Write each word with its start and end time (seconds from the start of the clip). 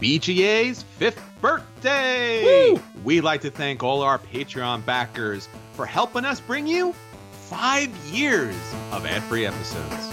BGA's 0.00 0.84
fifth 0.84 1.20
birthday. 1.40 2.72
Woo! 2.72 2.80
We'd 3.02 3.22
like 3.22 3.40
to 3.40 3.50
thank 3.50 3.82
all 3.82 4.02
our 4.02 4.18
Patreon 4.18 4.84
backers 4.84 5.48
for 5.72 5.86
helping 5.86 6.24
us 6.24 6.40
bring 6.40 6.68
you 6.68 6.94
five 7.32 7.88
years 8.12 8.54
of 8.92 9.04
ad 9.06 9.22
free 9.24 9.44
episodes. 9.44 10.12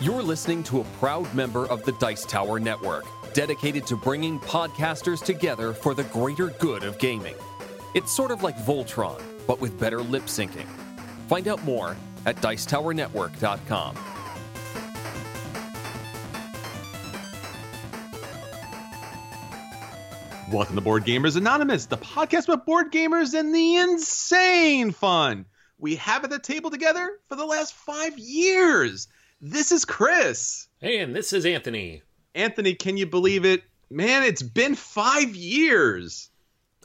You're 0.00 0.22
listening 0.22 0.64
to 0.64 0.80
a 0.80 0.84
proud 0.98 1.32
member 1.32 1.66
of 1.66 1.84
the 1.84 1.92
Dice 1.92 2.24
Tower 2.24 2.58
Network, 2.58 3.04
dedicated 3.32 3.86
to 3.86 3.96
bringing 3.96 4.40
podcasters 4.40 5.22
together 5.22 5.72
for 5.72 5.94
the 5.94 6.02
greater 6.04 6.48
good 6.58 6.82
of 6.82 6.98
gaming. 6.98 7.36
It's 7.94 8.10
sort 8.10 8.32
of 8.32 8.42
like 8.42 8.56
Voltron, 8.56 9.22
but 9.46 9.60
with 9.60 9.78
better 9.78 10.00
lip 10.00 10.24
syncing. 10.24 10.66
Find 11.28 11.46
out 11.46 11.62
more 11.62 11.96
at 12.26 12.36
Dicetowernetwork.com. 12.36 13.96
Welcome 20.52 20.74
to 20.74 20.82
Board 20.82 21.04
Gamers 21.04 21.36
Anonymous, 21.36 21.86
the 21.86 21.96
podcast 21.96 22.44
about 22.44 22.66
board 22.66 22.92
gamers 22.92 23.32
and 23.32 23.54
the 23.54 23.76
insane 23.76 24.90
fun 24.90 25.46
we 25.78 25.96
have 25.96 26.24
at 26.24 26.30
the 26.30 26.38
table 26.38 26.70
together 26.70 27.18
for 27.28 27.36
the 27.36 27.46
last 27.46 27.72
five 27.74 28.18
years. 28.18 29.08
This 29.40 29.72
is 29.72 29.86
Chris. 29.86 30.68
Hey, 30.78 30.98
and 30.98 31.16
this 31.16 31.32
is 31.32 31.46
Anthony. 31.46 32.02
Anthony, 32.34 32.74
can 32.74 32.96
you 32.98 33.06
believe 33.06 33.44
it? 33.44 33.62
Man, 33.90 34.22
it's 34.24 34.42
been 34.42 34.74
five 34.74 35.34
years. 35.34 36.30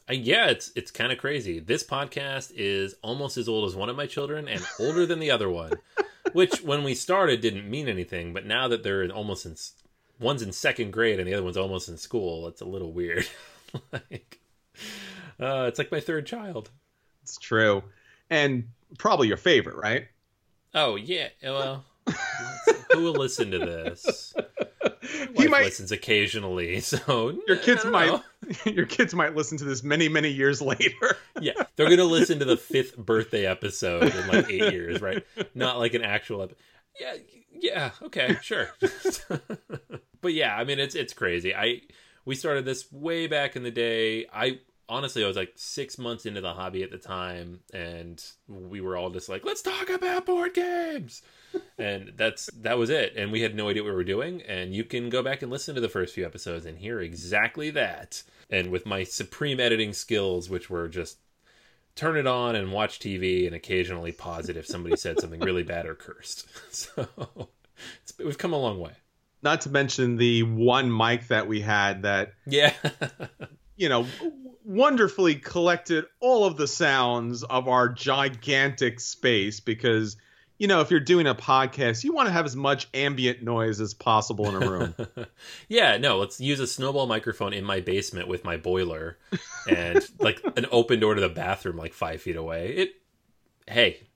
Uh, 0.09 0.13
yeah, 0.13 0.47
it's 0.47 0.71
it's 0.75 0.91
kind 0.91 1.11
of 1.11 1.17
crazy. 1.17 1.59
This 1.59 1.83
podcast 1.83 2.53
is 2.55 2.95
almost 3.01 3.37
as 3.37 3.49
old 3.49 3.67
as 3.67 3.75
one 3.75 3.89
of 3.89 3.95
my 3.95 4.05
children 4.05 4.47
and 4.47 4.65
older 4.79 5.05
than 5.05 5.19
the 5.19 5.31
other 5.31 5.49
one, 5.49 5.73
which 6.31 6.61
when 6.61 6.83
we 6.83 6.95
started 6.95 7.41
didn't 7.41 7.69
mean 7.69 7.87
anything, 7.87 8.33
but 8.33 8.45
now 8.45 8.67
that 8.69 8.83
they're 8.83 9.03
in 9.03 9.11
almost 9.11 9.45
in 9.45 9.55
one's 10.19 10.41
in 10.41 10.51
second 10.51 10.91
grade 10.91 11.19
and 11.19 11.27
the 11.27 11.33
other 11.33 11.43
one's 11.43 11.57
almost 11.57 11.89
in 11.89 11.97
school, 11.97 12.47
it's 12.47 12.61
a 12.61 12.65
little 12.65 12.91
weird. 12.91 13.27
like, 13.91 14.39
uh, 15.39 15.65
it's 15.67 15.77
like 15.77 15.91
my 15.91 15.99
third 15.99 16.25
child. 16.25 16.69
It's 17.23 17.37
true. 17.37 17.83
And 18.29 18.69
probably 18.97 19.27
your 19.27 19.37
favorite, 19.37 19.75
right? 19.75 20.07
Oh 20.73 20.95
yeah, 20.95 21.27
well, 21.43 21.83
who 22.93 23.03
will 23.03 23.13
listen 23.13 23.51
to 23.51 23.59
this? 23.59 24.33
He 25.35 25.47
might 25.47 25.65
listens 25.65 25.91
occasionally, 25.91 26.79
so 26.81 27.37
your 27.47 27.57
kids 27.57 27.85
might 27.85 28.21
your 28.65 28.85
kids 28.85 29.13
might 29.13 29.35
listen 29.35 29.57
to 29.59 29.65
this 29.65 29.83
many, 29.83 30.09
many 30.09 30.29
years 30.29 30.61
later. 30.61 31.17
Yeah, 31.39 31.53
they're 31.75 31.87
gonna 31.87 32.03
listen 32.03 32.39
to 32.39 32.45
the 32.45 32.57
fifth 32.57 32.97
birthday 32.97 33.45
episode 33.45 34.11
in 34.15 34.27
like 34.27 34.49
eight 34.49 34.73
years, 34.73 35.03
right? 35.03 35.23
Not 35.53 35.77
like 35.77 35.93
an 35.93 36.01
actual. 36.01 36.41
Ep- 36.41 36.53
yeah, 36.99 37.13
yeah, 37.51 37.91
okay, 38.01 38.37
sure. 38.41 38.69
but 40.19 40.33
yeah, 40.33 40.55
I 40.55 40.63
mean, 40.63 40.79
it's 40.79 40.95
it's 40.95 41.13
crazy. 41.13 41.53
I 41.53 41.81
we 42.25 42.33
started 42.33 42.65
this 42.65 42.91
way 42.91 43.27
back 43.27 43.55
in 43.55 43.61
the 43.61 43.69
day. 43.69 44.25
I 44.33 44.61
honestly, 44.89 45.23
I 45.23 45.27
was 45.27 45.37
like 45.37 45.53
six 45.55 45.97
months 45.97 46.25
into 46.25 46.41
the 46.41 46.53
hobby 46.53 46.83
at 46.83 46.91
the 46.91 46.97
time, 46.97 47.59
and 47.71 48.23
we 48.47 48.81
were 48.81 48.97
all 48.97 49.09
just 49.09 49.29
like, 49.29 49.45
let's 49.45 49.61
talk 49.61 49.89
about 49.89 50.25
board 50.25 50.53
games. 50.53 51.21
And 51.77 52.13
that's 52.15 52.49
that 52.53 52.77
was 52.77 52.89
it. 52.89 53.13
And 53.15 53.31
we 53.31 53.41
had 53.41 53.55
no 53.55 53.69
idea 53.69 53.83
what 53.83 53.89
we 53.89 53.95
were 53.95 54.03
doing. 54.03 54.41
And 54.41 54.73
you 54.73 54.83
can 54.83 55.09
go 55.09 55.21
back 55.21 55.41
and 55.41 55.51
listen 55.51 55.75
to 55.75 55.81
the 55.81 55.89
first 55.89 56.13
few 56.13 56.25
episodes 56.25 56.65
and 56.65 56.77
hear 56.77 56.99
exactly 56.99 57.69
that. 57.71 58.23
And 58.49 58.71
with 58.71 58.85
my 58.85 59.03
supreme 59.03 59.59
editing 59.59 59.93
skills 59.93 60.49
which 60.49 60.69
were 60.69 60.87
just 60.87 61.17
turn 61.95 62.15
it 62.15 62.27
on 62.27 62.55
and 62.55 62.71
watch 62.71 62.99
tv 62.99 63.47
and 63.47 63.55
occasionally 63.55 64.11
pause 64.11 64.49
it 64.49 64.55
if 64.55 64.67
somebody 64.67 64.95
said 64.95 65.19
something 65.19 65.39
really 65.39 65.63
bad 65.63 65.85
or 65.85 65.95
cursed. 65.95 66.47
So 66.71 67.07
it's, 68.01 68.17
we've 68.17 68.37
come 68.37 68.53
a 68.53 68.57
long 68.57 68.79
way. 68.79 68.93
Not 69.43 69.61
to 69.61 69.69
mention 69.69 70.17
the 70.17 70.43
one 70.43 70.95
mic 70.95 71.27
that 71.27 71.47
we 71.47 71.61
had 71.61 72.03
that 72.03 72.33
yeah. 72.45 72.73
you 73.75 73.89
know 73.89 74.07
wonderfully 74.63 75.35
collected 75.35 76.05
all 76.19 76.43
of 76.45 76.57
the 76.57 76.67
sounds 76.67 77.43
of 77.43 77.67
our 77.67 77.87
gigantic 77.87 78.99
space 78.99 79.59
because 79.59 80.17
you 80.57 80.67
know 80.67 80.81
if 80.81 80.89
you're 80.91 80.99
doing 80.99 81.27
a 81.27 81.35
podcast 81.35 82.03
you 82.03 82.13
want 82.13 82.27
to 82.27 82.33
have 82.33 82.45
as 82.45 82.55
much 82.55 82.87
ambient 82.93 83.43
noise 83.43 83.79
as 83.79 83.93
possible 83.93 84.49
in 84.49 84.55
a 84.55 84.69
room 84.69 84.95
yeah, 85.67 85.97
no, 85.97 86.17
let's 86.17 86.39
use 86.39 86.59
a 86.59 86.67
snowball 86.67 87.07
microphone 87.07 87.53
in 87.53 87.63
my 87.63 87.79
basement 87.79 88.27
with 88.27 88.43
my 88.43 88.57
boiler 88.57 89.17
and 89.67 90.07
like 90.19 90.41
an 90.55 90.65
open 90.71 90.99
door 90.99 91.15
to 91.15 91.21
the 91.21 91.29
bathroom 91.29 91.77
like 91.77 91.93
five 91.93 92.21
feet 92.21 92.35
away. 92.35 92.69
It 92.75 92.89
hey, 93.67 94.07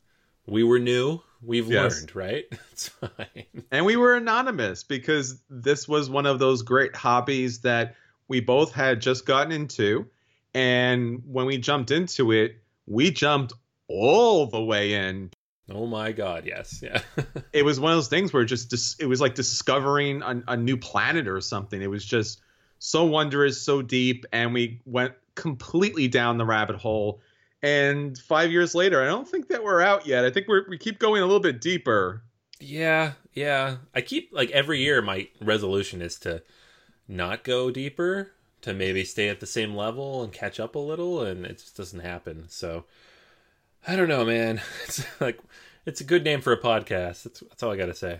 we 0.47 0.63
were 0.63 0.79
new, 0.79 1.21
we've 1.41 1.67
Yes. 1.69 1.99
learned, 1.99 2.15
right? 2.15 2.45
It's 2.71 2.89
fine. 2.89 3.45
and 3.69 3.85
we 3.85 3.95
were 3.95 4.15
anonymous 4.15 4.83
because 4.83 5.39
this 5.49 5.87
was 5.87 6.09
one 6.09 6.25
of 6.25 6.39
those 6.39 6.61
great 6.63 6.95
hobbies 6.95 7.59
that 7.61 7.95
we 8.27 8.39
both 8.39 8.71
had 8.71 9.01
just 9.01 9.25
gotten 9.25 9.51
into 9.51 10.07
and 10.53 11.21
when 11.25 11.45
we 11.45 11.57
jumped 11.57 11.91
into 11.91 12.31
it 12.31 12.55
we 12.87 13.11
jumped 13.11 13.53
all 13.87 14.47
the 14.47 14.61
way 14.61 14.93
in 14.93 15.29
Oh 15.73 15.87
my 15.87 16.11
god, 16.11 16.45
yes. 16.45 16.81
Yeah. 16.83 17.01
it 17.53 17.63
was 17.63 17.79
one 17.79 17.91
of 17.91 17.97
those 17.97 18.07
things 18.07 18.33
where 18.33 18.45
just 18.45 18.69
dis- 18.69 18.95
it 18.99 19.05
was 19.05 19.21
like 19.21 19.35
discovering 19.35 20.21
a, 20.21 20.41
a 20.49 20.57
new 20.57 20.77
planet 20.77 21.27
or 21.27 21.39
something. 21.41 21.81
It 21.81 21.89
was 21.89 22.05
just 22.05 22.41
so 22.79 23.05
wondrous, 23.05 23.61
so 23.61 23.81
deep, 23.81 24.25
and 24.31 24.53
we 24.53 24.81
went 24.85 25.13
completely 25.35 26.07
down 26.07 26.37
the 26.37 26.45
rabbit 26.45 26.75
hole. 26.75 27.21
And 27.63 28.17
five 28.17 28.51
years 28.51 28.73
later, 28.73 29.01
I 29.01 29.05
don't 29.05 29.27
think 29.27 29.47
that 29.49 29.63
we're 29.63 29.81
out 29.81 30.07
yet. 30.07 30.25
I 30.25 30.31
think 30.31 30.47
we're, 30.47 30.67
we 30.67 30.77
keep 30.77 30.97
going 30.97 31.21
a 31.21 31.25
little 31.25 31.39
bit 31.39 31.61
deeper. 31.61 32.23
yeah, 32.59 33.13
yeah. 33.33 33.77
I 33.93 34.01
keep 34.01 34.29
like 34.33 34.49
every 34.51 34.79
year 34.79 35.01
my 35.01 35.27
resolution 35.39 36.01
is 36.01 36.17
to 36.19 36.41
not 37.07 37.43
go 37.43 37.69
deeper, 37.71 38.31
to 38.61 38.73
maybe 38.73 39.03
stay 39.03 39.29
at 39.29 39.39
the 39.39 39.45
same 39.45 39.75
level 39.75 40.23
and 40.23 40.33
catch 40.33 40.59
up 40.59 40.75
a 40.75 40.79
little 40.79 41.21
and 41.21 41.45
it 41.45 41.59
just 41.59 41.77
doesn't 41.77 41.99
happen. 41.99 42.45
So 42.49 42.85
I 43.87 43.95
don't 43.95 44.07
know, 44.07 44.25
man. 44.25 44.61
It's 44.85 45.21
like 45.21 45.39
it's 45.85 46.01
a 46.01 46.03
good 46.03 46.23
name 46.23 46.41
for 46.41 46.53
a 46.53 46.59
podcast. 46.59 47.23
That's 47.23 47.39
that's 47.39 47.63
all 47.63 47.71
I 47.71 47.77
got 47.77 47.87
to 47.87 47.95
say. 47.95 48.19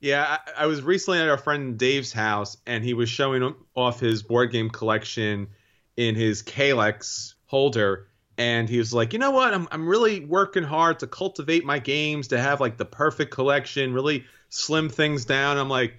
Yeah, 0.00 0.38
I, 0.46 0.64
I, 0.64 0.66
was 0.66 0.82
recently 0.82 1.20
at 1.20 1.28
our 1.28 1.38
friend 1.38 1.78
Dave's 1.78 2.12
house, 2.12 2.56
and 2.66 2.82
he 2.82 2.92
was 2.92 3.08
showing 3.08 3.54
off 3.76 4.00
his 4.00 4.24
board 4.24 4.50
game 4.50 4.68
collection 4.68 5.48
in 5.96 6.16
his 6.16 6.42
Kallax 6.42 7.34
holder, 7.46 8.08
and 8.36 8.68
he 8.68 8.78
was 8.78 8.92
like, 8.92 9.12
"You 9.12 9.18
know 9.18 9.30
what? 9.30 9.54
I'm 9.54 9.68
I'm 9.70 9.86
really 9.86 10.24
working 10.24 10.64
hard 10.64 10.98
to 11.00 11.06
cultivate 11.06 11.64
my 11.64 11.78
games 11.78 12.28
to 12.28 12.40
have 12.40 12.60
like 12.60 12.78
the 12.78 12.84
perfect 12.84 13.30
collection, 13.32 13.92
really 13.92 14.24
slim 14.48 14.88
things 14.88 15.24
down." 15.24 15.58
I'm 15.58 15.68
like, 15.68 15.94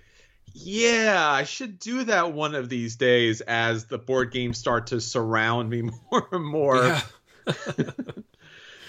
"Yeah, 0.54 1.30
I 1.30 1.44
should 1.44 1.80
do 1.80 2.04
that 2.06 2.34
one 2.34 2.56
of 2.56 2.68
these 2.70 2.98
days 2.98 3.42
as 3.42 3.86
the 3.86 4.00
board 4.00 4.32
games 4.32 4.58
start 4.58 4.88
to 4.88 5.00
surround 5.00 5.70
me 5.70 5.82
more 6.12 6.28
and 6.32 6.46
more." 6.46 6.78
Yeah. 6.78 7.02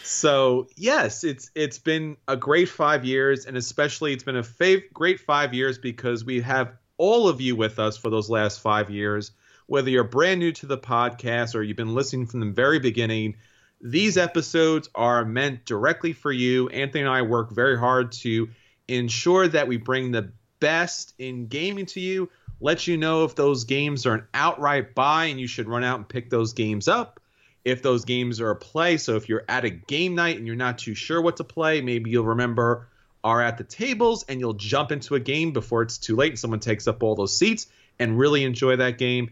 so 0.05 0.69
yes, 0.77 1.25
it's 1.25 1.51
it's 1.55 1.79
been 1.79 2.17
a 2.29 2.37
great 2.37 2.69
five 2.69 3.05
years, 3.05 3.47
and 3.47 3.57
especially 3.57 4.13
it's 4.13 4.25
been 4.25 4.37
a 4.37 4.43
fav- 4.43 4.93
great 4.93 5.21
five 5.21 5.55
years 5.55 5.79
because 5.79 6.25
we 6.25 6.41
have 6.43 6.73
all 6.99 7.29
of 7.29 7.41
you 7.41 7.57
with 7.57 7.79
us 7.79 7.97
for 7.97 8.11
those 8.11 8.31
last 8.31 8.61
five 8.61 8.91
years. 8.91 9.33
Whether 9.67 9.91
you're 9.91 10.05
brand 10.05 10.41
new 10.41 10.53
to 10.53 10.67
the 10.67 10.77
podcast 10.77 11.55
or 11.55 11.63
you've 11.63 11.77
been 11.77 11.95
listening 11.95 12.27
from 12.27 12.41
the 12.41 12.51
very 12.51 12.79
beginning, 12.79 13.37
these 13.81 14.19
episodes 14.19 14.91
are 14.95 15.25
meant 15.25 15.65
directly 15.65 16.13
for 16.13 16.31
you. 16.31 16.69
Anthony 16.69 17.01
and 17.01 17.11
I 17.11 17.23
work 17.23 17.51
very 17.51 17.79
hard 17.79 18.13
to 18.13 18.51
ensure 18.89 19.49
that 19.49 19.67
we 19.67 19.79
bring 19.79 20.13
the 20.13 20.33
best 20.61 21.15
in 21.19 21.47
gaming 21.47 21.87
to 21.87 22.01
you, 22.01 22.31
let 22.61 22.87
you 22.87 22.99
know 22.99 23.25
if 23.25 23.35
those 23.35 23.65
games 23.65 24.05
are 24.05 24.15
an 24.15 24.27
outright 24.35 24.95
buy 24.95 25.27
and 25.27 25.41
you 25.41 25.47
should 25.47 25.69
run 25.69 25.83
out 25.83 25.97
and 25.99 26.09
pick 26.09 26.29
those 26.29 26.53
games 26.53 26.89
up 26.89 27.21
if 27.65 27.83
those 27.83 28.05
games 28.05 28.41
are 28.41 28.51
a 28.51 28.57
play. 28.57 28.97
So 28.99 29.17
if 29.17 29.29
you're 29.29 29.45
at 29.49 29.65
a 29.65 29.71
game 29.71 30.15
night 30.15 30.37
and 30.37 30.47
you're 30.47 30.57
not 30.57 30.79
too 30.79 30.95
sure 30.95 31.21
what 31.21 31.39
to 31.39 31.45
play, 31.45 31.81
maybe 31.81 32.11
you'll 32.11 32.25
remember 32.25 32.89
are 33.25 33.41
at 33.41 33.57
the 33.57 33.65
tables 33.65 34.27
and 34.29 34.39
you'll 34.39 34.53
jump 34.53 34.93
into 34.93 35.15
a 35.15 35.21
game 35.21 35.53
before 35.53 35.81
it's 35.81 35.97
too 35.97 36.15
late 36.15 36.33
and 36.33 36.39
someone 36.39 36.61
takes 36.61 36.87
up 36.87 37.03
all 37.03 37.15
those 37.15 37.37
seats 37.37 37.67
and 37.99 38.19
really 38.19 38.45
enjoy 38.45 38.77
that 38.77 38.99
game. 38.99 39.31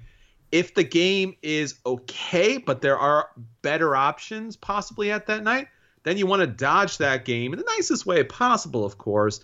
If 0.51 0.75
the 0.75 0.85
game 0.85 1.37
is 1.43 1.75
okay, 1.85 2.57
but 2.57 2.81
there 2.81 2.99
are 2.99 3.29
better 3.61 3.95
options 3.95 4.57
possibly 4.57 5.11
at 5.11 5.27
that 5.27 5.43
night, 5.43 5.69
then 6.05 6.17
you 6.17 6.27
want 6.27 6.41
to 6.41 6.47
dodge 6.47 6.99
that 6.99 7.27
game 7.27 7.53
in 7.53 7.59
the 7.59 7.67
nicest 7.77 8.07
way 8.07 8.25
possible, 8.25 8.85
of 8.85 8.97
course. 8.97 9.41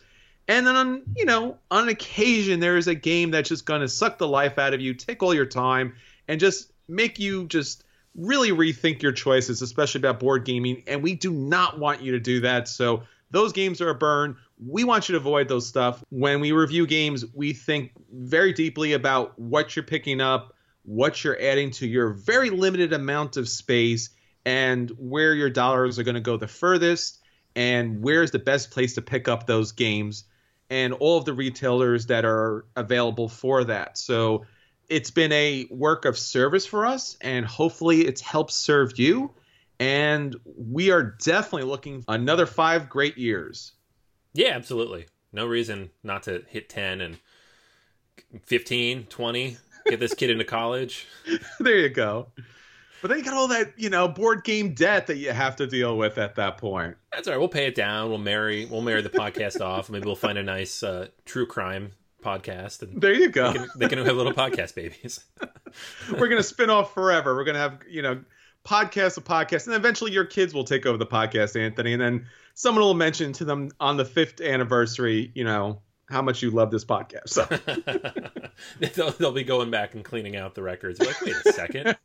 And 0.48 0.66
then 0.66 0.76
on, 0.76 1.02
you 1.14 1.26
know, 1.26 1.58
on 1.70 1.88
occasion 1.90 2.58
there 2.58 2.78
is 2.78 2.88
a 2.88 2.94
game 2.94 3.30
that's 3.30 3.50
just 3.50 3.66
going 3.66 3.82
to 3.82 3.88
suck 3.88 4.16
the 4.16 4.26
life 4.26 4.58
out 4.58 4.72
of 4.72 4.80
you, 4.80 4.94
take 4.94 5.22
all 5.22 5.34
your 5.34 5.46
time 5.46 5.94
and 6.26 6.40
just 6.40 6.72
make 6.88 7.18
you 7.18 7.46
just 7.46 7.84
really 8.18 8.50
rethink 8.50 9.00
your 9.00 9.12
choices, 9.12 9.62
especially 9.62 10.00
about 10.00 10.20
board 10.20 10.44
gaming. 10.44 10.82
And 10.86 11.02
we 11.02 11.14
do 11.14 11.32
not 11.32 11.78
want 11.78 12.02
you 12.02 12.12
to 12.12 12.20
do 12.20 12.40
that. 12.40 12.68
So 12.68 13.04
those 13.30 13.52
games 13.52 13.80
are 13.80 13.90
a 13.90 13.94
burn. 13.94 14.36
We 14.58 14.84
want 14.84 15.08
you 15.08 15.12
to 15.12 15.18
avoid 15.18 15.48
those 15.48 15.66
stuff. 15.66 16.02
When 16.10 16.40
we 16.40 16.52
review 16.52 16.86
games, 16.86 17.24
we 17.32 17.52
think 17.52 17.92
very 18.12 18.52
deeply 18.52 18.92
about 18.92 19.38
what 19.38 19.76
you're 19.76 19.84
picking 19.84 20.20
up, 20.20 20.54
what 20.82 21.22
you're 21.22 21.40
adding 21.40 21.70
to 21.72 21.86
your 21.86 22.10
very 22.10 22.50
limited 22.50 22.92
amount 22.92 23.36
of 23.36 23.48
space, 23.48 24.10
and 24.44 24.90
where 24.98 25.34
your 25.34 25.50
dollars 25.50 25.98
are 25.98 26.02
going 26.02 26.14
to 26.14 26.20
go 26.20 26.36
the 26.36 26.48
furthest, 26.48 27.20
and 27.54 28.02
where's 28.02 28.30
the 28.30 28.38
best 28.38 28.70
place 28.70 28.94
to 28.94 29.02
pick 29.02 29.28
up 29.28 29.46
those 29.46 29.72
games, 29.72 30.24
and 30.70 30.92
all 30.94 31.18
of 31.18 31.24
the 31.24 31.32
retailers 31.34 32.06
that 32.06 32.24
are 32.24 32.64
available 32.74 33.28
for 33.28 33.64
that. 33.64 33.98
So 33.98 34.46
it's 34.88 35.10
been 35.10 35.32
a 35.32 35.66
work 35.70 36.04
of 36.04 36.18
service 36.18 36.66
for 36.66 36.86
us, 36.86 37.16
and 37.20 37.44
hopefully 37.44 38.06
it's 38.06 38.20
helped 38.20 38.52
serve 38.52 38.98
you. 38.98 39.32
And 39.80 40.34
we 40.44 40.90
are 40.90 41.02
definitely 41.02 41.68
looking 41.68 42.04
another 42.08 42.46
five 42.46 42.88
great 42.88 43.16
years. 43.16 43.72
Yeah, 44.34 44.50
absolutely. 44.50 45.06
No 45.32 45.46
reason 45.46 45.90
not 46.02 46.24
to 46.24 46.42
hit 46.48 46.68
10 46.68 47.00
and 47.00 47.18
15, 48.44 49.04
20, 49.04 49.56
get 49.86 50.00
this 50.00 50.14
kid 50.14 50.30
into 50.30 50.44
college. 50.44 51.06
there 51.60 51.78
you 51.78 51.88
go. 51.90 52.28
But 53.00 53.08
then 53.08 53.18
you 53.18 53.24
got 53.24 53.34
all 53.34 53.48
that, 53.48 53.74
you 53.76 53.90
know, 53.90 54.08
board 54.08 54.42
game 54.42 54.74
debt 54.74 55.06
that 55.06 55.18
you 55.18 55.30
have 55.30 55.56
to 55.56 55.66
deal 55.68 55.96
with 55.96 56.18
at 56.18 56.34
that 56.34 56.58
point. 56.58 56.96
That's 57.12 57.28
all 57.28 57.34
right. 57.34 57.38
We'll 57.38 57.48
pay 57.48 57.66
it 57.66 57.76
down. 57.76 58.08
We'll 58.08 58.18
marry. 58.18 58.66
We'll 58.66 58.82
marry 58.82 59.02
the 59.02 59.10
podcast 59.10 59.60
off. 59.64 59.88
Maybe 59.88 60.06
we'll 60.06 60.16
find 60.16 60.36
a 60.36 60.42
nice 60.42 60.82
uh, 60.82 61.08
true 61.24 61.46
crime 61.46 61.92
podcast. 62.22 62.82
And 62.82 63.00
there 63.00 63.14
you 63.14 63.28
go. 63.28 63.52
They 63.52 63.58
can, 63.58 63.68
they 63.76 63.88
can 63.88 63.98
have 63.98 64.16
little 64.16 64.32
podcast 64.32 64.74
babies. 64.74 65.24
We're 66.12 66.28
gonna 66.28 66.42
spin 66.42 66.70
off 66.70 66.94
forever. 66.94 67.34
We're 67.34 67.44
gonna 67.44 67.58
have 67.58 67.80
you 67.88 68.02
know 68.02 68.20
podcast 68.64 69.16
of 69.16 69.24
podcast, 69.24 69.66
and 69.66 69.74
eventually 69.74 70.12
your 70.12 70.24
kids 70.24 70.52
will 70.52 70.64
take 70.64 70.86
over 70.86 70.98
the 70.98 71.06
podcast, 71.06 71.58
Anthony, 71.58 71.92
and 71.92 72.02
then 72.02 72.26
someone 72.54 72.84
will 72.84 72.94
mention 72.94 73.32
to 73.34 73.44
them 73.44 73.70
on 73.80 73.96
the 73.96 74.04
fifth 74.04 74.40
anniversary, 74.40 75.30
you 75.34 75.44
know, 75.44 75.80
how 76.10 76.22
much 76.22 76.42
you 76.42 76.50
love 76.50 76.70
this 76.70 76.84
podcast. 76.84 77.28
So. 77.28 77.46
they'll, 78.94 79.10
they'll, 79.12 79.32
be 79.32 79.44
going 79.44 79.70
back 79.70 79.94
and 79.94 80.04
cleaning 80.04 80.36
out 80.36 80.54
the 80.54 80.62
records. 80.62 81.00
Like, 81.00 81.20
wait 81.20 81.36
a 81.46 81.52
second, 81.52 81.96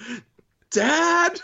Dad. 0.70 1.40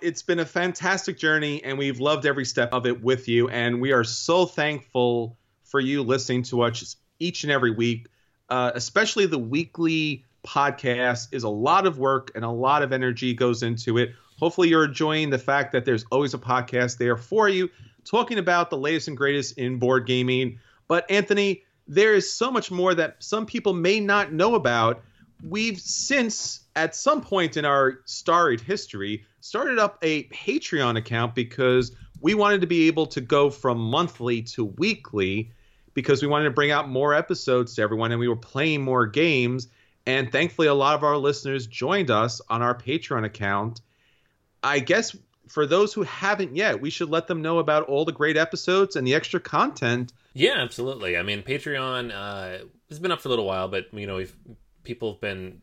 it's 0.00 0.22
been 0.22 0.38
a 0.38 0.44
fantastic 0.44 1.18
journey, 1.18 1.64
and 1.64 1.78
we've 1.78 1.98
loved 1.98 2.26
every 2.26 2.44
step 2.44 2.72
of 2.72 2.86
it 2.86 3.02
with 3.02 3.26
you, 3.28 3.48
and 3.48 3.80
we 3.80 3.92
are 3.92 4.04
so 4.04 4.46
thankful 4.46 5.36
for 5.66 5.80
you 5.80 6.02
listening 6.02 6.42
to 6.44 6.62
us 6.62 6.96
each 7.18 7.44
and 7.44 7.52
every 7.52 7.70
week. 7.70 8.08
Uh, 8.48 8.70
especially 8.74 9.26
the 9.26 9.38
weekly 9.38 10.24
podcast 10.46 11.28
is 11.32 11.42
a 11.42 11.48
lot 11.48 11.86
of 11.86 11.98
work 11.98 12.30
and 12.34 12.44
a 12.44 12.50
lot 12.50 12.82
of 12.82 12.92
energy 12.92 13.34
goes 13.34 13.62
into 13.62 13.98
it. 13.98 14.14
Hopefully, 14.38 14.68
you're 14.68 14.84
enjoying 14.84 15.30
the 15.30 15.38
fact 15.38 15.72
that 15.72 15.84
there's 15.84 16.04
always 16.12 16.34
a 16.34 16.38
podcast 16.38 16.98
there 16.98 17.16
for 17.16 17.48
you 17.48 17.70
talking 18.04 18.38
about 18.38 18.70
the 18.70 18.78
latest 18.78 19.08
and 19.08 19.16
greatest 19.16 19.58
in 19.58 19.78
board 19.78 20.06
gaming. 20.06 20.60
But, 20.88 21.10
Anthony, 21.10 21.64
there 21.88 22.14
is 22.14 22.32
so 22.32 22.50
much 22.50 22.70
more 22.70 22.94
that 22.94 23.16
some 23.18 23.46
people 23.46 23.72
may 23.72 24.00
not 24.00 24.32
know 24.32 24.54
about. 24.54 25.02
We've 25.42 25.78
since, 25.78 26.60
at 26.74 26.94
some 26.94 27.20
point 27.20 27.56
in 27.56 27.64
our 27.64 28.00
storied 28.04 28.60
history, 28.60 29.24
started 29.40 29.78
up 29.78 29.98
a 30.02 30.24
Patreon 30.24 30.96
account 30.96 31.34
because 31.34 31.92
we 32.20 32.34
wanted 32.34 32.62
to 32.62 32.66
be 32.66 32.86
able 32.86 33.06
to 33.06 33.20
go 33.20 33.50
from 33.50 33.78
monthly 33.78 34.42
to 34.42 34.64
weekly 34.64 35.50
because 35.94 36.22
we 36.22 36.28
wanted 36.28 36.44
to 36.44 36.50
bring 36.50 36.70
out 36.70 36.88
more 36.88 37.14
episodes 37.14 37.74
to 37.74 37.82
everyone 37.82 38.12
and 38.12 38.20
we 38.20 38.28
were 38.28 38.36
playing 38.36 38.82
more 38.82 39.06
games. 39.06 39.68
And 40.06 40.30
thankfully, 40.30 40.68
a 40.68 40.74
lot 40.74 40.94
of 40.94 41.02
our 41.02 41.16
listeners 41.16 41.66
joined 41.66 42.10
us 42.10 42.40
on 42.48 42.62
our 42.62 42.74
Patreon 42.74 43.24
account. 43.24 43.80
I 44.62 44.78
guess 44.78 45.16
for 45.48 45.66
those 45.66 45.92
who 45.92 46.02
haven't 46.02 46.54
yet, 46.54 46.80
we 46.80 46.90
should 46.90 47.08
let 47.08 47.26
them 47.26 47.42
know 47.42 47.58
about 47.58 47.84
all 47.84 48.04
the 48.04 48.12
great 48.12 48.36
episodes 48.36 48.96
and 48.96 49.06
the 49.06 49.14
extra 49.14 49.40
content. 49.40 50.12
Yeah, 50.34 50.56
absolutely. 50.58 51.16
I 51.16 51.22
mean, 51.22 51.42
Patreon 51.42 52.12
uh, 52.12 52.64
has 52.88 52.98
been 52.98 53.10
up 53.10 53.20
for 53.20 53.28
a 53.28 53.30
little 53.30 53.46
while, 53.46 53.68
but 53.68 53.86
you 53.92 54.06
know, 54.06 54.16
we've 54.16 54.36
people 54.84 55.12
have 55.12 55.20
been 55.20 55.62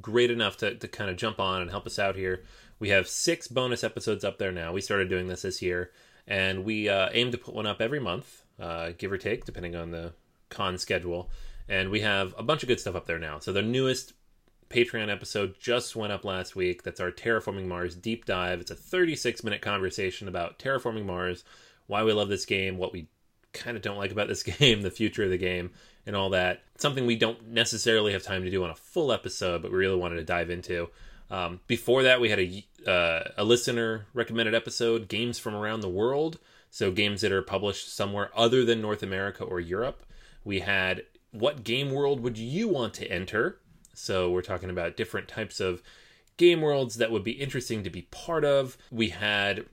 great 0.00 0.30
enough 0.30 0.56
to, 0.58 0.74
to 0.74 0.88
kind 0.88 1.10
of 1.10 1.16
jump 1.16 1.38
on 1.38 1.62
and 1.62 1.70
help 1.70 1.86
us 1.86 1.98
out 1.98 2.16
here. 2.16 2.42
We 2.78 2.90
have 2.90 3.08
six 3.08 3.48
bonus 3.48 3.82
episodes 3.82 4.24
up 4.24 4.38
there 4.38 4.52
now. 4.52 4.72
We 4.72 4.80
started 4.80 5.08
doing 5.08 5.28
this 5.28 5.42
this 5.42 5.62
year, 5.62 5.90
and 6.26 6.64
we 6.64 6.88
uh, 6.88 7.08
aim 7.12 7.32
to 7.32 7.38
put 7.38 7.54
one 7.54 7.66
up 7.66 7.80
every 7.80 8.00
month 8.00 8.44
uh, 8.60 8.92
give 8.96 9.12
or 9.12 9.18
take, 9.18 9.44
depending 9.44 9.76
on 9.76 9.90
the 9.90 10.12
con 10.48 10.78
schedule. 10.78 11.30
And 11.68 11.90
we 11.90 12.00
have 12.00 12.34
a 12.38 12.42
bunch 12.42 12.62
of 12.62 12.68
good 12.68 12.80
stuff 12.80 12.94
up 12.94 13.06
there 13.06 13.18
now. 13.18 13.38
So 13.38 13.52
the 13.52 13.62
newest 13.62 14.12
Patreon 14.70 15.10
episode 15.10 15.56
just 15.58 15.96
went 15.96 16.12
up 16.12 16.24
last 16.24 16.56
week. 16.56 16.82
That's 16.82 17.00
our 17.00 17.10
Terraforming 17.10 17.66
Mars 17.66 17.94
deep 17.94 18.24
dive. 18.24 18.60
It's 18.60 18.70
a 18.70 18.76
36 18.76 19.42
minute 19.44 19.62
conversation 19.62 20.28
about 20.28 20.58
Terraforming 20.58 21.04
Mars, 21.04 21.44
why 21.86 22.02
we 22.02 22.12
love 22.12 22.28
this 22.28 22.46
game, 22.46 22.78
what 22.78 22.92
we 22.92 23.08
kind 23.52 23.76
of 23.76 23.82
don't 23.82 23.98
like 23.98 24.12
about 24.12 24.28
this 24.28 24.42
game, 24.58 24.82
the 24.82 24.90
future 24.90 25.24
of 25.24 25.30
the 25.30 25.38
game, 25.38 25.70
and 26.06 26.14
all 26.14 26.30
that. 26.30 26.62
Something 26.78 27.06
we 27.06 27.16
don't 27.16 27.48
necessarily 27.48 28.12
have 28.12 28.22
time 28.22 28.42
to 28.42 28.50
do 28.50 28.64
on 28.64 28.70
a 28.70 28.74
full 28.74 29.12
episode, 29.12 29.62
but 29.62 29.72
we 29.72 29.78
really 29.78 29.96
wanted 29.96 30.16
to 30.16 30.24
dive 30.24 30.50
into. 30.50 30.88
Um, 31.30 31.60
before 31.66 32.02
that, 32.02 32.20
we 32.20 32.30
had 32.30 32.40
a 32.40 32.64
uh, 32.86 33.30
a 33.36 33.44
listener 33.44 34.06
recommended 34.14 34.54
episode, 34.54 35.08
games 35.08 35.38
from 35.38 35.54
around 35.54 35.80
the 35.80 35.88
world. 35.88 36.38
So 36.70 36.90
games 36.90 37.22
that 37.22 37.32
are 37.32 37.42
published 37.42 37.94
somewhere 37.94 38.30
other 38.36 38.64
than 38.64 38.80
North 38.80 39.02
America 39.02 39.42
or 39.44 39.60
Europe. 39.60 40.04
We 40.44 40.60
had 40.60 41.02
what 41.32 41.64
game 41.64 41.90
world 41.90 42.20
would 42.20 42.38
you 42.38 42.68
want 42.68 42.94
to 42.94 43.10
enter? 43.10 43.58
So 43.94 44.30
we're 44.30 44.42
talking 44.42 44.70
about 44.70 44.96
different 44.96 45.26
types 45.26 45.58
of 45.58 45.82
game 46.36 46.60
worlds 46.60 46.96
that 46.96 47.10
would 47.10 47.24
be 47.24 47.32
interesting 47.32 47.82
to 47.82 47.90
be 47.90 48.02
part 48.02 48.44
of. 48.44 48.76
We 48.90 49.08
had 49.08 49.64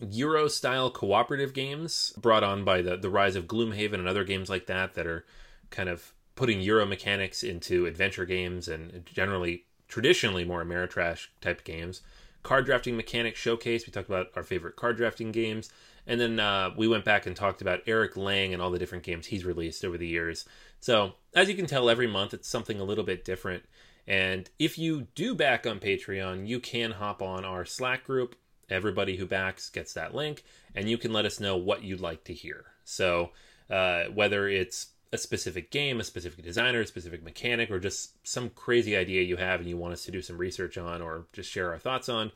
Euro 0.00 0.48
style 0.48 0.90
cooperative 0.90 1.54
games 1.54 2.12
brought 2.18 2.44
on 2.44 2.64
by 2.64 2.82
the, 2.82 2.96
the 2.96 3.10
rise 3.10 3.36
of 3.36 3.46
Gloomhaven 3.46 3.94
and 3.94 4.08
other 4.08 4.24
games 4.24 4.50
like 4.50 4.66
that 4.66 4.94
that 4.94 5.06
are 5.06 5.24
kind 5.70 5.88
of 5.88 6.12
putting 6.34 6.60
Euro 6.60 6.84
mechanics 6.86 7.42
into 7.42 7.86
adventure 7.86 8.26
games 8.26 8.68
and 8.68 9.06
generally 9.06 9.64
traditionally 9.88 10.44
more 10.44 10.64
Ameritrash 10.64 11.28
type 11.40 11.64
games. 11.64 12.02
Card 12.42 12.66
drafting 12.66 12.96
mechanics 12.96 13.40
showcase. 13.40 13.86
We 13.86 13.92
talked 13.92 14.08
about 14.08 14.28
our 14.36 14.42
favorite 14.42 14.76
card 14.76 14.96
drafting 14.96 15.32
games. 15.32 15.70
And 16.06 16.20
then 16.20 16.38
uh, 16.38 16.70
we 16.76 16.86
went 16.86 17.04
back 17.04 17.26
and 17.26 17.34
talked 17.34 17.60
about 17.60 17.82
Eric 17.86 18.16
Lang 18.16 18.52
and 18.52 18.62
all 18.62 18.70
the 18.70 18.78
different 18.78 19.02
games 19.02 19.26
he's 19.26 19.44
released 19.44 19.84
over 19.84 19.98
the 19.98 20.06
years. 20.06 20.44
So, 20.78 21.14
as 21.34 21.48
you 21.48 21.56
can 21.56 21.66
tell, 21.66 21.90
every 21.90 22.06
month 22.06 22.32
it's 22.32 22.48
something 22.48 22.78
a 22.78 22.84
little 22.84 23.02
bit 23.02 23.24
different. 23.24 23.64
And 24.06 24.48
if 24.58 24.78
you 24.78 25.08
do 25.16 25.34
back 25.34 25.66
on 25.66 25.80
Patreon, 25.80 26.46
you 26.46 26.60
can 26.60 26.92
hop 26.92 27.20
on 27.20 27.44
our 27.44 27.64
Slack 27.64 28.04
group 28.04 28.36
Everybody 28.68 29.16
who 29.16 29.26
backs 29.26 29.70
gets 29.70 29.92
that 29.92 30.14
link, 30.14 30.42
and 30.74 30.88
you 30.90 30.98
can 30.98 31.12
let 31.12 31.24
us 31.24 31.38
know 31.38 31.56
what 31.56 31.84
you'd 31.84 32.00
like 32.00 32.24
to 32.24 32.34
hear. 32.34 32.64
So, 32.84 33.30
uh, 33.70 34.04
whether 34.06 34.48
it's 34.48 34.88
a 35.12 35.18
specific 35.18 35.70
game, 35.70 36.00
a 36.00 36.04
specific 36.04 36.44
designer, 36.44 36.80
a 36.80 36.86
specific 36.86 37.22
mechanic, 37.22 37.70
or 37.70 37.78
just 37.78 38.26
some 38.26 38.50
crazy 38.50 38.96
idea 38.96 39.22
you 39.22 39.36
have 39.36 39.60
and 39.60 39.68
you 39.68 39.76
want 39.76 39.92
us 39.92 40.04
to 40.04 40.10
do 40.10 40.20
some 40.20 40.38
research 40.38 40.76
on 40.76 41.00
or 41.00 41.26
just 41.32 41.50
share 41.50 41.72
our 41.72 41.78
thoughts 41.78 42.08
on, 42.08 42.32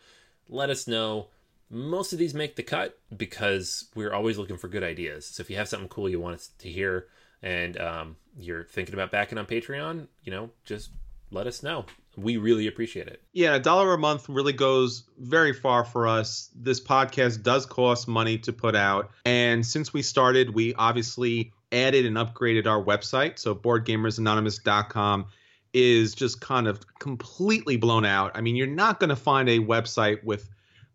let 0.49 0.71
us 0.71 0.87
know. 0.87 1.29
Most 1.69 2.13
of 2.13 2.19
these 2.19 2.35
make 2.35 2.57
the 2.57 2.63
cut 2.63 2.99
because 3.17 3.89
we're 3.95 4.13
always 4.13 4.39
looking 4.39 4.57
for 4.57 4.69
good 4.69 4.83
ideas. 4.83 5.27
So 5.27 5.41
if 5.41 5.51
you 5.51 5.57
have 5.57 5.69
something 5.69 5.89
cool 5.89 6.09
you 6.09 6.21
want 6.21 6.35
us 6.35 6.51
to 6.59 6.69
hear 6.69 7.07
and 7.43 7.81
um, 7.81 8.17
you're 8.37 8.65
thinking 8.65 8.95
about 8.95 9.13
backing 9.13 9.39
on 9.39 9.47
Patreon, 9.47 10.09
you 10.25 10.33
know, 10.33 10.51
just 10.65 10.91
let 11.31 11.47
us 11.47 11.63
know. 11.63 11.85
We 12.17 12.37
really 12.39 12.67
appreciate 12.67 13.07
it. 13.07 13.23
Yeah, 13.33 13.55
a 13.55 13.61
dollar 13.61 13.95
a 13.95 13.99
month 13.99 14.29
really 14.29 14.53
goes 14.53 15.05
very 15.17 15.53
far 15.53 15.85
for 15.85 16.09
us. 16.09 16.51
This 16.57 16.81
podcast 16.81 17.43
does 17.43 17.67
cost 17.67 18.09
money 18.09 18.39
to 18.39 18.53
put 18.53 18.75
out. 18.75 19.11
And 19.25 19.65
since 19.65 19.93
we 19.93 20.03
started, 20.03 20.53
we 20.53 20.75
obviously 20.75 21.53
added 21.73 22.07
and 22.07 22.17
upgraded 22.17 22.67
our 22.67 22.83
website. 22.83 23.39
So 23.39 23.55
boardgamersanonymous.com 23.55 25.27
is 25.73 26.15
just 26.15 26.41
kind 26.41 26.67
of 26.67 26.81
completely 26.99 27.77
blown 27.77 28.05
out. 28.05 28.33
I 28.35 28.41
mean, 28.41 28.57
you're 28.57 28.67
not 28.67 28.99
going 28.99 29.11
to 29.11 29.17
find 29.17 29.49
a 29.49 29.59
website 29.61 30.23
with 30.25 30.49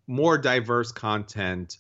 more 0.08 0.38
diverse 0.38 0.91
content, 0.91 1.77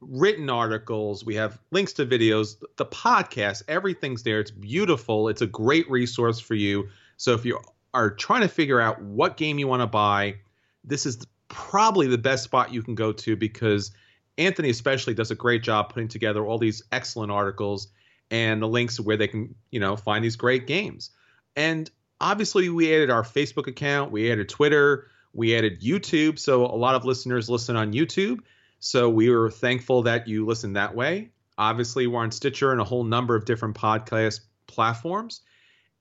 written 0.00 0.50
articles, 0.50 1.24
we 1.24 1.34
have 1.36 1.58
links 1.70 1.92
to 1.94 2.06
videos, 2.06 2.56
the 2.76 2.86
podcast, 2.86 3.62
everything's 3.68 4.22
there. 4.22 4.40
It's 4.40 4.50
beautiful. 4.50 5.28
It's 5.28 5.42
a 5.42 5.46
great 5.46 5.88
resource 5.90 6.40
for 6.40 6.54
you. 6.54 6.88
So 7.16 7.32
if 7.32 7.44
you 7.44 7.58
are 7.94 8.10
trying 8.10 8.42
to 8.42 8.48
figure 8.48 8.80
out 8.80 9.00
what 9.00 9.36
game 9.36 9.58
you 9.58 9.66
want 9.66 9.82
to 9.82 9.86
buy, 9.86 10.36
this 10.84 11.06
is 11.06 11.24
probably 11.48 12.06
the 12.06 12.18
best 12.18 12.44
spot 12.44 12.72
you 12.72 12.82
can 12.82 12.94
go 12.94 13.12
to 13.12 13.36
because 13.36 13.92
Anthony 14.36 14.70
especially 14.70 15.14
does 15.14 15.30
a 15.30 15.36
great 15.36 15.62
job 15.62 15.90
putting 15.90 16.08
together 16.08 16.44
all 16.44 16.58
these 16.58 16.82
excellent 16.92 17.30
articles 17.30 17.88
and 18.30 18.62
the 18.62 18.68
links 18.68 18.98
where 18.98 19.16
they 19.16 19.28
can, 19.28 19.54
you 19.70 19.80
know, 19.80 19.96
find 19.96 20.24
these 20.24 20.36
great 20.36 20.66
games. 20.66 21.10
And 21.56 21.90
obviously 22.20 22.68
we 22.68 22.94
added 22.94 23.10
our 23.10 23.22
Facebook 23.22 23.66
account, 23.66 24.10
we 24.10 24.30
added 24.30 24.48
Twitter, 24.48 25.08
we 25.32 25.56
added 25.56 25.80
YouTube, 25.80 26.38
so 26.38 26.64
a 26.64 26.76
lot 26.76 26.94
of 26.94 27.04
listeners 27.04 27.50
listen 27.50 27.76
on 27.76 27.92
YouTube. 27.92 28.40
So 28.78 29.08
we 29.08 29.30
were 29.30 29.50
thankful 29.50 30.02
that 30.02 30.28
you 30.28 30.44
listen 30.46 30.74
that 30.74 30.94
way. 30.94 31.30
Obviously, 31.56 32.06
we're 32.06 32.20
on 32.20 32.32
Stitcher 32.32 32.72
and 32.72 32.80
a 32.80 32.84
whole 32.84 33.04
number 33.04 33.36
of 33.36 33.44
different 33.44 33.76
podcast 33.76 34.40
platforms. 34.66 35.40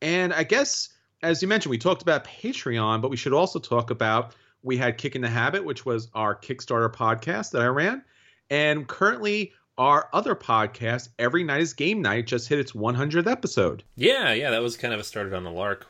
And 0.01 0.33
I 0.33 0.43
guess, 0.43 0.89
as 1.21 1.41
you 1.41 1.47
mentioned, 1.47 1.71
we 1.71 1.77
talked 1.77 2.01
about 2.01 2.25
Patreon, 2.25 3.01
but 3.01 3.11
we 3.11 3.17
should 3.17 3.33
also 3.33 3.59
talk 3.59 3.89
about 3.89 4.35
we 4.63 4.77
had 4.77 4.97
Kick 4.97 5.15
in 5.15 5.21
the 5.21 5.29
Habit, 5.29 5.63
which 5.63 5.85
was 5.85 6.09
our 6.13 6.35
Kickstarter 6.35 6.91
podcast 6.91 7.51
that 7.51 7.61
I 7.61 7.67
ran. 7.67 8.03
And 8.49 8.87
currently, 8.87 9.53
our 9.77 10.09
other 10.13 10.35
podcast, 10.35 11.09
Every 11.17 11.43
Night 11.43 11.61
is 11.61 11.73
Game 11.73 12.01
Night, 12.01 12.27
just 12.27 12.49
hit 12.49 12.59
its 12.59 12.73
100th 12.73 13.29
episode. 13.29 13.83
Yeah, 13.95 14.33
yeah, 14.33 14.51
that 14.51 14.61
was 14.61 14.77
kind 14.77 14.93
of 14.93 14.99
a 14.99 15.03
started 15.03 15.33
on 15.33 15.45
a 15.45 15.51
lark 15.51 15.87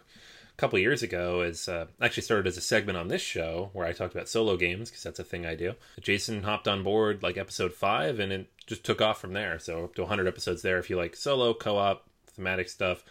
a 0.54 0.56
couple 0.58 0.80
years 0.80 1.04
ago 1.04 1.42
as 1.42 1.68
uh, 1.68 1.88
actually 2.02 2.24
started 2.24 2.48
as 2.48 2.58
a 2.58 2.62
segment 2.62 2.98
on 2.98 3.08
this 3.08 3.22
show 3.22 3.70
where 3.74 3.86
I 3.86 3.92
talked 3.92 4.14
about 4.14 4.30
solo 4.30 4.56
games 4.56 4.90
because 4.90 5.04
that's 5.04 5.20
a 5.20 5.24
thing 5.24 5.46
I 5.46 5.56
do. 5.56 5.74
Jason 6.00 6.44
hopped 6.44 6.68
on 6.68 6.84
board 6.84 7.24
like 7.24 7.38
episode 7.38 7.74
five 7.74 8.20
and 8.20 8.32
it 8.32 8.48
just 8.68 8.84
took 8.84 9.02
off 9.02 9.20
from 9.20 9.34
there. 9.34 9.60
So 9.60 9.86
up 9.86 9.96
to 9.96 10.02
100 10.02 10.28
episodes 10.28 10.62
there 10.62 10.78
if 10.78 10.90
you 10.90 10.96
like 10.96 11.16
solo, 11.16 11.54
co-op, 11.54 12.08
thematic 12.28 12.70
stuff. 12.70 13.04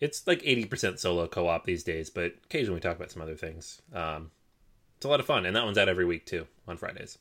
It's 0.00 0.26
like 0.26 0.42
80% 0.42 0.98
solo 0.98 1.26
co-op 1.26 1.64
these 1.64 1.84
days, 1.84 2.10
but 2.10 2.34
occasionally 2.44 2.76
we 2.76 2.80
talk 2.80 2.96
about 2.96 3.10
some 3.10 3.22
other 3.22 3.36
things. 3.36 3.82
Um, 3.92 4.30
it's 4.96 5.04
a 5.04 5.08
lot 5.08 5.20
of 5.20 5.26
fun, 5.26 5.46
and 5.46 5.54
that 5.56 5.64
one's 5.64 5.78
out 5.78 5.88
every 5.88 6.04
week 6.04 6.26
too 6.26 6.46
on 6.66 6.76
Fridays. 6.76 7.18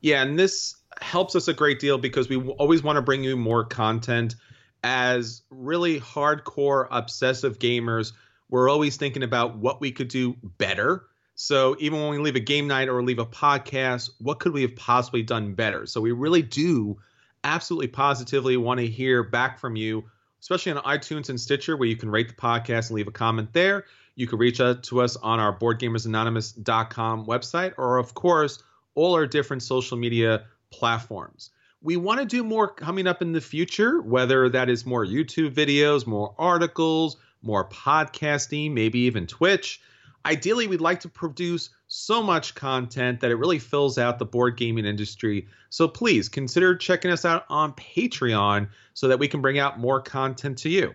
Yeah, 0.00 0.22
and 0.22 0.38
this 0.38 0.76
helps 1.00 1.34
us 1.34 1.48
a 1.48 1.54
great 1.54 1.78
deal 1.78 1.98
because 1.98 2.28
we 2.28 2.36
always 2.36 2.82
want 2.82 2.96
to 2.96 3.02
bring 3.02 3.24
you 3.24 3.36
more 3.36 3.64
content. 3.64 4.36
As 4.84 5.42
really 5.50 6.00
hardcore, 6.00 6.86
obsessive 6.90 7.58
gamers, 7.58 8.12
we're 8.48 8.70
always 8.70 8.96
thinking 8.96 9.22
about 9.22 9.56
what 9.56 9.80
we 9.80 9.90
could 9.90 10.08
do 10.08 10.36
better. 10.42 11.06
So 11.34 11.76
even 11.78 12.00
when 12.00 12.10
we 12.10 12.18
leave 12.18 12.36
a 12.36 12.40
game 12.40 12.66
night 12.66 12.88
or 12.88 13.02
leave 13.02 13.18
a 13.18 13.26
podcast, 13.26 14.10
what 14.20 14.38
could 14.38 14.52
we 14.52 14.62
have 14.62 14.76
possibly 14.76 15.22
done 15.22 15.54
better? 15.54 15.86
So 15.86 16.00
we 16.00 16.12
really 16.12 16.42
do 16.42 16.98
absolutely 17.44 17.88
positively 17.88 18.56
want 18.56 18.80
to 18.80 18.86
hear 18.86 19.22
back 19.22 19.58
from 19.58 19.76
you, 19.76 20.04
especially 20.40 20.72
on 20.72 20.82
iTunes 20.84 21.28
and 21.28 21.40
Stitcher, 21.40 21.76
where 21.76 21.88
you 21.88 21.96
can 21.96 22.10
rate 22.10 22.28
the 22.28 22.34
podcast 22.34 22.88
and 22.88 22.92
leave 22.92 23.08
a 23.08 23.12
comment 23.12 23.52
there. 23.52 23.84
You 24.14 24.26
can 24.26 24.38
reach 24.38 24.60
out 24.60 24.82
to 24.84 25.02
us 25.02 25.16
on 25.16 25.40
our 25.40 25.56
boardgamersanonymous.com 25.58 27.26
website, 27.26 27.74
or 27.76 27.98
of 27.98 28.14
course, 28.14 28.62
all 28.96 29.14
our 29.14 29.26
different 29.26 29.62
social 29.62 29.96
media 29.96 30.44
platforms. 30.70 31.50
We 31.82 31.96
want 31.96 32.18
to 32.18 32.26
do 32.26 32.42
more 32.42 32.66
coming 32.66 33.06
up 33.06 33.22
in 33.22 33.30
the 33.30 33.40
future, 33.40 34.02
whether 34.02 34.48
that 34.48 34.68
is 34.68 34.84
more 34.84 35.06
YouTube 35.06 35.52
videos, 35.52 36.06
more 36.06 36.34
articles, 36.36 37.16
more 37.42 37.68
podcasting, 37.68 38.72
maybe 38.72 38.98
even 39.00 39.28
Twitch. 39.28 39.80
Ideally, 40.24 40.66
we'd 40.66 40.80
like 40.80 40.98
to 41.00 41.08
produce 41.08 41.70
so 41.86 42.20
much 42.20 42.56
content 42.56 43.20
that 43.20 43.30
it 43.30 43.36
really 43.36 43.60
fills 43.60 43.96
out 43.98 44.18
the 44.18 44.24
board 44.24 44.56
gaming 44.56 44.84
industry. 44.84 45.46
So 45.70 45.86
please 45.86 46.28
consider 46.28 46.74
checking 46.74 47.12
us 47.12 47.24
out 47.24 47.44
on 47.48 47.74
Patreon 47.74 48.68
so 48.94 49.06
that 49.06 49.20
we 49.20 49.28
can 49.28 49.40
bring 49.40 49.60
out 49.60 49.78
more 49.78 50.00
content 50.00 50.58
to 50.58 50.68
you. 50.68 50.92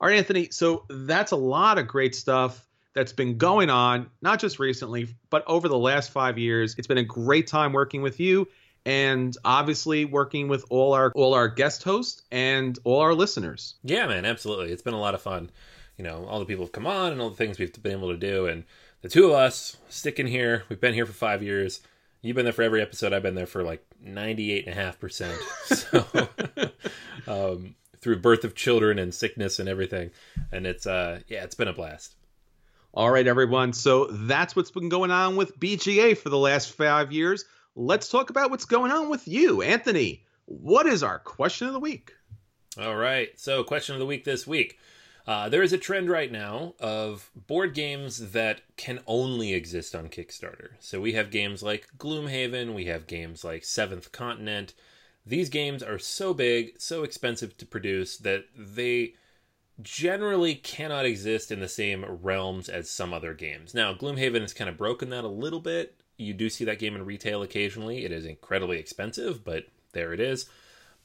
All 0.00 0.08
right, 0.08 0.18
Anthony. 0.18 0.48
So 0.50 0.86
that's 0.88 1.30
a 1.30 1.36
lot 1.36 1.78
of 1.78 1.86
great 1.86 2.16
stuff 2.16 2.63
that's 2.94 3.12
been 3.12 3.36
going 3.36 3.70
on, 3.70 4.08
not 4.22 4.40
just 4.40 4.58
recently, 4.58 5.08
but 5.30 5.44
over 5.46 5.68
the 5.68 5.78
last 5.78 6.10
five 6.10 6.38
years. 6.38 6.74
It's 6.78 6.86
been 6.86 6.98
a 6.98 7.04
great 7.04 7.46
time 7.46 7.72
working 7.72 8.02
with 8.02 8.20
you 8.20 8.48
and 8.86 9.36
obviously 9.44 10.04
working 10.04 10.48
with 10.48 10.64
all 10.70 10.92
our 10.92 11.10
all 11.14 11.34
our 11.34 11.48
guest 11.48 11.82
hosts 11.82 12.22
and 12.30 12.78
all 12.84 13.00
our 13.00 13.14
listeners. 13.14 13.74
Yeah, 13.82 14.06
man, 14.06 14.24
absolutely. 14.24 14.70
It's 14.70 14.82
been 14.82 14.94
a 14.94 15.00
lot 15.00 15.14
of 15.14 15.22
fun. 15.22 15.50
You 15.96 16.04
know 16.04 16.24
all 16.26 16.38
the 16.38 16.46
people 16.46 16.64
have 16.64 16.72
come 16.72 16.86
on 16.86 17.12
and 17.12 17.20
all 17.20 17.30
the 17.30 17.36
things 17.36 17.58
we've 17.58 17.72
been 17.82 17.92
able 17.92 18.10
to 18.10 18.16
do 18.16 18.46
and 18.46 18.64
the 19.02 19.08
two 19.08 19.26
of 19.26 19.32
us 19.32 19.76
sticking 19.88 20.26
here. 20.26 20.64
We've 20.68 20.80
been 20.80 20.94
here 20.94 21.06
for 21.06 21.12
five 21.12 21.42
years. 21.42 21.80
You've 22.22 22.36
been 22.36 22.46
there 22.46 22.54
for 22.54 22.62
every 22.62 22.80
episode. 22.80 23.12
I've 23.12 23.22
been 23.22 23.34
there 23.34 23.44
for 23.44 23.62
like 23.62 23.84
98.5% 24.02 25.66
so 27.26 27.30
um, 27.30 27.74
through 28.00 28.20
birth 28.20 28.44
of 28.44 28.54
children 28.54 28.98
and 28.98 29.12
sickness 29.12 29.58
and 29.58 29.68
everything. 29.68 30.10
And 30.52 30.66
it's 30.66 30.86
uh 30.86 31.20
yeah 31.28 31.44
it's 31.44 31.54
been 31.54 31.68
a 31.68 31.72
blast 31.72 32.14
all 32.94 33.10
right 33.10 33.26
everyone. 33.26 33.72
So 33.72 34.06
that's 34.06 34.56
what's 34.56 34.70
been 34.70 34.88
going 34.88 35.10
on 35.10 35.36
with 35.36 35.58
bga 35.58 36.16
for 36.16 36.30
the 36.30 36.38
last 36.38 36.72
five 36.72 37.12
years. 37.12 37.44
Let's 37.76 38.08
talk 38.08 38.30
about 38.30 38.50
what's 38.50 38.64
going 38.64 38.92
on 38.92 39.10
with 39.10 39.28
you. 39.28 39.62
Anthony 39.62 40.24
what 40.46 40.86
is 40.86 41.02
our 41.02 41.18
question 41.18 41.66
of 41.66 41.72
the 41.72 41.80
week? 41.80 42.12
All 42.78 42.96
right. 42.96 43.28
So 43.36 43.64
question 43.64 43.94
of 43.94 43.98
the 43.98 44.06
week 44.06 44.24
this 44.24 44.46
week. 44.46 44.78
Uh, 45.26 45.48
there 45.48 45.62
is 45.62 45.72
a 45.72 45.78
trend 45.78 46.10
right 46.10 46.30
now 46.30 46.74
of 46.78 47.30
board 47.34 47.72
games 47.72 48.32
that 48.32 48.60
can 48.76 49.00
only 49.06 49.54
exist 49.54 49.94
on 49.94 50.08
Kickstarter. 50.08 50.72
So 50.80 51.00
we 51.00 51.14
have 51.14 51.30
games 51.30 51.62
like 51.62 51.88
Gloomhaven, 51.96 52.74
we 52.74 52.84
have 52.86 53.06
games 53.06 53.42
like 53.42 53.64
Seventh 53.64 54.12
Continent. 54.12 54.74
These 55.24 55.48
games 55.48 55.82
are 55.82 55.98
so 55.98 56.34
big, 56.34 56.78
so 56.78 57.04
expensive 57.04 57.56
to 57.56 57.64
produce 57.64 58.18
that 58.18 58.44
they 58.54 59.14
generally 59.82 60.54
cannot 60.54 61.04
exist 61.04 61.50
in 61.50 61.60
the 61.60 61.68
same 61.68 62.04
realms 62.04 62.68
as 62.68 62.88
some 62.88 63.12
other 63.12 63.34
games. 63.34 63.74
Now, 63.74 63.92
Gloomhaven 63.92 64.40
has 64.40 64.54
kind 64.54 64.70
of 64.70 64.76
broken 64.76 65.10
that 65.10 65.24
a 65.24 65.28
little 65.28 65.60
bit. 65.60 66.00
You 66.16 66.32
do 66.32 66.48
see 66.48 66.64
that 66.64 66.78
game 66.78 66.94
in 66.94 67.04
retail 67.04 67.42
occasionally. 67.42 68.04
It 68.04 68.12
is 68.12 68.24
incredibly 68.24 68.78
expensive, 68.78 69.44
but 69.44 69.64
there 69.92 70.12
it 70.12 70.20
is. 70.20 70.48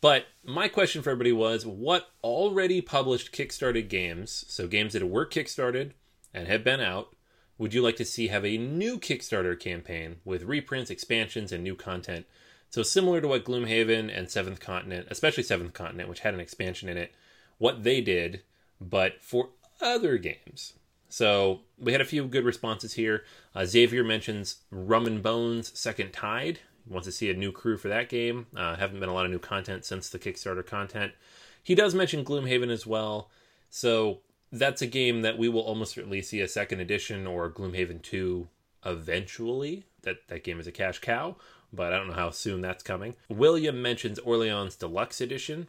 But 0.01 0.27
my 0.45 0.67
question 0.67 1.01
for 1.01 1.09
everybody 1.09 1.33
was 1.33 1.65
what 1.65 2.11
already 2.23 2.79
published 2.81 3.31
Kickstarted 3.31 3.89
games, 3.89 4.45
so 4.47 4.67
games 4.67 4.93
that 4.93 5.07
were 5.07 5.25
Kickstarted 5.25 5.91
and 6.33 6.47
have 6.47 6.63
been 6.63 6.79
out, 6.79 7.15
would 7.57 7.73
you 7.73 7.81
like 7.81 7.97
to 7.97 8.05
see 8.05 8.27
have 8.27 8.45
a 8.45 8.57
new 8.57 8.97
Kickstarter 8.97 9.59
campaign 9.59 10.17
with 10.23 10.43
reprints, 10.43 10.89
expansions, 10.89 11.51
and 11.51 11.63
new 11.63 11.75
content? 11.75 12.25
So, 12.69 12.83
similar 12.83 13.19
to 13.19 13.27
what 13.27 13.43
Gloomhaven 13.43 14.15
and 14.15 14.29
Seventh 14.29 14.59
Continent, 14.59 15.07
especially 15.09 15.43
Seventh 15.43 15.73
Continent, 15.73 16.07
which 16.07 16.21
had 16.21 16.33
an 16.33 16.39
expansion 16.39 16.87
in 16.87 16.97
it, 16.97 17.13
what 17.57 17.83
they 17.83 17.99
did, 17.99 18.43
but 18.79 19.21
for 19.21 19.49
other 19.81 20.17
games. 20.17 20.73
So, 21.11 21.61
we 21.79 21.91
had 21.91 22.01
a 22.01 22.05
few 22.05 22.25
good 22.25 22.45
responses 22.45 22.93
here. 22.93 23.23
Uh, 23.55 23.65
Xavier 23.65 24.03
mentions 24.03 24.57
Rum 24.69 25.07
and 25.07 25.23
Bones 25.23 25.71
Second 25.77 26.13
Tide, 26.13 26.59
wants 26.87 27.07
to 27.07 27.11
see 27.11 27.29
a 27.29 27.33
new 27.33 27.51
crew 27.51 27.77
for 27.77 27.87
that 27.87 28.09
game. 28.09 28.47
Uh, 28.55 28.75
haven't 28.75 28.99
been 28.99 29.09
a 29.09 29.13
lot 29.13 29.25
of 29.25 29.31
new 29.31 29.39
content 29.39 29.85
since 29.85 30.09
the 30.09 30.19
Kickstarter 30.19 30.65
content. 30.65 31.13
He 31.63 31.75
does 31.75 31.95
mention 31.95 32.25
Gloomhaven 32.25 32.69
as 32.69 32.85
well, 32.85 33.29
so 33.69 34.19
that's 34.51 34.81
a 34.81 34.87
game 34.87 35.21
that 35.21 35.37
we 35.37 35.49
will 35.49 35.61
almost 35.61 35.93
certainly 35.93 36.21
see 36.21 36.41
a 36.41 36.47
second 36.47 36.79
edition 36.79 37.27
or 37.27 37.49
Gloomhaven 37.49 38.01
2 38.01 38.47
eventually. 38.85 39.85
That 40.03 40.27
that 40.27 40.43
game 40.43 40.59
is 40.59 40.67
a 40.67 40.71
cash 40.71 40.99
cow, 40.99 41.35
but 41.73 41.93
I 41.93 41.97
don't 41.97 42.07
know 42.07 42.13
how 42.13 42.31
soon 42.31 42.61
that's 42.61 42.83
coming. 42.83 43.15
William 43.27 43.81
mentions 43.81 44.17
Orleans 44.19 44.75
Deluxe 44.75 45.21
Edition, 45.21 45.67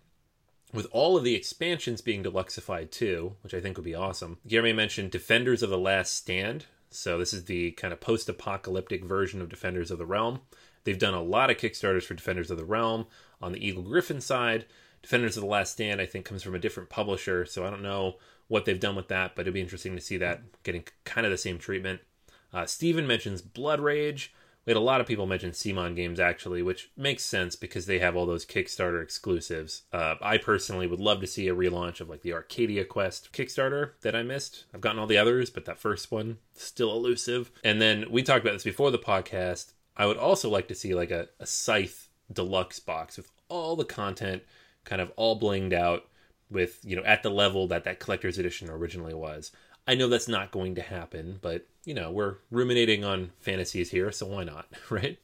with 0.72 0.86
all 0.92 1.16
of 1.16 1.24
the 1.24 1.34
expansions 1.34 2.00
being 2.00 2.22
deluxeified 2.22 2.90
too, 2.90 3.36
which 3.42 3.54
I 3.54 3.60
think 3.60 3.76
would 3.76 3.84
be 3.84 3.94
awesome. 3.94 4.38
Jeremy 4.46 4.72
mentioned 4.72 5.10
Defenders 5.10 5.62
of 5.62 5.70
the 5.70 5.78
Last 5.78 6.14
Stand. 6.14 6.66
So 6.90 7.18
this 7.18 7.32
is 7.32 7.44
the 7.44 7.70
kind 7.72 7.92
of 7.92 8.00
post-apocalyptic 8.00 9.04
version 9.04 9.40
of 9.40 9.48
Defenders 9.48 9.90
of 9.90 9.98
the 9.98 10.06
Realm 10.06 10.40
They've 10.84 10.98
done 10.98 11.14
a 11.14 11.22
lot 11.22 11.50
of 11.50 11.56
Kickstarters 11.56 12.04
for 12.04 12.14
Defenders 12.14 12.50
of 12.50 12.56
the 12.56 12.64
Realm 12.64 13.06
on 13.40 13.52
the 13.52 13.66
Eagle-Gryphon 13.66 14.20
side. 14.20 14.66
Defenders 15.02 15.36
of 15.36 15.42
the 15.42 15.48
Last 15.48 15.72
Stand, 15.72 16.00
I 16.00 16.06
think, 16.06 16.24
comes 16.24 16.42
from 16.42 16.54
a 16.54 16.58
different 16.58 16.90
publisher, 16.90 17.44
so 17.44 17.66
I 17.66 17.70
don't 17.70 17.82
know 17.82 18.16
what 18.48 18.64
they've 18.64 18.80
done 18.80 18.96
with 18.96 19.08
that, 19.08 19.34
but 19.34 19.42
it'd 19.42 19.54
be 19.54 19.60
interesting 19.60 19.94
to 19.94 20.02
see 20.02 20.16
that 20.18 20.42
getting 20.62 20.84
kind 21.04 21.26
of 21.26 21.30
the 21.30 21.38
same 21.38 21.58
treatment. 21.58 22.00
Uh, 22.52 22.66
Steven 22.66 23.06
mentions 23.06 23.42
Blood 23.42 23.80
Rage. 23.80 24.34
We 24.67 24.71
had 24.71 24.76
a 24.76 24.81
lot 24.81 25.00
of 25.00 25.07
people 25.07 25.26
mention 25.26 25.52
CMON 25.52 25.97
games 25.97 26.21
actually, 26.21 26.62
which 26.62 26.90
makes 26.97 27.25
sense 27.25 27.57
because 27.57 27.87
they 27.87 27.99
have 27.99 28.17
all 28.17 28.26
those 28.26 28.45
Kickstarter 28.45 29.02
exclusives. 29.02 29.83
Uh, 29.93 30.17
I 30.21 30.38
personally 30.38 30.87
would 30.87 31.00
love 31.00 31.21
to 31.21 31.26
see 31.26 31.49
a 31.49 31.55
relaunch 31.55 32.00
of 32.00 32.09
like 32.09 32.23
the 32.23 32.35
Arcadia 32.35 32.85
Quest 32.85 33.33
Kickstarter 33.33 33.93
that 34.02 34.14
I 34.14 34.23
missed. 34.23 34.64
I've 34.75 34.81
gotten 34.81 34.99
all 34.99 35.07
the 35.07 35.19
others, 35.19 35.50
but 35.50 35.64
that 35.64 35.79
first 35.79 36.12
one 36.12 36.38
still 36.55 36.93
elusive. 36.93 37.50
And 37.64 37.81
then 37.81 38.07
we 38.11 38.23
talked 38.23 38.45
about 38.45 38.52
this 38.52 38.64
before 38.64 38.90
the 38.90 38.99
podcast. 38.99 39.73
I 39.97 40.07
would 40.07 40.19
also 40.19 40.49
like 40.49 40.69
to 40.69 40.75
see 40.75 40.95
like 40.95 41.11
a, 41.11 41.29
a 41.38 41.47
Scythe 41.47 42.09
deluxe 42.33 42.79
box 42.79 43.17
with 43.17 43.31
all 43.49 43.76
the 43.76 43.85
content 43.85 44.43
kind 44.85 45.02
of 45.02 45.12
all 45.17 45.38
blinged 45.38 45.73
out 45.73 46.07
with 46.50 46.81
you 46.83 46.97
know 46.97 47.05
at 47.05 47.23
the 47.23 47.31
level 47.31 47.69
that 47.69 47.85
that 47.85 48.00
collector's 48.00 48.38
edition 48.38 48.69
originally 48.69 49.14
was. 49.14 49.52
I 49.90 49.94
know 49.94 50.06
that's 50.06 50.28
not 50.28 50.52
going 50.52 50.76
to 50.76 50.82
happen, 50.82 51.40
but 51.42 51.66
you 51.85 51.94
know 51.94 52.12
we're 52.12 52.37
ruminating 52.52 53.04
on 53.04 53.32
fantasies 53.40 53.90
here, 53.90 54.12
so 54.12 54.26
why 54.26 54.44
not, 54.44 54.66
right? 54.90 55.18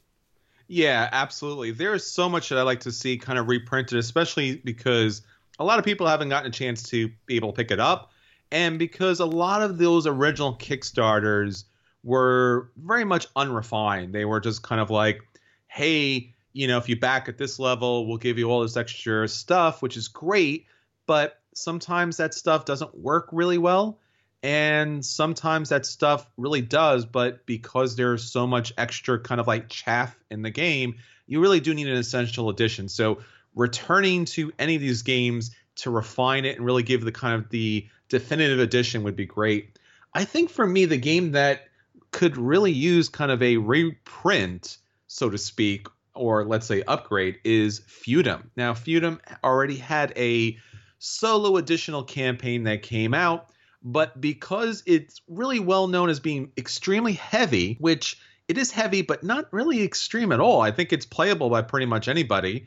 Yeah, 0.67 1.09
absolutely. 1.13 1.71
There 1.71 1.95
is 1.95 2.05
so 2.05 2.29
much 2.29 2.49
that 2.49 2.59
I 2.59 2.63
like 2.63 2.81
to 2.81 2.91
see 2.91 3.17
kind 3.17 3.39
of 3.39 3.47
reprinted, 3.47 3.97
especially 3.97 4.57
because 4.57 5.23
a 5.61 5.65
lot 5.65 5.79
of 5.79 5.85
people 5.85 6.09
haven't 6.09 6.31
gotten 6.31 6.49
a 6.49 6.53
chance 6.53 6.83
to 6.91 7.09
be 7.27 7.37
able 7.37 7.53
to 7.53 7.57
pick 7.57 7.71
it 7.71 7.79
up, 7.79 8.11
and 8.51 8.77
because 8.77 9.21
a 9.21 9.25
lot 9.25 9.63
of 9.63 9.79
those 9.79 10.05
original 10.05 10.57
Kickstarters 10.57 11.63
were 12.03 12.73
very 12.77 13.05
much 13.05 13.29
unrefined. 13.37 14.13
They 14.13 14.25
were 14.25 14.41
just 14.41 14.65
kind 14.65 14.81
of 14.81 14.91
like, 14.91 15.21
hey, 15.69 16.35
you 16.55 16.67
know, 16.67 16.79
if 16.79 16.89
you 16.89 16.99
back 16.99 17.29
at 17.29 17.39
this 17.39 17.61
level, 17.61 18.09
we'll 18.09 18.19
give 18.19 18.37
you 18.37 18.51
all 18.51 18.63
this 18.63 18.77
extra 18.77 19.29
stuff, 19.29 19.81
which 19.81 19.97
is 19.97 20.09
great 20.09 20.67
but 21.07 21.41
sometimes 21.55 22.19
that 22.19 22.35
stuff 22.35 22.65
doesn't 22.65 22.99
work 22.99 23.29
really 23.33 23.59
well 23.59 23.99
and 24.43 25.05
sometimes 25.05 25.71
that 25.71 25.87
stuff 25.87 26.29
really 26.37 26.61
does 26.61 27.05
but 27.05 27.45
because 27.47 27.97
there's 27.97 28.25
so 28.25 28.47
much 28.47 28.73
extra 28.79 29.19
kind 29.19 29.41
of 29.41 29.47
like 29.47 29.69
chaff 29.69 30.17
in 30.31 30.43
the 30.43 30.51
game 30.51 30.95
you 31.27 31.41
really 31.41 31.61
do 31.61 31.75
need 31.75 31.89
an 31.89 31.97
essential 31.97 32.49
edition 32.49 32.89
so 32.89 33.19
returning 33.55 34.25
to 34.25 34.53
any 34.59 34.75
of 34.75 34.81
these 34.81 35.03
games 35.03 35.55
to 35.75 35.91
refine 35.91 36.45
it 36.45 36.57
and 36.57 36.65
really 36.65 36.83
give 36.83 37.05
the 37.05 37.13
kind 37.13 37.35
of 37.35 37.49
the 37.51 37.87
definitive 38.09 38.61
edition 38.61 39.03
would 39.03 39.17
be 39.17 39.27
great 39.27 39.79
i 40.15 40.25
think 40.25 40.51
for 40.51 40.67
me 40.67 40.85
the 40.85 40.97
game 40.97 41.33
that 41.33 41.69
could 42.13 42.37
really 42.37 42.73
use 42.73 43.09
kind 43.09 43.31
of 43.31 43.43
a 43.43 43.57
reprint 43.57 44.79
so 45.07 45.29
to 45.31 45.39
speak 45.39 45.87
or 46.15 46.45
let's 46.45 46.67
say 46.67 46.83
upgrade 46.83 47.39
is 47.45 47.81
feudum 47.81 48.43
now 48.57 48.73
feudum 48.73 49.19
already 49.43 49.77
had 49.77 50.13
a 50.17 50.57
solo 50.99 51.57
additional 51.57 52.03
campaign 52.03 52.65
that 52.65 52.83
came 52.83 53.15
out. 53.15 53.51
But 53.89 54.21
because 54.21 54.83
it's 54.85 55.23
really 55.29 55.61
well 55.61 55.87
known 55.87 56.11
as 56.11 56.19
being 56.19 56.51
extremely 56.59 57.13
heavy, 57.13 57.77
which 57.79 58.19
it 58.49 58.59
is 58.59 58.73
heavy, 58.73 59.03
but 59.03 59.23
not 59.23 59.47
really 59.53 59.85
extreme 59.85 60.33
at 60.33 60.41
all. 60.41 60.61
I 60.61 60.73
think 60.73 60.93
it's 60.93 61.07
playable 61.07 61.51
by 61.51 61.63
pretty 61.63 61.87
much 61.87 62.09
anybody. 62.09 62.67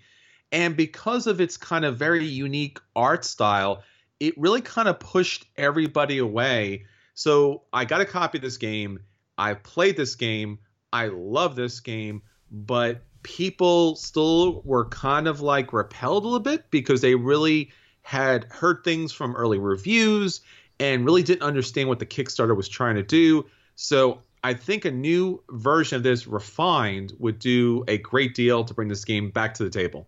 And 0.54 0.78
because 0.78 1.28
of 1.28 1.42
its 1.42 1.58
kind 1.58 1.84
of 1.84 1.98
very 1.98 2.26
unique 2.26 2.80
art 2.96 3.26
style, 3.26 3.84
it 4.22 4.34
really 4.38 4.62
kind 4.62 4.88
of 4.88 5.02
pushed 5.02 5.46
everybody 5.58 6.20
away. 6.20 6.86
So 7.16 7.64
I 7.74 7.84
got 7.84 8.00
a 8.00 8.06
copy 8.06 8.38
of 8.38 8.42
this 8.42 8.56
game. 8.56 9.02
I 9.38 9.56
played 9.56 9.98
this 9.98 10.16
game. 10.16 10.60
I 10.94 11.08
love 11.08 11.58
this 11.58 11.82
game, 11.82 12.22
but 12.50 13.04
people 13.24 13.98
still 13.98 14.62
were 14.64 14.86
kind 14.86 15.28
of 15.28 15.42
like 15.42 15.74
repelled 15.74 16.24
a 16.24 16.28
little 16.28 16.40
bit 16.40 16.72
because 16.72 17.02
they 17.02 17.16
really 17.16 17.72
had 18.04 18.46
heard 18.46 18.86
things 18.86 19.12
from 19.12 19.36
early 19.36 19.60
reviews 19.60 20.40
and 20.80 21.06
really 21.06 21.24
didn't 21.24 21.44
understand 21.44 21.90
what 21.90 22.00
the 22.00 22.06
Kickstarter 22.06 22.56
was 22.56 22.70
trying 22.70 22.96
to 22.96 23.04
do. 23.04 23.46
So 23.76 24.22
I 24.44 24.54
think 24.54 24.86
a 24.86 24.92
new 24.92 25.44
version 25.50 25.98
of 25.98 26.04
this 26.04 26.28
refined 26.28 27.14
would 27.20 27.40
do 27.40 27.84
a 27.88 27.98
great 27.98 28.36
deal 28.36 28.64
to 28.64 28.74
bring 28.74 28.88
this 28.88 29.06
game 29.06 29.32
back 29.32 29.54
to 29.56 29.64
the 29.64 29.70
table. 29.70 30.08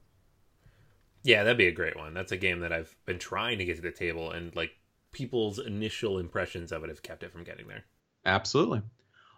Yeah, 1.23 1.43
that'd 1.43 1.57
be 1.57 1.67
a 1.67 1.71
great 1.71 1.97
one. 1.97 2.13
That's 2.13 2.31
a 2.31 2.37
game 2.37 2.61
that 2.61 2.73
I've 2.73 2.95
been 3.05 3.19
trying 3.19 3.59
to 3.59 3.65
get 3.65 3.75
to 3.75 3.81
the 3.81 3.91
table, 3.91 4.31
and 4.31 4.55
like 4.55 4.71
people's 5.11 5.59
initial 5.59 6.17
impressions 6.17 6.71
of 6.71 6.83
it 6.83 6.89
have 6.89 7.03
kept 7.03 7.23
it 7.23 7.31
from 7.31 7.43
getting 7.43 7.67
there. 7.67 7.83
Absolutely. 8.25 8.81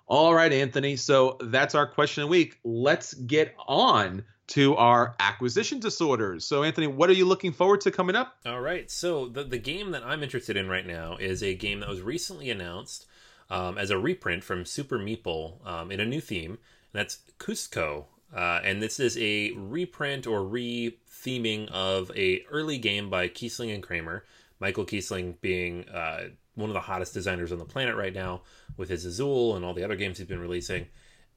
All 0.06 0.34
right, 0.34 0.52
Anthony. 0.52 0.96
So 0.96 1.38
that's 1.41 1.76
our 1.76 1.88
question 1.88 2.24
of 2.24 2.30
the 2.30 2.32
week. 2.32 2.60
Let's 2.63 3.13
get 3.13 3.56
on 3.67 4.24
to 4.54 4.76
our 4.76 5.16
acquisition 5.20 5.80
disorders. 5.80 6.46
So, 6.46 6.62
Anthony, 6.62 6.86
what 6.86 7.10
are 7.10 7.13
you 7.13 7.26
looking 7.26 7.52
forward 7.52 7.82
to 7.82 7.92
coming 7.92 8.16
up? 8.16 8.36
All 8.46 8.62
right. 8.62 8.89
So, 8.92 9.28
the, 9.28 9.44
the 9.44 9.58
game 9.58 9.89
that 9.92 10.04
I'm 10.04 10.22
interested 10.22 10.56
in 10.56 10.70
right 10.70 10.86
now 10.86 11.18
is 11.18 11.42
a 11.42 11.56
game 11.56 11.80
that 11.80 11.89
was 11.89 12.02
recently 12.02 12.52
announced 12.52 13.08
um, 13.50 13.80
as 13.80 13.89
a 13.89 13.98
reprint 13.98 14.44
from 14.44 14.63
Super 14.63 15.00
Meeple 15.00 15.66
um, 15.66 15.92
in 15.92 16.00
a 16.00 16.06
new 16.06 16.22
theme, 16.22 16.52
and 16.52 16.60
that's 16.94 17.18
Cuzco. 17.39 18.06
Uh, 18.32 18.60
and 18.63 18.82
this 18.82 19.00
is 19.00 19.18
a 19.18 19.54
reprint 19.54 20.28
or 20.28 20.44
re-theming 20.44 21.68
of 21.72 22.12
a 22.16 22.44
early 22.52 22.78
game 22.78 23.10
by 23.10 23.28
Kiesling 23.28 23.74
and 23.74 23.82
Kramer. 23.82 24.24
Michael 24.60 24.86
Kiesling 24.86 25.42
being 25.42 25.89
uh, 25.89 26.30
one 26.54 26.70
of 26.70 26.76
the 26.76 26.80
hottest 26.80 27.16
designers 27.16 27.52
on 27.52 27.58
the 27.58 27.66
planet 27.66 27.96
right 27.96 28.13
now 28.13 28.42
with 28.78 28.89
his 28.89 29.04
Azul 29.04 29.56
and 29.56 29.66
all 29.66 29.74
the 29.74 29.84
other 29.84 29.96
games 29.96 30.20
he's 30.20 30.28
been 30.28 30.39
releasing. 30.39 30.86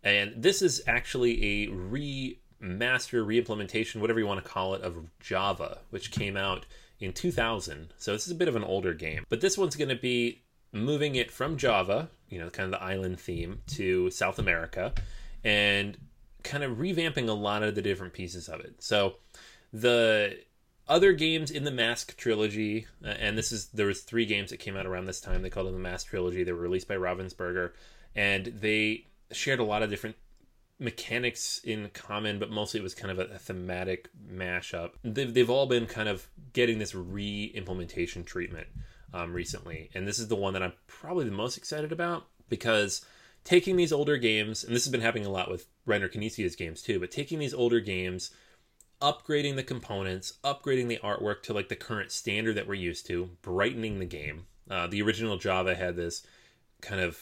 And 0.05 0.35
this 0.37 0.61
is 0.61 0.83
actually 0.87 1.64
a 1.64 1.68
re 1.68 2.38
master 2.61 3.25
reimplementation, 3.25 4.01
whatever 4.01 4.19
you 4.19 4.27
want 4.27 4.42
to 4.42 4.49
call 4.49 4.75
it, 4.75 4.83
of 4.83 4.97
Java, 5.21 5.79
which 5.90 6.11
came 6.11 6.37
out 6.37 6.66
in 7.01 7.12
2000. 7.12 7.92
So 7.99 8.12
this 8.12 8.27
is 8.27 8.33
a 8.33 8.37
bit 8.37 8.49
of 8.49 8.57
an 8.57 8.64
older 8.64 8.95
game. 8.95 9.25
But 9.29 9.40
this 9.40 9.59
one's 9.59 9.77
going 9.77 9.88
to 9.88 9.97
be 9.97 10.42
moving 10.73 11.16
it 11.16 11.31
from 11.31 11.57
Java, 11.57 12.09
you 12.29 12.38
know, 12.38 12.51
kind 12.51 12.73
of 12.73 12.79
the 12.79 12.85
island 12.85 13.21
theme, 13.21 13.62
to 13.69 14.11
South 14.11 14.38
America 14.38 14.92
and 15.45 15.97
kind 16.42 16.64
of 16.64 16.79
revamping 16.79 17.29
a 17.29 17.33
lot 17.33 17.62
of 17.62 17.75
the 17.75 17.83
different 17.83 18.12
pieces 18.12 18.49
of 18.49 18.61
it. 18.61 18.83
So 18.83 19.16
the 19.73 20.38
other 20.88 21.12
games 21.12 21.51
in 21.51 21.64
the 21.64 21.71
Mask 21.71 22.16
trilogy, 22.16 22.87
uh, 23.05 23.09
and 23.09 23.37
this 23.37 23.53
is 23.53 23.66
there 23.69 23.87
was 23.87 24.03
three 24.03 24.27
games 24.27 24.51
that 24.51 24.59
came 24.59 24.77
out 24.77 24.87
around 24.87 25.07
this 25.07 25.21
time. 25.21 25.42
They 25.42 25.51
called 25.51 25.66
them 25.66 25.75
the 25.75 25.81
Mask 25.81 26.09
trilogy. 26.09 26.45
They 26.45 26.53
were 26.53 26.61
released 26.61 26.88
by 26.88 26.95
Ravensburger, 26.95 27.73
and 28.14 28.47
they 28.47 29.07
shared 29.33 29.59
a 29.59 29.64
lot 29.64 29.83
of 29.83 29.90
different 29.90 30.16
mechanics 30.78 31.60
in 31.64 31.90
common, 31.94 32.38
but 32.38 32.50
mostly 32.50 32.80
it 32.80 32.82
was 32.82 32.94
kind 32.94 33.10
of 33.10 33.18
a, 33.18 33.34
a 33.34 33.38
thematic 33.38 34.08
mashup. 34.30 34.92
They've, 35.02 35.32
they've 35.32 35.50
all 35.50 35.66
been 35.66 35.86
kind 35.86 36.08
of 36.08 36.28
getting 36.52 36.78
this 36.78 36.94
re 36.94 37.50
implementation 37.54 38.24
treatment 38.24 38.66
um, 39.14 39.32
recently. 39.32 39.90
And 39.94 40.06
this 40.06 40.18
is 40.18 40.28
the 40.28 40.36
one 40.36 40.52
that 40.52 40.62
I'm 40.62 40.74
probably 40.86 41.24
the 41.24 41.30
most 41.30 41.56
excited 41.56 41.92
about 41.92 42.26
because 42.48 43.04
taking 43.44 43.76
these 43.76 43.92
older 43.92 44.16
games, 44.16 44.64
and 44.64 44.74
this 44.74 44.84
has 44.84 44.92
been 44.92 45.00
happening 45.00 45.26
a 45.26 45.30
lot 45.30 45.50
with 45.50 45.66
Reiner 45.86 46.12
Knizia's 46.12 46.56
games 46.56 46.82
too, 46.82 47.00
but 47.00 47.10
taking 47.10 47.38
these 47.38 47.54
older 47.54 47.80
games, 47.80 48.30
upgrading 49.00 49.56
the 49.56 49.62
components, 49.62 50.34
upgrading 50.44 50.88
the 50.88 51.00
artwork 51.02 51.42
to 51.44 51.52
like 51.52 51.68
the 51.68 51.76
current 51.76 52.12
standard 52.12 52.56
that 52.56 52.66
we're 52.66 52.74
used 52.74 53.06
to, 53.06 53.30
brightening 53.42 53.98
the 53.98 54.06
game. 54.06 54.46
Uh, 54.70 54.86
the 54.86 55.00
original 55.00 55.38
Java 55.38 55.74
had 55.74 55.96
this 55.96 56.26
kind 56.82 57.00
of 57.00 57.18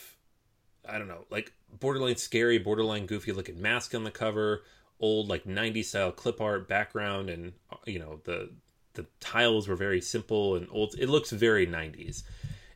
I 0.87 0.99
don't 0.99 1.09
know, 1.09 1.25
like 1.31 1.53
borderline 1.81 2.17
scary, 2.17 2.59
borderline 2.59 3.07
goofy 3.07 3.33
looking 3.33 3.61
mask 3.61 3.95
on 3.95 4.05
the 4.05 4.11
cover, 4.11 4.63
old 5.01 5.29
like 5.29 5.45
90s 5.45 5.87
style 5.87 6.13
clip 6.13 6.41
art 6.41 6.69
background, 6.69 7.31
and 7.31 7.53
uh, 7.73 7.77
you 7.87 7.99
know 7.99 8.21
the 8.25 8.51
the 8.95 9.07
tiles 9.21 9.69
were 9.69 9.77
very 9.77 10.01
simple 10.01 10.57
and 10.57 10.67
old. 10.71 10.95
It 10.99 11.09
looks 11.09 11.31
very 11.31 11.67
90s. 11.67 12.23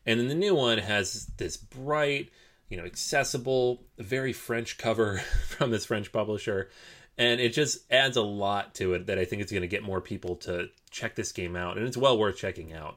And 0.06 0.18
then 0.18 0.28
the 0.28 0.34
new 0.34 0.54
one 0.54 0.78
has 0.78 1.26
this 1.36 1.56
bright, 1.56 2.30
you 2.68 2.76
know, 2.76 2.84
accessible, 2.84 3.82
very 3.98 4.32
French 4.32 4.78
cover 4.78 5.18
from 5.46 5.70
this 5.70 5.86
French 5.86 6.12
publisher. 6.12 6.70
And 7.16 7.40
it 7.40 7.52
just 7.52 7.80
adds 7.90 8.16
a 8.16 8.22
lot 8.22 8.74
to 8.76 8.94
it 8.94 9.06
that 9.06 9.18
I 9.18 9.24
think 9.24 9.42
it's 9.42 9.52
going 9.52 9.62
to 9.62 9.68
get 9.68 9.82
more 9.82 10.00
people 10.00 10.36
to 10.36 10.68
check 10.90 11.14
this 11.14 11.32
game 11.32 11.56
out. 11.56 11.76
And 11.76 11.86
it's 11.86 11.96
well 11.96 12.16
worth 12.16 12.36
checking 12.36 12.72
out. 12.72 12.96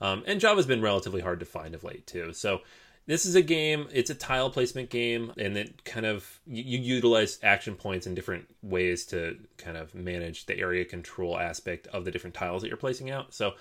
Um, 0.00 0.22
and 0.26 0.40
Java's 0.40 0.66
been 0.66 0.80
relatively 0.80 1.20
hard 1.20 1.40
to 1.40 1.46
find 1.46 1.74
of 1.74 1.84
late, 1.84 2.06
too. 2.06 2.32
So 2.32 2.60
this 3.08 3.24
is 3.24 3.34
a 3.34 3.42
game 3.42 3.88
it's 3.90 4.10
a 4.10 4.14
tile 4.14 4.50
placement 4.50 4.90
game 4.90 5.32
and 5.36 5.56
it 5.56 5.84
kind 5.84 6.06
of 6.06 6.38
you, 6.46 6.62
you, 6.62 6.78
utilize 6.78 7.38
action 7.42 7.74
points 7.74 8.06
in 8.06 8.14
different 8.14 8.46
ways 8.62 9.04
to 9.06 9.36
kind 9.56 9.76
of 9.76 9.94
manage 9.94 10.46
the 10.46 10.56
area 10.56 10.84
control 10.84 11.36
aspect 11.36 11.88
of 11.88 12.04
the 12.04 12.12
different 12.12 12.34
tiles 12.34 12.62
that 12.62 12.68
you're 12.68 12.76
placing 12.76 13.10
out. 13.10 13.34
So 13.34 13.54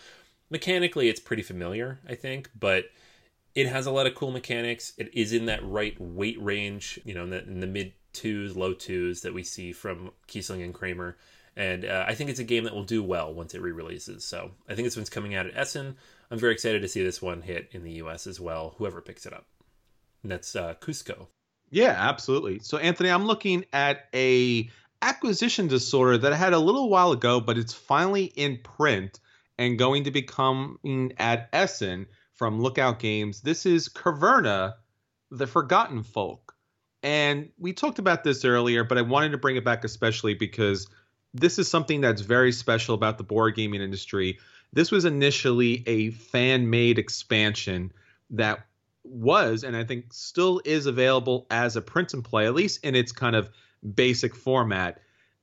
mechanically 0.50 1.10
it's 1.10 1.20
pretty 1.20 1.44
familiar 1.44 2.00
i 2.08 2.16
think 2.16 2.50
but 2.58 2.86
it 3.54 3.68
has 3.68 3.88
a 3.88 3.92
lot 3.92 4.06
of 4.06 4.14
cool 4.14 4.30
mechanics. 4.30 4.94
It 5.00 5.10
is 5.16 5.34
in 5.34 5.48
that 5.48 5.68
right 5.68 6.00
weight 6.00 6.40
range 6.40 7.00
you 7.04 7.16
know 7.16 7.24
in 7.24 7.32
the, 7.32 7.44
in 7.44 7.60
the 7.60 7.68
mid 7.68 7.94
twos 8.14 8.56
low 8.56 8.74
twos 8.74 9.22
that 9.22 9.34
we 9.34 9.42
see 9.44 9.72
from 9.72 10.12
kiesling 10.28 10.64
and 10.64 10.74
kramer. 10.74 11.18
And 11.56 11.86
uh, 11.86 12.06
i 12.08 12.14
think 12.14 12.30
it's 12.30 12.40
a 12.40 12.44
game 12.44 12.66
that 12.66 12.76
will 12.76 12.84
do 12.84 13.02
well 13.02 13.34
once 13.34 13.56
it 13.56 13.62
re-releases. 13.62 14.24
So 14.24 14.52
i 14.70 14.76
think 14.76 14.86
this 14.86 14.96
one's 14.96 15.10
coming 15.10 15.34
out 15.34 15.48
at 15.48 15.58
essen 15.58 15.96
I'm 16.30 16.40
very 16.40 16.54
excited 16.54 16.82
to 16.82 16.88
see 16.88 17.04
this 17.04 17.22
one 17.22 17.42
hit 17.42 17.70
in 17.72 17.84
the 17.84 17.94
US 17.94 18.28
as 18.28 18.40
well, 18.40 18.76
whoever 18.78 19.02
picks 19.02 19.26
it 19.26 19.34
up. 19.34 19.46
And 20.24 20.32
that's 20.32 20.56
uh, 20.56 20.74
Cuzco. 20.82 21.28
Yeah, 21.70 21.96
absolutely. 21.98 22.60
So, 22.60 22.78
Anthony, 22.78 23.10
I'm 23.10 23.26
looking 23.26 23.66
at 23.74 24.06
a 24.13 24.70
acquisition 25.02 25.68
disorder 25.68 26.18
that 26.18 26.34
I 26.34 26.36
had 26.36 26.54
a 26.54 26.60
little 26.60 26.90
while 26.90 27.12
ago, 27.12 27.40
but 27.40 27.58
it's 27.58 27.74
finally 27.74 28.26
in 28.26 28.60
print 28.63 29.20
and 29.58 29.78
going 29.78 30.06
to 30.06 30.12
be 30.12 30.22
coming 30.22 31.13
at 31.18 31.50
Essen 31.54 32.08
from 32.36 32.62
Lookout 32.62 33.00
Games. 33.00 33.42
This 33.42 33.66
is 33.66 33.90
Caverna, 33.90 34.76
the 35.32 35.48
Forgotten 35.48 36.04
Folk. 36.04 36.54
And 37.04 37.50
we 37.58 37.74
talked 37.74 38.00
about 38.00 38.24
this 38.24 38.46
earlier, 38.46 38.84
but 38.84 38.98
I 38.98 39.02
wanted 39.02 39.32
to 39.32 39.38
bring 39.38 39.56
it 39.56 39.66
back 39.66 39.84
especially 39.84 40.34
because 40.34 40.88
this 41.34 41.60
is 41.60 41.68
something 41.68 42.02
that's 42.02 42.22
very 42.22 42.52
special 42.52 42.96
about 42.96 43.18
the 43.18 43.24
board 43.24 43.56
gaming 43.56 43.82
industry. 43.82 44.40
This 44.78 44.92
was 44.92 45.06
initially 45.06 45.84
a 45.88 46.12
fan 46.12 46.70
made 46.70 47.00
expansion 47.00 47.92
that 48.30 48.68
was, 49.04 49.63
and 49.63 49.76
I 49.76 49.84
think 49.84 50.13
still 50.13 50.62
is 50.66 50.86
available 50.86 51.48
as 51.50 51.76
a 51.76 51.82
print 51.82 52.13
and 52.13 52.24
play, 52.24 52.46
at 52.46 52.54
least 52.54 52.86
in 52.86 52.94
its 52.94 53.12
kind 53.12 53.36
of 53.36 53.50
basic 53.96 54.36
format. 54.36 55.02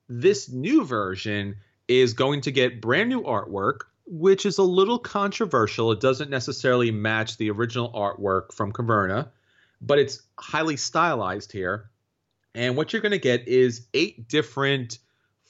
This 0.09 0.49
new 0.49 0.85
version 0.85 1.57
is 1.89 2.13
going 2.13 2.43
to 2.43 2.53
get 2.53 2.81
brand 2.81 3.09
new 3.09 3.23
artwork, 3.23 3.81
which 4.07 4.47
is 4.47 4.59
a 4.59 4.63
little 4.63 5.01
controversial. 5.01 5.91
It 5.91 5.99
doesn't 5.99 6.31
necessarily 6.31 6.93
match 6.93 7.37
the 7.37 7.51
original 7.51 7.91
artwork 7.93 8.53
from 8.53 8.71
Caverna, 8.71 9.31
but 9.81 9.99
it's 9.99 10.23
highly 10.39 10.77
stylized 10.77 11.51
here. 11.51 11.91
And 12.55 12.77
what 12.77 12.93
you're 12.93 13.03
going 13.03 13.11
to 13.11 13.19
get 13.19 13.49
is 13.49 13.89
eight 13.95 14.29
different 14.29 15.01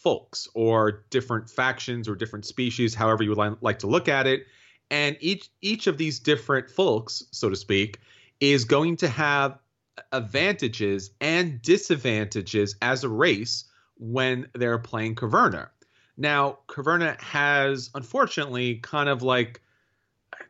folks 0.04 0.46
or 0.54 1.04
different 1.10 1.50
factions 1.50 2.08
or 2.08 2.14
different 2.14 2.44
species, 2.44 2.94
however 2.94 3.24
you 3.24 3.34
would 3.34 3.56
like 3.62 3.80
to 3.80 3.86
look 3.86 4.08
at 4.08 4.26
it. 4.26 4.46
And 4.90 5.16
each 5.20 5.48
each 5.62 5.86
of 5.86 5.98
these 5.98 6.20
different 6.20 6.70
folks, 6.70 7.24
so 7.32 7.48
to 7.48 7.56
speak, 7.56 7.98
is 8.38 8.64
going 8.64 8.98
to 8.98 9.08
have 9.08 9.58
advantages 10.12 11.10
and 11.20 11.60
disadvantages 11.62 12.76
as 12.82 13.02
a 13.02 13.08
race 13.08 13.64
when 13.96 14.46
they're 14.54 14.78
playing 14.78 15.14
Caverna. 15.14 15.68
Now, 16.16 16.58
Caverna 16.68 17.20
has 17.20 17.90
unfortunately 17.94 18.76
kind 18.76 19.08
of 19.08 19.22
like 19.22 19.62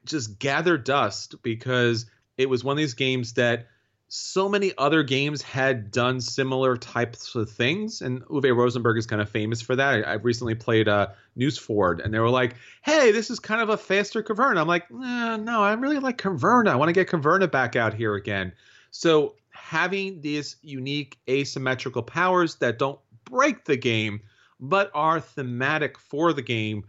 just 0.05 0.38
gathered 0.38 0.85
dust 0.85 1.37
because 1.43 2.07
it 2.37 2.49
was 2.49 2.64
one 2.64 2.73
of 2.73 2.79
these 2.79 2.95
games 2.95 3.35
that 3.35 3.69
so 4.09 4.49
many 4.49 4.73
other 4.79 5.03
games 5.03 5.43
had 5.43 5.90
done 5.90 6.21
similar 6.21 6.77
types 6.77 7.35
of 7.35 7.51
things, 7.51 8.01
and 8.01 8.23
Uwe 8.27 8.55
Rosenberg 8.55 8.99
is 8.99 9.07
kind 9.07 9.21
of 9.21 9.29
famous 9.29 9.61
for 9.61 9.75
that. 9.77 10.07
I, 10.07 10.12
I 10.12 10.12
recently 10.14 10.55
played 10.55 10.88
uh, 10.88 11.09
Nusfjord, 11.37 12.05
and 12.05 12.12
they 12.12 12.19
were 12.19 12.31
like, 12.31 12.55
"Hey, 12.83 13.11
this 13.12 13.31
is 13.31 13.40
kind 13.40 13.61
of 13.61 13.71
a 13.71 13.77
faster 13.77 14.23
Caverna." 14.23 14.59
I'm 14.59 14.69
like, 14.69 14.85
eh, 14.90 15.37
"No, 15.37 15.62
I 15.62 15.73
really 15.75 15.99
like 15.99 16.19
Caverna. 16.19 16.69
I 16.69 16.77
want 16.77 16.90
to 16.90 16.93
get 16.93 17.09
Caverna 17.09 17.51
back 17.51 17.77
out 17.77 17.95
here 17.95 18.14
again." 18.14 18.53
So 18.90 19.35
having 19.51 20.21
these 20.21 20.57
unique 20.62 21.19
asymmetrical 21.29 22.03
powers 22.03 22.57
that 22.57 22.79
don't 22.79 22.99
break 23.25 23.64
the 23.64 23.77
game 23.77 24.21
but 24.61 24.90
are 24.95 25.21
thematic 25.21 25.99
for 25.99 26.33
the 26.33 26.43
game, 26.43 26.85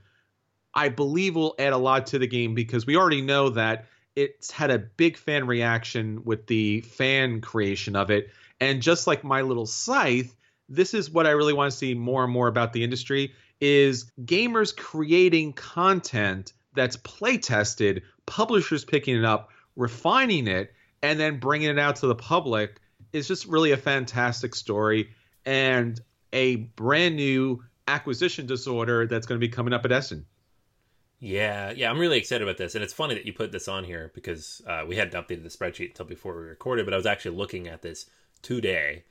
I 0.73 0.89
believe 0.89 1.35
will 1.35 1.55
add 1.57 1.73
a 1.73 1.77
lot 1.77 2.07
to 2.07 2.19
the 2.19 2.27
game 2.27 2.53
because 2.53 2.85
we 2.85 2.95
already 2.95 3.21
know 3.21 3.49
that 3.49 3.85
it's 4.15 4.51
had 4.51 4.71
a 4.71 4.79
big 4.79 5.17
fan 5.17 5.47
reaction 5.47 6.23
with 6.23 6.47
the 6.47 6.81
fan 6.81 7.41
creation 7.41 7.95
of 7.95 8.09
it. 8.09 8.29
And 8.59 8.81
just 8.81 9.07
like 9.07 9.23
my 9.23 9.41
little 9.41 9.65
scythe, 9.65 10.35
this 10.69 10.93
is 10.93 11.09
what 11.09 11.27
I 11.27 11.31
really 11.31 11.53
want 11.53 11.71
to 11.71 11.77
see 11.77 11.93
more 11.93 12.23
and 12.23 12.31
more 12.31 12.47
about 12.47 12.73
the 12.73 12.83
industry 12.83 13.33
is 13.61 14.11
gamers 14.23 14.75
creating 14.75 15.53
content 15.53 16.53
that's 16.73 16.97
play 16.97 17.37
tested, 17.37 18.03
publishers 18.25 18.83
picking 18.85 19.15
it 19.15 19.25
up, 19.25 19.49
refining 19.75 20.47
it, 20.47 20.73
and 21.01 21.19
then 21.19 21.39
bringing 21.39 21.69
it 21.69 21.79
out 21.79 21.97
to 21.97 22.07
the 22.07 22.15
public 22.15 22.79
is 23.13 23.27
just 23.27 23.45
really 23.45 23.71
a 23.71 23.77
fantastic 23.77 24.55
story 24.55 25.09
and 25.45 26.01
a 26.33 26.55
brand 26.55 27.15
new 27.15 27.63
acquisition 27.87 28.45
disorder 28.45 29.07
that's 29.07 29.27
going 29.27 29.39
to 29.39 29.45
be 29.45 29.51
coming 29.51 29.73
up 29.73 29.85
at 29.85 29.91
Essen. 29.91 30.25
Yeah, 31.25 31.71
yeah, 31.75 31.89
I'm 31.89 31.97
really 31.97 32.19
excited 32.19 32.47
about 32.47 32.57
this, 32.57 32.75
and 32.75 32.83
it's 32.83 32.93
funny 32.93 33.15
that 33.15 33.25
you 33.25 33.33
put 33.33 33.51
this 33.51 33.67
on 33.67 33.83
here 33.83 34.11
because 34.13 34.61
uh, 34.67 34.83
we 34.87 34.95
hadn't 34.95 35.19
updated 35.19 35.41
the 35.41 35.49
spreadsheet 35.49 35.87
until 35.87 36.05
before 36.05 36.35
we 36.35 36.43
recorded. 36.43 36.85
But 36.85 36.93
I 36.93 36.97
was 36.97 37.07
actually 37.07 37.35
looking 37.35 37.67
at 37.67 37.81
this 37.81 38.05
today, 38.43 39.05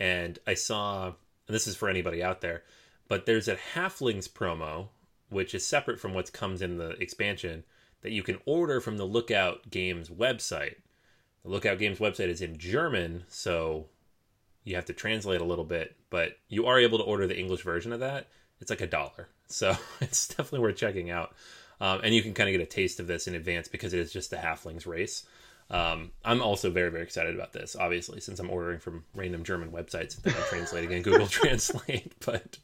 and 0.00 0.36
I 0.48 0.54
saw, 0.54 1.06
and 1.06 1.14
this 1.54 1.68
is 1.68 1.76
for 1.76 1.88
anybody 1.88 2.24
out 2.24 2.40
there, 2.40 2.64
but 3.06 3.24
there's 3.24 3.46
a 3.46 3.54
Halflings 3.54 4.28
promo 4.28 4.88
which 5.28 5.54
is 5.54 5.64
separate 5.64 6.00
from 6.00 6.12
what 6.12 6.32
comes 6.32 6.60
in 6.60 6.76
the 6.76 6.90
expansion 7.00 7.62
that 8.02 8.10
you 8.10 8.24
can 8.24 8.38
order 8.46 8.80
from 8.80 8.96
the 8.96 9.04
Lookout 9.04 9.70
Games 9.70 10.08
website. 10.08 10.74
The 11.44 11.50
Lookout 11.50 11.78
Games 11.78 12.00
website 12.00 12.30
is 12.30 12.42
in 12.42 12.58
German, 12.58 13.22
so 13.28 13.86
you 14.64 14.74
have 14.74 14.86
to 14.86 14.92
translate 14.92 15.40
a 15.40 15.44
little 15.44 15.64
bit, 15.64 15.94
but 16.10 16.36
you 16.48 16.66
are 16.66 16.80
able 16.80 16.98
to 16.98 17.04
order 17.04 17.28
the 17.28 17.38
English 17.38 17.62
version 17.62 17.92
of 17.92 18.00
that. 18.00 18.26
It's 18.60 18.70
like 18.70 18.80
a 18.80 18.88
dollar, 18.88 19.28
so 19.46 19.76
it's 20.00 20.26
definitely 20.26 20.58
worth 20.58 20.76
checking 20.76 21.10
out. 21.10 21.32
Um, 21.80 22.00
and 22.04 22.14
you 22.14 22.22
can 22.22 22.34
kind 22.34 22.48
of 22.48 22.52
get 22.52 22.60
a 22.60 22.66
taste 22.66 23.00
of 23.00 23.06
this 23.06 23.26
in 23.26 23.34
advance 23.34 23.68
because 23.68 23.94
it 23.94 24.00
is 24.00 24.12
just 24.12 24.30
the 24.30 24.36
halflings 24.36 24.86
race. 24.86 25.24
Um, 25.70 26.10
I'm 26.24 26.42
also 26.42 26.70
very, 26.70 26.90
very 26.90 27.04
excited 27.04 27.34
about 27.34 27.52
this, 27.52 27.76
obviously, 27.78 28.20
since 28.20 28.40
I'm 28.40 28.50
ordering 28.50 28.80
from 28.80 29.04
random 29.14 29.44
German 29.44 29.70
websites 29.70 30.20
that 30.22 30.36
I'm 30.36 30.42
translating 30.48 30.90
in 30.90 31.02
Google 31.02 31.26
Translate. 31.28 32.12
But 32.24 32.58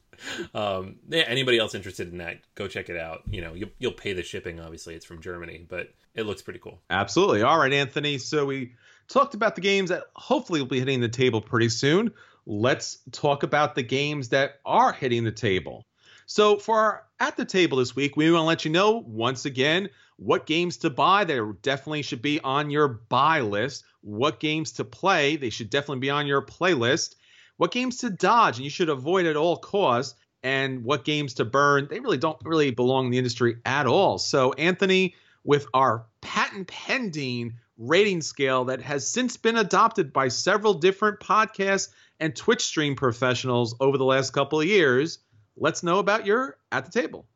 um, 0.55 0.97
yeah, 1.09 1.23
anybody 1.29 1.59
else 1.59 1.75
interested 1.75 2.11
in 2.11 2.19
that, 2.19 2.39
go 2.57 2.67
check 2.67 2.89
it 2.89 2.97
out. 2.97 3.23
You 3.31 3.43
know, 3.43 3.55
you'll, 3.55 3.71
you'll 3.79 3.93
pay 3.93 4.13
the 4.13 4.25
shipping. 4.25 4.59
Obviously, 4.59 4.95
it's 4.95 5.05
from 5.05 5.21
Germany, 5.21 5.65
but 5.69 5.95
it 6.15 6.25
looks 6.25 6.43
pretty 6.43 6.59
cool. 6.59 6.81
Absolutely. 6.91 7.43
All 7.43 7.59
right, 7.59 7.73
Anthony. 7.73 8.19
So 8.19 8.45
we 8.45 8.73
talked 9.09 9.35
about 9.35 9.55
the 9.55 9.61
games 9.61 9.91
that 9.91 10.05
hopefully 10.17 10.61
will 10.61 10.69
be 10.69 10.81
hitting 10.81 11.01
the 11.01 11.09
table 11.09 11.41
pretty 11.41 11.69
soon. 11.69 12.13
Let's 12.45 12.99
talk 13.13 13.45
about 13.45 13.77
the 13.77 13.83
games 13.83 14.31
that 14.31 14.61
are 14.65 14.93
hitting 14.93 15.23
the 15.23 15.33
table. 15.33 15.87
So 16.27 16.59
for 16.59 16.79
our 16.79 17.06
at 17.21 17.37
the 17.37 17.45
table 17.45 17.79
this 17.79 17.97
week, 17.97 18.17
we 18.17 18.31
want 18.31 18.43
to 18.43 18.47
let 18.47 18.65
you 18.65 18.71
know 18.71 19.03
once 19.07 19.45
again 19.45 19.89
what 20.17 20.47
games 20.47 20.79
to 20.79 20.91
buy. 20.91 21.25
They 21.25 21.41
definitely 21.63 22.03
should 22.03 22.23
be 22.23 22.41
on 22.41 22.71
your 22.71 22.89
buy 22.89 23.41
list. 23.41 23.85
What 24.03 24.41
games 24.41 24.73
to 24.73 24.85
play. 24.85 25.37
They 25.37 25.51
should 25.51 25.71
definitely 25.71 26.01
be 26.01 26.11
on 26.11 26.27
your 26.27 26.43
playlist. 26.43 27.17
What 27.57 27.73
games 27.73 27.99
to 27.99 28.11
dodge 28.11 28.57
and 28.57 28.65
you 28.65 28.71
should 28.71 28.89
avoid 28.89 29.27
at 29.27 29.37
all 29.37 29.57
costs. 29.57 30.15
And 30.43 30.85
what 30.85 31.05
games 31.05 31.35
to 31.35 31.45
burn. 31.45 31.89
They 31.91 32.01
really 32.01 32.19
don't 32.19 32.39
really 32.45 32.71
belong 32.71 33.07
in 33.07 33.11
the 33.11 33.19
industry 33.19 33.57
at 33.65 33.87
all. 33.87 34.19
So 34.19 34.53
Anthony, 34.53 35.15
with 35.43 35.67
our 35.75 36.07
patent 36.21 36.69
pending 36.69 37.55
rating 37.79 38.23
scale 38.23 38.67
that 38.67 38.81
has 38.81 39.09
since 39.09 39.37
been 39.37 39.57
adopted 39.57 40.13
by 40.13 40.29
several 40.29 40.75
different 40.75 41.21
podcasts 41.21 41.89
and 42.21 42.35
Twitch 42.35 42.65
stream 42.65 42.97
professionals 42.97 43.75
over 43.81 43.99
the 43.99 44.05
last 44.05 44.33
couple 44.33 44.61
of 44.61 44.67
years 44.67 45.19
let's 45.57 45.83
know 45.83 45.99
about 45.99 46.27
your 46.27 46.59
at 46.73 46.85
the 46.85 46.91
table. 46.91 47.27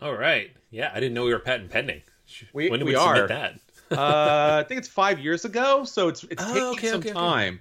All 0.00 0.16
right. 0.16 0.50
Yeah, 0.70 0.90
I 0.94 1.00
didn't 1.00 1.14
know 1.14 1.24
we 1.24 1.32
were 1.32 1.38
patent 1.38 1.70
pending. 1.70 2.02
We, 2.52 2.70
when 2.70 2.78
did 2.78 2.86
we, 2.86 2.92
we 2.92 2.96
are. 2.96 3.26
that? 3.26 3.54
uh, 3.90 4.62
I 4.64 4.68
think 4.68 4.78
it's 4.78 4.88
five 4.88 5.18
years 5.18 5.44
ago, 5.44 5.84
so 5.84 6.08
it's 6.08 6.24
it's 6.24 6.42
oh, 6.42 6.54
taking 6.54 6.68
okay, 6.70 6.88
some 6.88 7.00
okay, 7.00 7.12
time. 7.12 7.60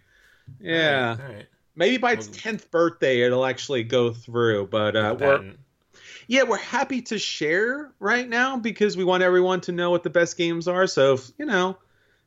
Okay. 0.61 0.71
Yeah. 0.71 1.09
All 1.11 1.15
right, 1.15 1.25
all 1.25 1.35
right. 1.35 1.45
Maybe 1.75 1.97
by 1.97 2.11
its 2.11 2.27
tenth 2.27 2.69
birthday, 2.71 3.21
it'll 3.21 3.45
actually 3.45 3.83
go 3.83 4.11
through. 4.11 4.67
But 4.67 4.95
uh, 4.95 5.15
we're 5.19 5.53
yeah, 6.29 6.43
we're 6.43 6.57
happy 6.57 7.01
to 7.03 7.17
share 7.17 7.91
right 7.99 8.29
now 8.29 8.57
because 8.57 8.95
we 8.95 9.03
want 9.03 9.23
everyone 9.23 9.61
to 9.61 9.71
know 9.71 9.89
what 9.89 10.03
the 10.03 10.11
best 10.11 10.37
games 10.37 10.67
are. 10.67 10.85
So 10.85 11.13
if, 11.13 11.31
you 11.39 11.45
know, 11.47 11.77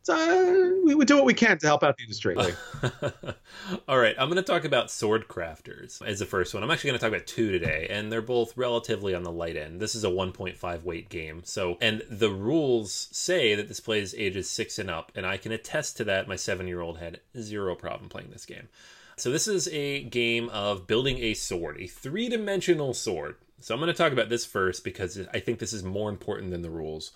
so 0.03 0.81
we 0.85 0.95
would 0.95 1.09
do 1.09 1.17
what 1.17 1.25
we 1.25 1.35
can 1.35 1.59
to 1.59 1.67
help 1.67 1.83
out 1.83 1.97
the 1.97 2.03
industry. 2.03 2.37
All 3.89 3.99
right, 3.99 4.17
I'm 4.19 4.29
going 4.29 4.37
to 4.37 4.43
talk 4.43 4.65
about 4.65 4.89
Swordcrafters 4.89 6.03
as 6.03 6.19
the 6.19 6.27
first 6.27 6.55
one. 6.55 6.63
I'm 6.63 6.71
actually 6.71 6.91
going 6.91 7.01
to 7.01 7.07
talk 7.07 7.15
about 7.15 7.27
two 7.27 7.53
today, 7.53 7.87
and 7.89 8.11
they're 8.11 8.21
both 8.21 8.57
relatively 8.57 9.15
on 9.15 9.23
the 9.23 9.31
light 9.31 9.57
end. 9.57 9.81
This 9.81 9.95
is 9.95 10.05
a 10.05 10.09
1.5 10.09 10.83
weight 10.83 11.09
game, 11.09 11.43
so 11.45 11.79
and 11.81 12.03
the 12.11 12.31
rules 12.31 13.09
say 13.13 13.55
that 13.55 13.69
this 13.69 13.81
plays 13.81 14.15
ages 14.17 14.51
six 14.51 14.79
and 14.79 14.91
up, 14.91 15.13
and 15.15 15.25
I 15.25 15.37
can 15.37 15.53
attest 15.53 15.97
to 15.99 16.05
that. 16.05 16.29
My 16.29 16.37
seven 16.37 16.67
year 16.67 16.81
old 16.81 16.99
had 16.99 17.21
zero 17.39 17.75
problem 17.75 18.09
playing 18.09 18.31
this 18.31 18.47
game. 18.47 18.69
So 19.17 19.31
this 19.31 19.47
is 19.47 19.69
a 19.69 20.03
game 20.03 20.49
of 20.49 20.87
building 20.87 21.19
a 21.19 21.35
sword, 21.35 21.77
a 21.79 21.87
three 21.87 22.29
dimensional 22.29 22.95
sword. 22.95 23.37
So 23.61 23.75
I'm 23.75 23.81
going 23.81 23.93
to 23.93 23.97
talk 23.97 24.13
about 24.13 24.29
this 24.29 24.45
first 24.45 24.83
because 24.83 25.21
I 25.33 25.39
think 25.39 25.61
this 25.61 25.73
is 25.73 25.85
more 25.85 26.11
important 26.11 26.51
than 26.51 26.63
the 26.63 26.71
rules 26.71 27.13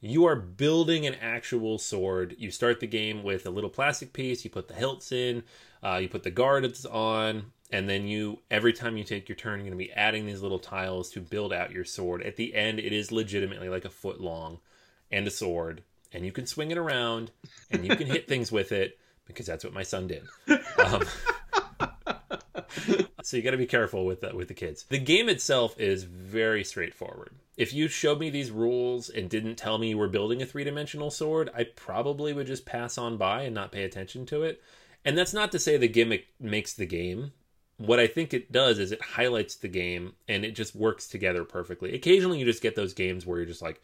you 0.00 0.26
are 0.26 0.36
building 0.36 1.06
an 1.06 1.16
actual 1.16 1.78
sword. 1.78 2.36
You 2.38 2.50
start 2.50 2.80
the 2.80 2.86
game 2.86 3.22
with 3.22 3.46
a 3.46 3.50
little 3.50 3.70
plastic 3.70 4.12
piece, 4.12 4.44
you 4.44 4.50
put 4.50 4.68
the 4.68 4.74
hilts 4.74 5.12
in, 5.12 5.42
uh, 5.82 5.98
you 6.00 6.08
put 6.08 6.22
the 6.22 6.30
guards 6.30 6.86
on, 6.86 7.52
and 7.70 7.88
then 7.88 8.06
you, 8.06 8.40
every 8.50 8.72
time 8.72 8.96
you 8.96 9.04
take 9.04 9.28
your 9.28 9.36
turn, 9.36 9.58
you're 9.58 9.68
going 9.68 9.78
to 9.78 9.84
be 9.84 9.92
adding 9.92 10.26
these 10.26 10.42
little 10.42 10.58
tiles 10.58 11.10
to 11.10 11.20
build 11.20 11.52
out 11.52 11.72
your 11.72 11.84
sword. 11.84 12.22
At 12.22 12.36
the 12.36 12.54
end, 12.54 12.78
it 12.78 12.92
is 12.92 13.12
legitimately 13.12 13.68
like 13.68 13.84
a 13.84 13.90
foot 13.90 14.20
long 14.20 14.58
and 15.10 15.26
a 15.26 15.30
sword, 15.30 15.82
and 16.12 16.24
you 16.24 16.32
can 16.32 16.46
swing 16.46 16.70
it 16.70 16.78
around 16.78 17.30
and 17.70 17.84
you 17.84 17.94
can 17.96 18.06
hit 18.06 18.28
things 18.28 18.52
with 18.52 18.72
it 18.72 18.98
because 19.26 19.46
that's 19.46 19.64
what 19.64 19.74
my 19.74 19.82
son 19.82 20.06
did. 20.06 20.22
Um, 20.78 21.02
so 23.22 23.36
you 23.36 23.42
got 23.42 23.50
to 23.50 23.56
be 23.56 23.66
careful 23.66 24.06
with 24.06 24.20
that 24.20 24.34
with 24.34 24.46
the 24.46 24.54
kids. 24.54 24.84
The 24.88 24.98
game 24.98 25.28
itself 25.28 25.78
is 25.78 26.04
very 26.04 26.62
straightforward. 26.62 27.32
If 27.58 27.74
you 27.74 27.88
showed 27.88 28.20
me 28.20 28.30
these 28.30 28.52
rules 28.52 29.10
and 29.10 29.28
didn't 29.28 29.56
tell 29.56 29.78
me 29.78 29.88
you 29.88 29.98
were 29.98 30.06
building 30.06 30.40
a 30.40 30.46
three-dimensional 30.46 31.10
sword, 31.10 31.50
I 31.56 31.64
probably 31.64 32.32
would 32.32 32.46
just 32.46 32.64
pass 32.64 32.96
on 32.96 33.16
by 33.16 33.42
and 33.42 33.54
not 33.54 33.72
pay 33.72 33.82
attention 33.82 34.26
to 34.26 34.44
it. 34.44 34.62
And 35.04 35.18
that's 35.18 35.34
not 35.34 35.50
to 35.52 35.58
say 35.58 35.76
the 35.76 35.88
gimmick 35.88 36.28
makes 36.38 36.72
the 36.72 36.86
game. 36.86 37.32
what 37.78 38.00
I 38.00 38.06
think 38.06 38.34
it 38.34 38.52
does 38.52 38.78
is 38.78 38.92
it 38.92 39.00
highlights 39.00 39.54
the 39.54 39.68
game 39.68 40.12
and 40.26 40.44
it 40.44 40.52
just 40.52 40.74
works 40.74 41.08
together 41.08 41.44
perfectly. 41.44 41.94
Occasionally, 41.94 42.38
you 42.38 42.44
just 42.44 42.62
get 42.62 42.76
those 42.76 42.92
games 42.92 43.24
where 43.24 43.38
you're 43.38 43.46
just 43.46 43.62
like, 43.62 43.80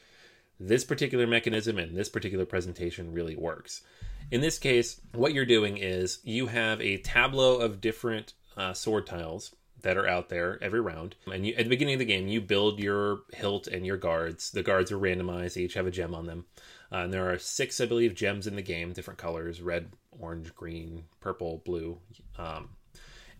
this 0.60 0.84
particular 0.84 1.26
mechanism 1.26 1.78
and 1.78 1.96
this 1.96 2.08
particular 2.08 2.44
presentation 2.44 3.12
really 3.12 3.36
works. 3.36 3.82
In 4.30 4.40
this 4.40 4.58
case, 4.58 5.00
what 5.12 5.32
you're 5.32 5.44
doing 5.44 5.76
is 5.78 6.18
you 6.22 6.46
have 6.46 6.80
a 6.80 6.98
tableau 6.98 7.56
of 7.56 7.80
different 7.80 8.34
uh, 8.56 8.72
sword 8.72 9.06
tiles 9.06 9.54
that 9.84 9.96
are 9.98 10.08
out 10.08 10.30
there 10.30 10.58
every 10.62 10.80
round. 10.80 11.14
And 11.30 11.46
you, 11.46 11.54
at 11.54 11.64
the 11.64 11.68
beginning 11.68 11.94
of 11.94 11.98
the 11.98 12.04
game, 12.04 12.26
you 12.26 12.40
build 12.40 12.80
your 12.80 13.20
hilt 13.34 13.66
and 13.66 13.86
your 13.86 13.98
guards. 13.98 14.50
The 14.50 14.62
guards 14.62 14.90
are 14.90 14.98
randomized, 14.98 15.54
they 15.54 15.62
each 15.62 15.74
have 15.74 15.86
a 15.86 15.90
gem 15.90 16.14
on 16.14 16.26
them. 16.26 16.46
Uh, 16.90 16.96
and 16.96 17.12
there 17.12 17.30
are 17.30 17.38
six, 17.38 17.80
I 17.80 17.86
believe, 17.86 18.14
gems 18.14 18.46
in 18.46 18.56
the 18.56 18.62
game, 18.62 18.92
different 18.92 19.18
colors 19.18 19.60
red, 19.60 19.90
orange, 20.18 20.54
green, 20.54 21.04
purple, 21.20 21.62
blue. 21.64 21.98
Um, 22.38 22.70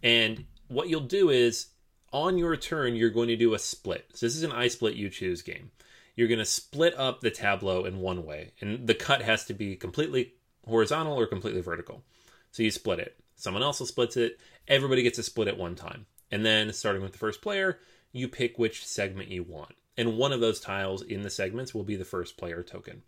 and 0.02 0.44
what 0.68 0.88
you'll 0.88 1.00
do 1.00 1.30
is 1.30 1.68
on 2.12 2.36
your 2.38 2.56
turn, 2.56 2.94
you're 2.94 3.10
going 3.10 3.28
to 3.28 3.36
do 3.36 3.54
a 3.54 3.58
split. 3.58 4.06
So 4.14 4.26
this 4.26 4.36
is 4.36 4.42
an 4.42 4.52
I 4.52 4.68
split 4.68 4.94
you 4.94 5.08
choose 5.08 5.42
game. 5.42 5.70
You're 6.14 6.28
going 6.28 6.38
to 6.38 6.44
split 6.44 6.94
up 6.96 7.20
the 7.20 7.30
tableau 7.30 7.86
in 7.86 7.98
one 7.98 8.24
way, 8.24 8.52
and 8.60 8.86
the 8.86 8.94
cut 8.94 9.22
has 9.22 9.46
to 9.46 9.54
be 9.54 9.76
completely 9.76 10.34
horizontal 10.66 11.18
or 11.18 11.26
completely 11.26 11.60
vertical. 11.60 12.04
So 12.52 12.62
you 12.62 12.70
split 12.70 13.00
it. 13.00 13.16
Someone 13.34 13.62
else 13.62 13.80
will 13.80 13.86
split 13.86 14.16
it. 14.16 14.38
Everybody 14.68 15.02
gets 15.02 15.18
a 15.18 15.22
split 15.22 15.48
at 15.48 15.58
one 15.58 15.74
time. 15.74 16.06
And 16.34 16.44
then, 16.44 16.72
starting 16.72 17.00
with 17.00 17.12
the 17.12 17.18
first 17.18 17.42
player, 17.42 17.78
you 18.10 18.26
pick 18.26 18.58
which 18.58 18.84
segment 18.84 19.28
you 19.28 19.44
want. 19.44 19.76
And 19.96 20.18
one 20.18 20.32
of 20.32 20.40
those 20.40 20.58
tiles 20.58 21.00
in 21.00 21.22
the 21.22 21.30
segments 21.30 21.72
will 21.72 21.84
be 21.84 21.94
the 21.94 22.04
first 22.04 22.36
player 22.36 22.64
token. 22.64 23.02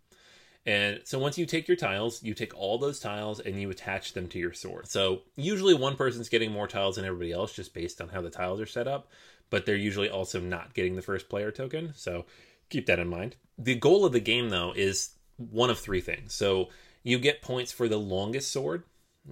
And 0.65 1.01
so 1.03 1.19
once 1.19 1.37
you 1.37 1.45
take 1.45 1.67
your 1.67 1.75
tiles, 1.75 2.23
you 2.23 2.33
take 2.33 2.57
all 2.57 2.77
those 2.77 3.01
tiles 3.01 3.41
and 3.41 3.59
you 3.59 3.69
attach 3.69 4.13
them 4.13 4.29
to 4.29 4.39
your 4.39 4.53
sword. 4.53 4.87
So 4.87 5.23
usually 5.35 5.73
one 5.73 5.97
person's 5.97 6.29
getting 6.29 6.53
more 6.53 6.69
tiles 6.69 6.95
than 6.95 7.03
everybody 7.03 7.33
else 7.33 7.51
just 7.51 7.73
based 7.73 7.99
on 7.99 8.07
how 8.07 8.21
the 8.21 8.29
tiles 8.29 8.61
are 8.61 8.65
set 8.65 8.87
up, 8.87 9.09
but 9.49 9.65
they're 9.65 9.75
usually 9.75 10.09
also 10.09 10.39
not 10.39 10.73
getting 10.73 10.95
the 10.95 11.01
first 11.01 11.27
player 11.27 11.51
token. 11.51 11.91
So 11.95 12.27
keep 12.69 12.85
that 12.85 12.99
in 12.99 13.09
mind. 13.09 13.35
The 13.57 13.75
goal 13.75 14.05
of 14.05 14.13
the 14.13 14.21
game 14.21 14.51
though 14.51 14.71
is 14.73 15.15
one 15.35 15.69
of 15.69 15.79
three 15.79 15.99
things. 15.99 16.33
So 16.33 16.69
you 17.03 17.19
get 17.19 17.41
points 17.41 17.73
for 17.73 17.89
the 17.89 17.99
longest 17.99 18.53
sword, 18.53 18.83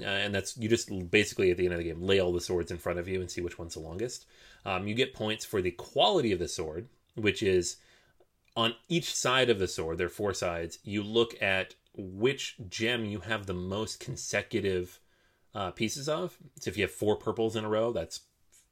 uh, 0.01 0.05
and 0.05 0.33
that's 0.33 0.57
you 0.57 0.69
just 0.69 0.89
basically 1.09 1.51
at 1.51 1.57
the 1.57 1.65
end 1.65 1.73
of 1.73 1.79
the 1.79 1.85
game 1.85 2.01
lay 2.01 2.19
all 2.19 2.33
the 2.33 2.41
swords 2.41 2.71
in 2.71 2.77
front 2.77 2.99
of 2.99 3.07
you 3.07 3.21
and 3.21 3.29
see 3.29 3.41
which 3.41 3.59
one's 3.59 3.75
the 3.75 3.79
longest. 3.79 4.25
Um, 4.65 4.87
you 4.87 4.95
get 4.95 5.13
points 5.13 5.45
for 5.45 5.61
the 5.61 5.71
quality 5.71 6.31
of 6.31 6.39
the 6.39 6.47
sword, 6.47 6.87
which 7.15 7.43
is 7.43 7.77
on 8.55 8.73
each 8.87 9.13
side 9.13 9.49
of 9.49 9.59
the 9.59 9.67
sword, 9.67 9.97
there 9.97 10.07
are 10.07 10.09
four 10.09 10.33
sides, 10.33 10.79
you 10.83 11.03
look 11.03 11.41
at 11.41 11.75
which 11.93 12.55
gem 12.69 13.05
you 13.05 13.19
have 13.19 13.45
the 13.45 13.53
most 13.53 13.99
consecutive 13.99 14.99
uh, 15.53 15.71
pieces 15.71 16.07
of. 16.09 16.37
So 16.59 16.69
if 16.69 16.77
you 16.77 16.83
have 16.83 16.91
four 16.91 17.15
purples 17.15 17.55
in 17.55 17.65
a 17.65 17.69
row, 17.69 17.91
that's 17.91 18.21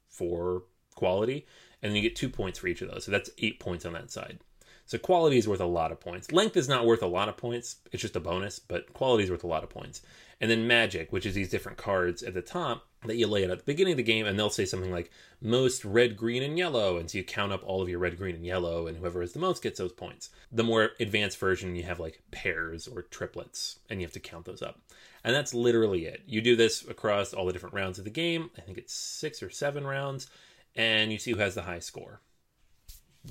four 0.08 0.64
quality. 0.94 1.46
And 1.82 1.90
then 1.90 1.96
you 1.96 2.02
get 2.02 2.16
two 2.16 2.28
points 2.28 2.58
for 2.58 2.66
each 2.66 2.82
of 2.82 2.90
those. 2.90 3.04
So 3.04 3.12
that's 3.12 3.30
eight 3.38 3.60
points 3.60 3.84
on 3.84 3.92
that 3.92 4.10
side. 4.10 4.38
So 4.86 4.98
quality 4.98 5.38
is 5.38 5.48
worth 5.48 5.60
a 5.60 5.66
lot 5.66 5.92
of 5.92 6.00
points. 6.00 6.30
Length 6.30 6.56
is 6.56 6.68
not 6.68 6.86
worth 6.86 7.02
a 7.02 7.06
lot 7.06 7.28
of 7.28 7.36
points. 7.36 7.76
It's 7.90 8.02
just 8.02 8.16
a 8.16 8.20
bonus, 8.20 8.58
but 8.58 8.92
quality 8.92 9.24
is 9.24 9.30
worth 9.30 9.44
a 9.44 9.48
lot 9.48 9.64
of 9.64 9.70
points. 9.70 10.02
And 10.40 10.50
then 10.50 10.66
magic, 10.66 11.12
which 11.12 11.24
is 11.24 11.34
these 11.34 11.48
different 11.48 11.78
cards 11.78 12.22
at 12.22 12.34
the 12.34 12.42
top, 12.42 12.86
that 13.06 13.16
you 13.16 13.26
lay 13.26 13.44
it 13.44 13.50
at 13.50 13.58
the 13.58 13.64
beginning 13.64 13.92
of 13.92 13.96
the 13.98 14.02
game, 14.02 14.26
and 14.26 14.38
they'll 14.38 14.50
say 14.50 14.66
something 14.66 14.92
like 14.92 15.10
most 15.40 15.84
red, 15.84 16.16
green, 16.16 16.42
and 16.42 16.58
yellow. 16.58 16.98
And 16.98 17.10
so 17.10 17.18
you 17.18 17.24
count 17.24 17.52
up 17.52 17.62
all 17.64 17.80
of 17.80 17.88
your 17.88 17.98
red, 17.98 18.16
green, 18.18 18.34
and 18.34 18.44
yellow, 18.44 18.86
and 18.86 18.96
whoever 18.96 19.20
has 19.20 19.32
the 19.32 19.38
most 19.38 19.62
gets 19.62 19.78
those 19.78 19.92
points. 19.92 20.30
The 20.52 20.64
more 20.64 20.90
advanced 21.00 21.38
version, 21.38 21.76
you 21.76 21.84
have 21.84 22.00
like 22.00 22.22
pairs 22.30 22.86
or 22.86 23.02
triplets, 23.02 23.78
and 23.88 24.00
you 24.00 24.06
have 24.06 24.12
to 24.14 24.20
count 24.20 24.44
those 24.44 24.62
up. 24.62 24.80
And 25.22 25.34
that's 25.34 25.54
literally 25.54 26.04
it. 26.04 26.22
You 26.26 26.42
do 26.42 26.56
this 26.56 26.86
across 26.86 27.32
all 27.32 27.46
the 27.46 27.52
different 27.52 27.74
rounds 27.74 27.98
of 27.98 28.04
the 28.04 28.10
game. 28.10 28.50
I 28.58 28.60
think 28.60 28.76
it's 28.76 28.92
six 28.92 29.42
or 29.42 29.48
seven 29.48 29.86
rounds, 29.86 30.28
and 30.76 31.10
you 31.10 31.18
see 31.18 31.30
who 31.30 31.38
has 31.38 31.54
the 31.54 31.62
high 31.62 31.78
score. 31.78 32.20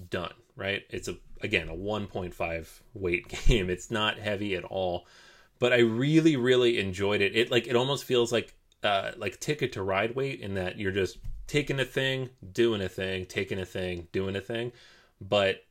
Done, 0.10 0.34
right? 0.56 0.84
It's 0.90 1.08
a 1.08 1.18
again 1.42 1.70
a 1.70 1.74
1.5 1.74 2.80
weight 2.94 3.28
game. 3.48 3.70
It's 3.70 3.92
not 3.92 4.18
heavy 4.18 4.56
at 4.56 4.64
all, 4.64 5.08
but 5.60 5.74
I 5.74 5.80
really, 5.80 6.36
really 6.36 6.80
enjoyed 6.80 7.22
it. 7.22 7.36
It 7.36 7.52
like 7.52 7.68
it 7.68 7.76
almost 7.76 8.06
feels 8.06 8.32
like 8.32 8.56
uh, 8.84 9.12
like 9.18 9.40
ticket 9.40 9.72
to 9.74 9.84
ride 9.84 10.16
weight 10.16 10.42
in 10.42 10.56
that 10.56 10.78
you're 10.78 10.92
just 10.92 11.18
taking 11.48 11.80
a 11.80 11.86
thing, 11.86 12.30
doing 12.52 12.82
a 12.82 12.90
thing, 12.90 13.26
taking 13.26 13.60
a 13.60 13.66
thing, 13.66 14.08
doing 14.12 14.36
a 14.36 14.42
thing, 14.42 14.72
but 15.22 15.64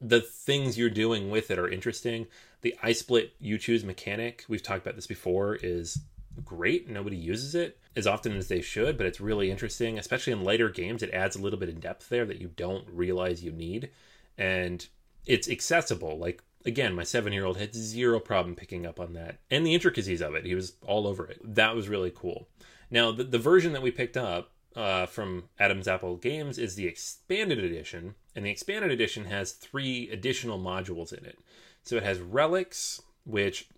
the 0.00 0.20
things 0.20 0.76
you're 0.76 0.90
doing 0.90 1.30
with 1.30 1.50
it 1.50 1.58
are 1.58 1.68
interesting. 1.68 2.26
The 2.62 2.76
I 2.82 2.92
split 2.92 3.34
you 3.38 3.58
choose 3.58 3.84
mechanic, 3.84 4.44
we've 4.48 4.62
talked 4.62 4.84
about 4.84 4.96
this 4.96 5.06
before, 5.06 5.56
is 5.56 6.00
great. 6.44 6.88
Nobody 6.88 7.16
uses 7.16 7.54
it 7.54 7.78
as 7.94 8.06
often 8.06 8.36
as 8.36 8.48
they 8.48 8.60
should, 8.60 8.96
but 8.96 9.06
it's 9.06 9.20
really 9.20 9.50
interesting, 9.50 9.98
especially 9.98 10.32
in 10.32 10.44
later 10.44 10.68
games. 10.68 11.02
It 11.02 11.12
adds 11.12 11.36
a 11.36 11.40
little 11.40 11.58
bit 11.58 11.68
of 11.68 11.80
depth 11.80 12.08
there 12.08 12.26
that 12.26 12.40
you 12.40 12.50
don't 12.56 12.86
realize 12.90 13.42
you 13.42 13.52
need. 13.52 13.90
And 14.36 14.86
it's 15.24 15.48
accessible. 15.48 16.18
Like 16.18 16.42
again, 16.66 16.94
my 16.94 17.04
seven 17.04 17.32
year 17.32 17.44
old 17.44 17.56
had 17.56 17.74
zero 17.74 18.20
problem 18.20 18.54
picking 18.54 18.84
up 18.84 19.00
on 19.00 19.14
that 19.14 19.38
and 19.50 19.64
the 19.64 19.74
intricacies 19.74 20.20
of 20.20 20.34
it. 20.34 20.44
He 20.44 20.54
was 20.54 20.74
all 20.84 21.06
over 21.06 21.26
it. 21.26 21.40
That 21.42 21.74
was 21.74 21.88
really 21.88 22.12
cool. 22.14 22.48
Now, 22.90 23.12
the, 23.12 23.24
the 23.24 23.38
version 23.38 23.72
that 23.72 23.82
we 23.82 23.90
picked 23.90 24.16
up 24.16 24.52
uh, 24.74 25.06
from 25.06 25.44
Adam's 25.58 25.88
Apple 25.88 26.16
Games 26.16 26.58
is 26.58 26.74
the 26.74 26.86
expanded 26.86 27.58
edition, 27.58 28.14
and 28.34 28.44
the 28.44 28.50
expanded 28.50 28.90
edition 28.90 29.24
has 29.24 29.52
three 29.52 30.10
additional 30.10 30.58
modules 30.58 31.12
in 31.12 31.24
it. 31.24 31.38
So 31.82 31.96
it 31.96 32.02
has 32.02 32.20
relics, 32.20 33.00
which 33.24 33.68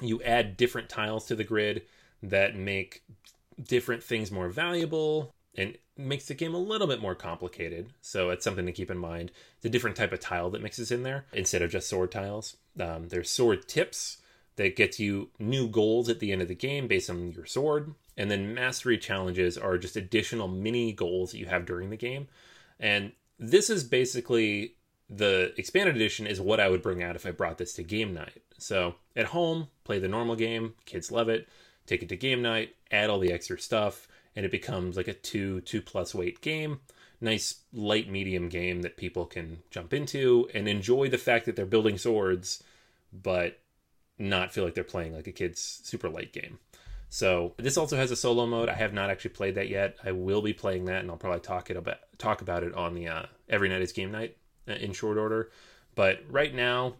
you 0.00 0.22
add 0.22 0.56
different 0.56 0.88
tiles 0.88 1.26
to 1.26 1.34
the 1.34 1.44
grid 1.44 1.82
that 2.22 2.56
make 2.56 3.02
different 3.62 4.02
things 4.02 4.30
more 4.30 4.48
valuable 4.48 5.34
and 5.56 5.76
makes 5.96 6.26
the 6.26 6.34
game 6.34 6.54
a 6.54 6.58
little 6.58 6.86
bit 6.86 7.00
more 7.00 7.14
complicated. 7.14 7.92
So 8.00 8.30
it's 8.30 8.44
something 8.44 8.66
to 8.66 8.72
keep 8.72 8.90
in 8.90 8.98
mind. 8.98 9.32
A 9.64 9.68
different 9.68 9.96
type 9.96 10.12
of 10.12 10.20
tile 10.20 10.50
that 10.50 10.62
mixes 10.62 10.90
in 10.90 11.02
there 11.02 11.26
instead 11.32 11.62
of 11.62 11.70
just 11.70 11.88
sword 11.88 12.12
tiles. 12.12 12.56
Um, 12.78 13.08
there's 13.08 13.30
sword 13.30 13.68
tips 13.68 14.18
that 14.56 14.76
gets 14.76 14.98
you 14.98 15.30
new 15.38 15.68
goals 15.68 16.08
at 16.08 16.20
the 16.20 16.32
end 16.32 16.42
of 16.42 16.48
the 16.48 16.54
game 16.54 16.86
based 16.86 17.10
on 17.10 17.32
your 17.32 17.46
sword. 17.46 17.94
And 18.16 18.30
then 18.30 18.54
mastery 18.54 18.98
challenges 18.98 19.56
are 19.56 19.78
just 19.78 19.96
additional 19.96 20.48
mini 20.48 20.92
goals 20.92 21.32
that 21.32 21.38
you 21.38 21.46
have 21.46 21.66
during 21.66 21.90
the 21.90 21.96
game. 21.96 22.28
And 22.78 23.12
this 23.38 23.70
is 23.70 23.84
basically 23.84 24.74
the 25.10 25.52
expanded 25.58 25.96
edition 25.96 26.26
is 26.26 26.40
what 26.40 26.60
I 26.60 26.68
would 26.68 26.82
bring 26.82 27.02
out 27.02 27.16
if 27.16 27.26
I 27.26 27.32
brought 27.32 27.58
this 27.58 27.72
to 27.74 27.82
game 27.82 28.14
night. 28.14 28.42
So 28.58 28.94
at 29.16 29.26
home, 29.26 29.68
play 29.84 29.98
the 29.98 30.08
normal 30.08 30.36
game, 30.36 30.74
kids 30.86 31.10
love 31.10 31.28
it. 31.28 31.48
Take 31.86 32.02
it 32.02 32.08
to 32.10 32.16
game 32.16 32.40
night, 32.40 32.76
add 32.92 33.10
all 33.10 33.18
the 33.18 33.32
extra 33.32 33.58
stuff 33.58 34.06
and 34.36 34.44
it 34.44 34.52
becomes 34.52 34.96
like 34.96 35.08
a 35.08 35.14
two 35.14 35.60
two 35.62 35.82
plus 35.82 36.14
weight 36.14 36.40
game 36.40 36.80
nice 37.20 37.60
light 37.72 38.08
medium 38.08 38.48
game 38.48 38.82
that 38.82 38.96
people 38.96 39.26
can 39.26 39.58
jump 39.70 39.92
into 39.92 40.48
and 40.54 40.68
enjoy 40.68 41.08
the 41.08 41.18
fact 41.18 41.46
that 41.46 41.56
they're 41.56 41.66
building 41.66 41.98
swords 41.98 42.62
but 43.12 43.58
not 44.18 44.52
feel 44.52 44.64
like 44.64 44.74
they're 44.74 44.84
playing 44.84 45.14
like 45.14 45.26
a 45.26 45.32
kid's 45.32 45.80
super 45.82 46.08
light 46.08 46.32
game 46.32 46.58
so 47.08 47.52
this 47.58 47.76
also 47.76 47.96
has 47.96 48.10
a 48.10 48.16
solo 48.16 48.46
mode 48.46 48.68
i 48.68 48.74
have 48.74 48.92
not 48.92 49.10
actually 49.10 49.30
played 49.30 49.54
that 49.54 49.68
yet 49.68 49.96
i 50.04 50.12
will 50.12 50.42
be 50.42 50.52
playing 50.52 50.86
that 50.86 51.00
and 51.00 51.10
i'll 51.10 51.16
probably 51.16 51.40
talk 51.40 51.70
it 51.70 51.76
about 51.76 51.98
talk 52.18 52.40
about 52.40 52.62
it 52.62 52.74
on 52.74 52.94
the 52.94 53.08
uh, 53.08 53.26
every 53.48 53.68
night 53.68 53.82
is 53.82 53.92
game 53.92 54.12
night 54.12 54.36
in 54.66 54.92
short 54.92 55.18
order 55.18 55.50
but 55.94 56.20
right 56.28 56.54
now 56.54 56.94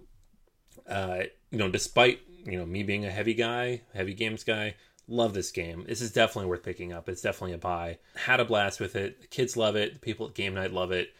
uh, 0.89 1.23
you 1.51 1.59
know 1.59 1.69
despite 1.69 2.21
you 2.45 2.59
know 2.59 2.67
me 2.67 2.83
being 2.83 3.05
a 3.05 3.11
heavy 3.11 3.35
guy 3.35 3.81
heavy 3.93 4.15
games 4.15 4.45
guy 4.45 4.75
love 5.11 5.35
this 5.35 5.51
game. 5.51 5.85
This 5.87 6.01
is 6.01 6.13
definitely 6.13 6.49
worth 6.49 6.63
picking 6.63 6.93
up. 6.93 7.09
It's 7.09 7.21
definitely 7.21 7.55
a 7.55 7.59
buy. 7.59 7.99
Had 8.15 8.41
a 8.41 8.45
blast 8.45 8.81
with 8.81 8.97
it. 8.97 9.21
The 9.21 9.27
kids 9.27 9.57
love 9.57 9.77
it. 9.77 9.95
The 9.95 9.99
people 9.99 10.29
at 10.29 10.35
game 10.35 10.55
night 10.55 10.73
love 10.73 10.93
it. 10.93 11.13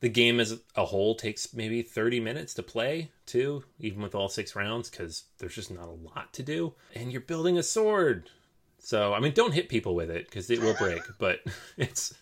The 0.00 0.08
game 0.08 0.38
as 0.40 0.60
a 0.76 0.84
whole 0.84 1.14
takes 1.14 1.52
maybe 1.54 1.82
30 1.82 2.20
minutes 2.20 2.54
to 2.54 2.62
play, 2.62 3.10
too, 3.26 3.64
even 3.78 4.02
with 4.02 4.14
all 4.14 4.28
six 4.28 4.54
rounds, 4.54 4.90
because 4.90 5.24
there's 5.38 5.54
just 5.54 5.70
not 5.70 5.88
a 5.88 5.90
lot 5.90 6.32
to 6.34 6.42
do. 6.42 6.74
And 6.94 7.10
you're 7.10 7.20
building 7.20 7.58
a 7.58 7.62
sword. 7.62 8.30
So, 8.78 9.14
I 9.14 9.20
mean, 9.20 9.32
don't 9.32 9.54
hit 9.54 9.68
people 9.68 9.94
with 9.94 10.10
it 10.10 10.26
because 10.26 10.50
it 10.50 10.60
will 10.60 10.74
break, 10.74 11.02
but 11.18 11.40
it's, 11.76 12.14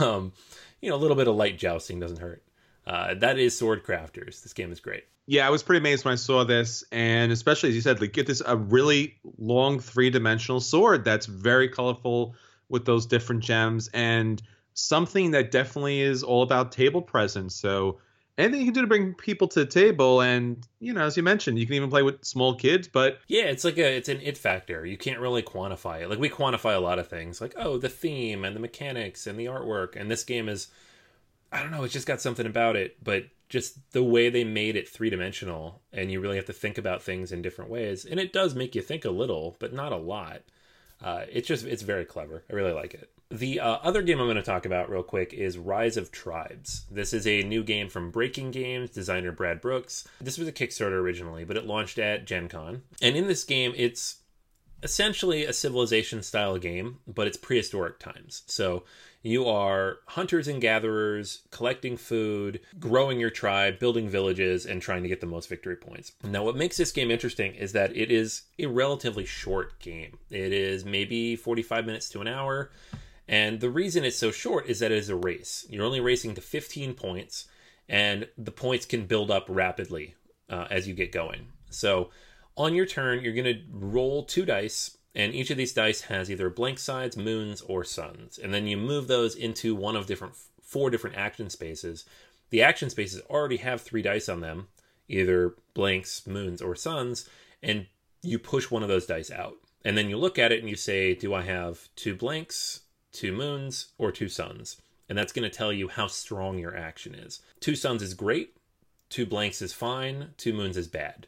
um, 0.00 0.32
you 0.80 0.90
know, 0.90 0.96
a 0.96 0.98
little 0.98 1.16
bit 1.16 1.28
of 1.28 1.36
light 1.36 1.58
jousting 1.58 1.98
doesn't 1.98 2.20
hurt. 2.20 2.42
Uh, 2.86 3.14
that 3.14 3.38
is 3.38 3.58
Swordcrafters. 3.60 4.42
This 4.42 4.52
game 4.52 4.72
is 4.72 4.80
great 4.80 5.04
yeah, 5.26 5.46
I 5.46 5.50
was 5.50 5.62
pretty 5.62 5.78
amazed 5.78 6.04
when 6.04 6.12
I 6.12 6.16
saw 6.16 6.44
this, 6.44 6.82
and 6.90 7.30
especially 7.30 7.68
as 7.68 7.74
you 7.74 7.80
said, 7.80 8.00
like 8.00 8.12
get 8.12 8.26
this 8.26 8.42
a 8.44 8.56
really 8.56 9.16
long 9.38 9.78
three 9.78 10.10
dimensional 10.10 10.60
sword 10.60 11.04
that's 11.04 11.26
very 11.26 11.68
colorful 11.68 12.34
with 12.68 12.84
those 12.84 13.06
different 13.06 13.42
gems, 13.42 13.88
and 13.94 14.42
something 14.74 15.30
that 15.32 15.50
definitely 15.50 16.00
is 16.00 16.22
all 16.22 16.42
about 16.42 16.72
table 16.72 17.02
presence. 17.02 17.54
So 17.54 17.98
anything 18.36 18.60
you 18.60 18.66
can 18.66 18.74
do 18.74 18.80
to 18.80 18.86
bring 18.88 19.14
people 19.14 19.46
to 19.48 19.60
the 19.60 19.66
table, 19.66 20.22
and 20.22 20.66
you 20.80 20.92
know, 20.92 21.02
as 21.02 21.16
you 21.16 21.22
mentioned, 21.22 21.58
you 21.58 21.66
can 21.66 21.76
even 21.76 21.90
play 21.90 22.02
with 22.02 22.24
small 22.24 22.56
kids. 22.56 22.88
But 22.88 23.20
yeah, 23.28 23.44
it's 23.44 23.62
like 23.62 23.78
a 23.78 23.96
it's 23.96 24.08
an 24.08 24.20
it 24.22 24.36
factor. 24.36 24.84
You 24.84 24.96
can't 24.96 25.20
really 25.20 25.42
quantify 25.42 26.02
it. 26.02 26.10
Like 26.10 26.18
we 26.18 26.30
quantify 26.30 26.74
a 26.74 26.80
lot 26.80 26.98
of 26.98 27.06
things, 27.06 27.40
like 27.40 27.54
oh, 27.56 27.78
the 27.78 27.88
theme 27.88 28.44
and 28.44 28.56
the 28.56 28.60
mechanics 28.60 29.28
and 29.28 29.38
the 29.38 29.46
artwork, 29.46 29.94
and 29.94 30.10
this 30.10 30.24
game 30.24 30.48
is. 30.48 30.68
I 31.52 31.60
don't 31.62 31.70
know, 31.70 31.84
it's 31.84 31.92
just 31.92 32.06
got 32.06 32.20
something 32.20 32.46
about 32.46 32.76
it, 32.76 32.96
but 33.04 33.24
just 33.48 33.92
the 33.92 34.02
way 34.02 34.30
they 34.30 34.44
made 34.44 34.76
it 34.76 34.88
three 34.88 35.10
dimensional 35.10 35.82
and 35.92 36.10
you 36.10 36.20
really 36.20 36.36
have 36.36 36.46
to 36.46 36.52
think 36.54 36.78
about 36.78 37.02
things 37.02 37.32
in 37.32 37.42
different 37.42 37.70
ways 37.70 38.06
and 38.06 38.18
it 38.18 38.32
does 38.32 38.54
make 38.54 38.74
you 38.74 38.80
think 38.80 39.04
a 39.04 39.10
little 39.10 39.56
but 39.58 39.74
not 39.74 39.92
a 39.92 39.96
lot 39.96 40.40
Uh, 41.02 41.24
it's 41.30 41.48
just 41.48 41.66
it's 41.66 41.82
very 41.82 42.04
clever. 42.04 42.44
I 42.48 42.54
really 42.54 42.72
like 42.72 42.94
it. 42.94 43.10
The 43.30 43.60
uh, 43.60 43.78
other 43.82 44.02
game 44.02 44.20
I'm 44.20 44.26
going 44.26 44.36
to 44.36 44.42
talk 44.42 44.66
about 44.66 44.88
real 44.90 45.02
quick 45.02 45.32
is 45.32 45.58
Rise 45.58 45.96
of 45.96 46.12
Tribes. 46.12 46.84
This 46.90 47.12
is 47.12 47.26
a 47.26 47.42
new 47.42 47.64
game 47.64 47.88
from 47.88 48.10
Breaking 48.12 48.50
Games, 48.52 48.90
designer 48.90 49.32
Brad 49.32 49.60
Brooks. 49.60 50.06
This 50.20 50.38
was 50.38 50.46
a 50.48 50.52
Kickstarter 50.52 51.00
originally, 51.00 51.44
but 51.44 51.56
it 51.56 51.66
launched 51.66 51.98
at 51.98 52.26
Gen 52.26 52.48
Con. 52.48 52.82
And 53.00 53.16
in 53.16 53.26
this 53.26 53.42
game, 53.42 53.72
it's 53.74 54.18
essentially 54.82 55.44
a 55.44 55.52
civilization 55.52 56.22
style 56.22 56.58
game, 56.58 56.98
but 57.06 57.26
it's 57.26 57.36
prehistoric 57.36 57.98
times. 57.98 58.42
So 58.46 58.84
you 59.22 59.46
are 59.46 59.98
hunters 60.08 60.48
and 60.48 60.60
gatherers, 60.60 61.42
collecting 61.50 61.96
food, 61.96 62.60
growing 62.78 63.20
your 63.20 63.30
tribe, 63.30 63.78
building 63.78 64.08
villages, 64.08 64.66
and 64.66 64.82
trying 64.82 65.02
to 65.02 65.08
get 65.08 65.20
the 65.20 65.26
most 65.26 65.48
victory 65.48 65.76
points. 65.76 66.12
Now, 66.24 66.42
what 66.42 66.56
makes 66.56 66.76
this 66.76 66.92
game 66.92 67.10
interesting 67.10 67.54
is 67.54 67.72
that 67.72 67.96
it 67.96 68.10
is 68.10 68.42
a 68.58 68.66
relatively 68.66 69.24
short 69.24 69.78
game. 69.78 70.18
It 70.30 70.52
is 70.52 70.84
maybe 70.84 71.36
45 71.36 71.86
minutes 71.86 72.08
to 72.10 72.20
an 72.20 72.28
hour. 72.28 72.70
And 73.28 73.60
the 73.60 73.70
reason 73.70 74.04
it's 74.04 74.18
so 74.18 74.32
short 74.32 74.66
is 74.66 74.80
that 74.80 74.90
it 74.90 74.98
is 74.98 75.08
a 75.08 75.16
race. 75.16 75.64
You're 75.70 75.86
only 75.86 76.00
racing 76.00 76.34
to 76.34 76.40
15 76.40 76.94
points, 76.94 77.46
and 77.88 78.26
the 78.36 78.50
points 78.50 78.86
can 78.86 79.06
build 79.06 79.30
up 79.30 79.46
rapidly 79.48 80.16
uh, 80.50 80.66
as 80.70 80.88
you 80.88 80.94
get 80.94 81.12
going. 81.12 81.46
So, 81.70 82.10
on 82.56 82.74
your 82.74 82.84
turn, 82.84 83.22
you're 83.22 83.32
going 83.32 83.46
to 83.46 83.62
roll 83.70 84.24
two 84.24 84.44
dice 84.44 84.98
and 85.14 85.34
each 85.34 85.50
of 85.50 85.56
these 85.56 85.74
dice 85.74 86.02
has 86.02 86.30
either 86.30 86.48
blank 86.48 86.78
sides, 86.78 87.16
moons, 87.16 87.60
or 87.62 87.84
suns. 87.84 88.38
And 88.38 88.52
then 88.52 88.66
you 88.66 88.76
move 88.76 89.08
those 89.08 89.34
into 89.34 89.74
one 89.74 89.96
of 89.96 90.06
different 90.06 90.34
four 90.62 90.88
different 90.88 91.16
action 91.16 91.50
spaces. 91.50 92.04
The 92.50 92.62
action 92.62 92.88
spaces 92.88 93.20
already 93.28 93.58
have 93.58 93.82
three 93.82 94.02
dice 94.02 94.28
on 94.28 94.40
them, 94.40 94.68
either 95.08 95.54
blanks, 95.74 96.26
moons, 96.26 96.62
or 96.62 96.74
suns, 96.74 97.28
and 97.62 97.86
you 98.22 98.38
push 98.38 98.70
one 98.70 98.82
of 98.82 98.88
those 98.88 99.06
dice 99.06 99.30
out. 99.30 99.56
And 99.84 99.98
then 99.98 100.08
you 100.08 100.16
look 100.16 100.38
at 100.38 100.52
it 100.52 100.60
and 100.60 100.68
you 100.68 100.76
say, 100.76 101.14
Do 101.14 101.34
I 101.34 101.42
have 101.42 101.88
two 101.96 102.14
blanks, 102.14 102.80
two 103.12 103.32
moons, 103.32 103.88
or 103.98 104.12
two 104.12 104.28
suns? 104.28 104.80
And 105.08 105.18
that's 105.18 105.32
going 105.32 105.48
to 105.48 105.54
tell 105.54 105.72
you 105.72 105.88
how 105.88 106.06
strong 106.06 106.58
your 106.58 106.74
action 106.74 107.14
is. 107.14 107.40
Two 107.60 107.74
suns 107.74 108.02
is 108.02 108.14
great, 108.14 108.56
two 109.10 109.26
blanks 109.26 109.60
is 109.60 109.74
fine, 109.74 110.30
two 110.38 110.54
moons 110.54 110.76
is 110.76 110.88
bad. 110.88 111.26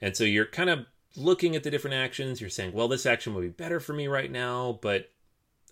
And 0.00 0.16
so 0.16 0.24
you're 0.24 0.46
kind 0.46 0.70
of 0.70 0.86
looking 1.16 1.56
at 1.56 1.62
the 1.62 1.70
different 1.70 1.96
actions, 1.96 2.40
you're 2.40 2.50
saying, 2.50 2.72
well, 2.72 2.88
this 2.88 3.06
action 3.06 3.34
would 3.34 3.42
be 3.42 3.48
better 3.48 3.80
for 3.80 3.92
me 3.92 4.06
right 4.06 4.30
now, 4.30 4.78
but 4.82 5.10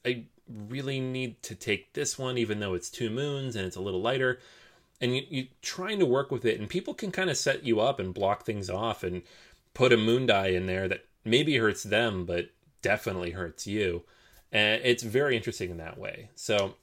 I 0.04 0.24
really 0.48 1.00
need 1.00 1.42
to 1.44 1.54
take 1.54 1.92
this 1.92 2.18
one, 2.18 2.38
even 2.38 2.60
though 2.60 2.74
it's 2.74 2.90
two 2.90 3.10
moons 3.10 3.56
and 3.56 3.66
it's 3.66 3.76
a 3.76 3.82
little 3.82 4.02
lighter. 4.02 4.38
And 5.00 5.16
you, 5.16 5.22
you're 5.28 5.46
trying 5.62 5.98
to 5.98 6.06
work 6.06 6.30
with 6.30 6.44
it, 6.44 6.60
and 6.60 6.68
people 6.68 6.94
can 6.94 7.10
kind 7.10 7.30
of 7.30 7.36
set 7.36 7.64
you 7.64 7.80
up 7.80 7.98
and 7.98 8.14
block 8.14 8.44
things 8.44 8.70
off 8.70 9.02
and 9.02 9.22
put 9.74 9.92
a 9.92 9.96
moon 9.96 10.26
die 10.26 10.48
in 10.48 10.66
there 10.66 10.88
that 10.88 11.04
maybe 11.24 11.56
hurts 11.56 11.82
them, 11.82 12.24
but 12.24 12.50
definitely 12.80 13.32
hurts 13.32 13.66
you. 13.66 14.02
And 14.52 14.80
it's 14.84 15.02
very 15.02 15.36
interesting 15.36 15.70
in 15.70 15.78
that 15.78 15.98
way. 15.98 16.30
So 16.36 16.76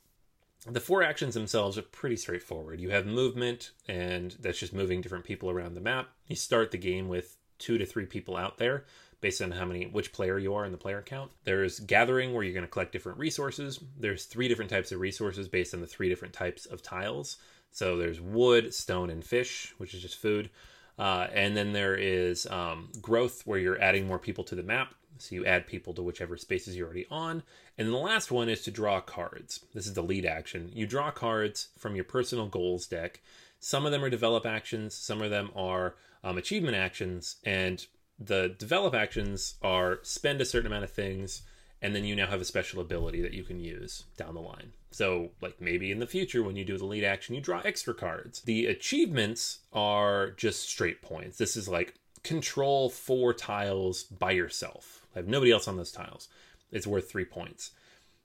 the 0.68 0.82
four 0.82 1.02
actions 1.04 1.34
themselves 1.34 1.78
are 1.78 1.84
pretty 1.84 2.18
straightforward. 2.18 2.80
You 2.82 2.90
have 2.90 3.06
movement, 3.06 3.72
and 3.88 4.36
that's 4.40 4.60
just 4.60 4.74
moving 4.74 5.02
different 5.02 5.26
people 5.26 5.50
around 5.50 5.74
the 5.74 5.82
map. 5.82 6.10
You 6.28 6.36
start 6.36 6.72
the 6.72 6.78
game 6.78 7.08
with 7.08 7.38
two 7.62 7.78
to 7.78 7.86
three 7.86 8.06
people 8.06 8.36
out 8.36 8.58
there 8.58 8.84
based 9.22 9.42
on 9.42 9.52
how 9.52 9.66
many 9.66 9.86
which 9.86 10.12
player 10.12 10.38
you 10.40 10.54
are 10.56 10.66
in 10.66 10.72
the 10.72 10.78
player 10.78 11.02
count. 11.02 11.32
There's 11.44 11.80
gathering 11.80 12.34
where 12.34 12.44
you're 12.44 12.54
going 12.54 12.66
to 12.66 12.72
collect 12.72 12.92
different 12.92 13.20
resources. 13.20 13.80
There's 13.98 14.26
three 14.26 14.48
different 14.48 14.72
types 14.72 14.92
of 14.92 15.00
resources 15.00 15.48
based 15.48 15.74
on 15.74 15.80
the 15.80 15.88
three 15.88 16.10
different 16.10 16.34
types 16.34 16.66
of 16.66 16.82
tiles. 16.82 17.38
So 17.72 17.98
there's 17.98 18.20
wood, 18.20 18.74
stone, 18.74 19.10
and 19.10 19.24
fish, 19.24 19.74
which 19.78 19.94
is 19.94 20.02
just 20.02 20.18
food. 20.18 20.50
Uh, 20.98 21.28
and 21.34 21.56
then 21.56 21.72
there 21.72 21.96
is 21.96 22.48
um, 22.48 22.90
growth 23.00 23.44
where 23.46 23.60
you're 23.60 23.82
adding 23.82 24.08
more 24.08 24.20
people 24.20 24.44
to 24.46 24.56
the 24.56 24.64
map. 24.64 24.94
So 25.20 25.36
you 25.36 25.46
add 25.46 25.68
people 25.68 25.94
to 25.94 26.02
whichever 26.02 26.36
spaces 26.36 26.76
you're 26.76 26.88
already 26.88 27.06
on. 27.12 27.44
And 27.78 27.90
the 27.90 27.98
last 27.98 28.32
one 28.32 28.50
is 28.50 28.64
to 28.64 28.72
draw 28.72 29.00
cards. 29.02 29.60
This 29.74 29.86
is 29.86 29.94
the 29.94 30.02
lead 30.02 30.26
action. 30.26 30.72
You 30.74 30.88
draw 30.88 31.12
cards 31.12 31.70
from 31.78 31.96
your 31.96 32.04
personal 32.04 32.48
goals 32.48 32.88
deck. 32.88 33.22
Some 33.60 33.86
of 33.86 33.92
them 33.92 34.04
are 34.04 34.10
develop 34.10 34.48
actions, 34.48 34.96
some 34.96 35.22
of 35.22 35.30
them 35.30 35.52
are 35.56 35.94
um, 36.24 36.38
achievement 36.38 36.76
actions, 36.76 37.38
and 37.44 37.86
the 38.20 38.56
develop 38.58 38.94
actions 38.94 39.56
are 39.62 40.00
spend 40.04 40.42
a 40.42 40.46
certain 40.46 40.68
amount 40.68 40.84
of 40.84 40.92
things, 40.92 41.42
and 41.82 41.96
then 41.96 42.06
you 42.06 42.16
now 42.16 42.28
have 42.28 42.42
a 42.42 42.46
special 42.46 42.82
ability 42.82 43.22
that 43.22 43.34
you 43.34 43.44
can 43.44 43.60
use 43.60 44.04
down 44.18 44.36
the 44.36 44.42
line. 44.42 44.74
So, 44.92 45.32
like 45.42 45.60
maybe 45.60 45.92
in 45.92 46.00
the 46.00 46.08
future, 46.08 46.44
when 46.44 46.56
you 46.56 46.66
do 46.66 46.78
the 46.78 46.86
lead 46.86 47.04
action, 47.04 47.34
you 47.34 47.42
draw 47.42 47.62
extra 47.62 47.94
cards. 47.94 48.42
The 48.42 48.68
achievements 48.68 49.60
are 49.74 50.32
just 50.32 50.70
straight 50.70 51.02
points. 51.02 51.38
This 51.38 51.56
is 51.56 51.68
like 51.68 51.96
control 52.24 52.90
four 52.90 53.34
tiles 53.34 54.04
by 54.04 54.32
yourself. 54.32 55.06
I 55.16 55.20
have 55.20 55.28
nobody 55.28 55.52
else 55.52 55.68
on 55.68 55.78
those 55.78 55.92
tiles. 55.92 56.28
It's 56.72 56.88
worth 56.88 57.10
three 57.10 57.26
points. 57.26 57.72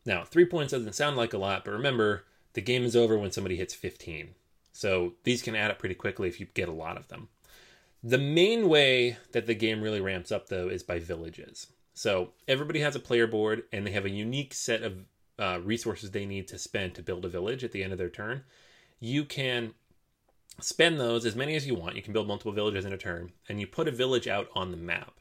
Now, 0.04 0.24
three 0.24 0.44
points 0.44 0.72
doesn't 0.72 0.94
sound 0.94 1.16
like 1.16 1.32
a 1.32 1.38
lot, 1.38 1.64
but 1.64 1.72
remember, 1.72 2.24
the 2.52 2.60
game 2.60 2.84
is 2.84 2.94
over 2.94 3.18
when 3.18 3.32
somebody 3.32 3.56
hits 3.56 3.74
15. 3.74 4.34
So 4.72 5.14
these 5.24 5.42
can 5.42 5.56
add 5.56 5.70
up 5.70 5.78
pretty 5.78 5.94
quickly 5.94 6.28
if 6.28 6.38
you 6.38 6.46
get 6.54 6.68
a 6.68 6.72
lot 6.72 6.96
of 6.96 7.08
them. 7.08 7.28
The 8.06 8.18
main 8.18 8.68
way 8.68 9.16
that 9.32 9.46
the 9.46 9.54
game 9.56 9.82
really 9.82 10.00
ramps 10.00 10.30
up, 10.30 10.46
though, 10.46 10.68
is 10.68 10.84
by 10.84 11.00
villages. 11.00 11.72
So 11.92 12.34
everybody 12.46 12.78
has 12.78 12.94
a 12.94 13.00
player 13.00 13.26
board, 13.26 13.64
and 13.72 13.84
they 13.84 13.90
have 13.90 14.04
a 14.04 14.10
unique 14.10 14.54
set 14.54 14.82
of 14.82 15.04
uh, 15.40 15.58
resources 15.64 16.12
they 16.12 16.24
need 16.24 16.46
to 16.48 16.56
spend 16.56 16.94
to 16.94 17.02
build 17.02 17.24
a 17.24 17.28
village 17.28 17.64
at 17.64 17.72
the 17.72 17.82
end 17.82 17.90
of 17.90 17.98
their 17.98 18.08
turn. 18.08 18.44
You 19.00 19.24
can 19.24 19.74
spend 20.60 21.00
those 21.00 21.26
as 21.26 21.34
many 21.34 21.56
as 21.56 21.66
you 21.66 21.74
want. 21.74 21.96
You 21.96 22.02
can 22.02 22.12
build 22.12 22.28
multiple 22.28 22.52
villages 22.52 22.84
in 22.84 22.92
a 22.92 22.96
turn, 22.96 23.32
and 23.48 23.58
you 23.58 23.66
put 23.66 23.88
a 23.88 23.90
village 23.90 24.28
out 24.28 24.50
on 24.54 24.70
the 24.70 24.76
map, 24.76 25.14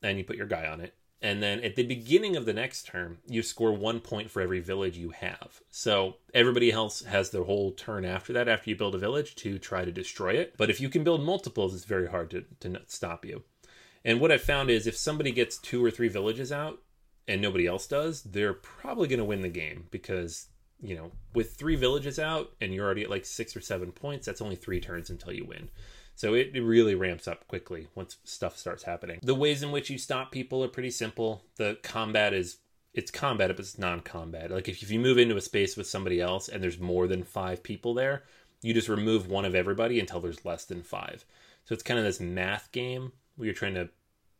and 0.00 0.16
you 0.16 0.22
put 0.22 0.36
your 0.36 0.46
guy 0.46 0.68
on 0.68 0.80
it. 0.80 0.94
And 1.22 1.42
then 1.42 1.62
at 1.62 1.76
the 1.76 1.82
beginning 1.82 2.34
of 2.34 2.46
the 2.46 2.54
next 2.54 2.86
turn, 2.86 3.18
you 3.26 3.42
score 3.42 3.72
one 3.72 4.00
point 4.00 4.30
for 4.30 4.40
every 4.40 4.60
village 4.60 4.96
you 4.96 5.10
have. 5.10 5.60
So 5.70 6.16
everybody 6.32 6.72
else 6.72 7.02
has 7.02 7.30
their 7.30 7.44
whole 7.44 7.72
turn 7.72 8.06
after 8.06 8.32
that, 8.32 8.48
after 8.48 8.70
you 8.70 8.76
build 8.76 8.94
a 8.94 8.98
village, 8.98 9.34
to 9.36 9.58
try 9.58 9.84
to 9.84 9.92
destroy 9.92 10.32
it. 10.32 10.54
But 10.56 10.70
if 10.70 10.80
you 10.80 10.88
can 10.88 11.04
build 11.04 11.22
multiples, 11.22 11.74
it's 11.74 11.84
very 11.84 12.08
hard 12.08 12.30
to, 12.30 12.44
to 12.60 12.80
stop 12.86 13.26
you. 13.26 13.42
And 14.02 14.18
what 14.18 14.32
I've 14.32 14.42
found 14.42 14.70
is 14.70 14.86
if 14.86 14.96
somebody 14.96 15.30
gets 15.30 15.58
two 15.58 15.84
or 15.84 15.90
three 15.90 16.08
villages 16.08 16.50
out 16.50 16.80
and 17.28 17.42
nobody 17.42 17.66
else 17.66 17.86
does, 17.86 18.22
they're 18.22 18.54
probably 18.54 19.06
going 19.06 19.18
to 19.18 19.24
win 19.24 19.42
the 19.42 19.50
game 19.50 19.88
because, 19.90 20.46
you 20.80 20.94
know, 20.96 21.12
with 21.34 21.52
three 21.52 21.76
villages 21.76 22.18
out 22.18 22.52
and 22.62 22.72
you're 22.72 22.86
already 22.86 23.02
at 23.02 23.10
like 23.10 23.26
six 23.26 23.54
or 23.54 23.60
seven 23.60 23.92
points, 23.92 24.24
that's 24.24 24.40
only 24.40 24.56
three 24.56 24.80
turns 24.80 25.10
until 25.10 25.34
you 25.34 25.44
win. 25.44 25.68
So 26.20 26.34
it, 26.34 26.50
it 26.52 26.60
really 26.60 26.94
ramps 26.94 27.26
up 27.26 27.48
quickly 27.48 27.88
once 27.94 28.18
stuff 28.24 28.58
starts 28.58 28.82
happening. 28.82 29.20
The 29.22 29.34
ways 29.34 29.62
in 29.62 29.72
which 29.72 29.88
you 29.88 29.96
stop 29.96 30.30
people 30.30 30.62
are 30.62 30.68
pretty 30.68 30.90
simple. 30.90 31.44
The 31.56 31.78
combat 31.82 32.34
is 32.34 32.58
it's 32.92 33.10
combat, 33.10 33.48
but 33.48 33.60
it's 33.60 33.78
non-combat. 33.78 34.50
Like 34.50 34.68
if, 34.68 34.82
if 34.82 34.90
you 34.90 35.00
move 35.00 35.16
into 35.16 35.38
a 35.38 35.40
space 35.40 35.78
with 35.78 35.86
somebody 35.86 36.20
else 36.20 36.50
and 36.50 36.62
there's 36.62 36.78
more 36.78 37.06
than 37.06 37.24
five 37.24 37.62
people 37.62 37.94
there, 37.94 38.24
you 38.60 38.74
just 38.74 38.90
remove 38.90 39.28
one 39.28 39.46
of 39.46 39.54
everybody 39.54 39.98
until 39.98 40.20
there's 40.20 40.44
less 40.44 40.66
than 40.66 40.82
five. 40.82 41.24
So 41.64 41.72
it's 41.72 41.82
kind 41.82 41.98
of 41.98 42.04
this 42.04 42.20
math 42.20 42.70
game 42.70 43.12
where 43.36 43.46
you're 43.46 43.54
trying 43.54 43.76
to 43.76 43.88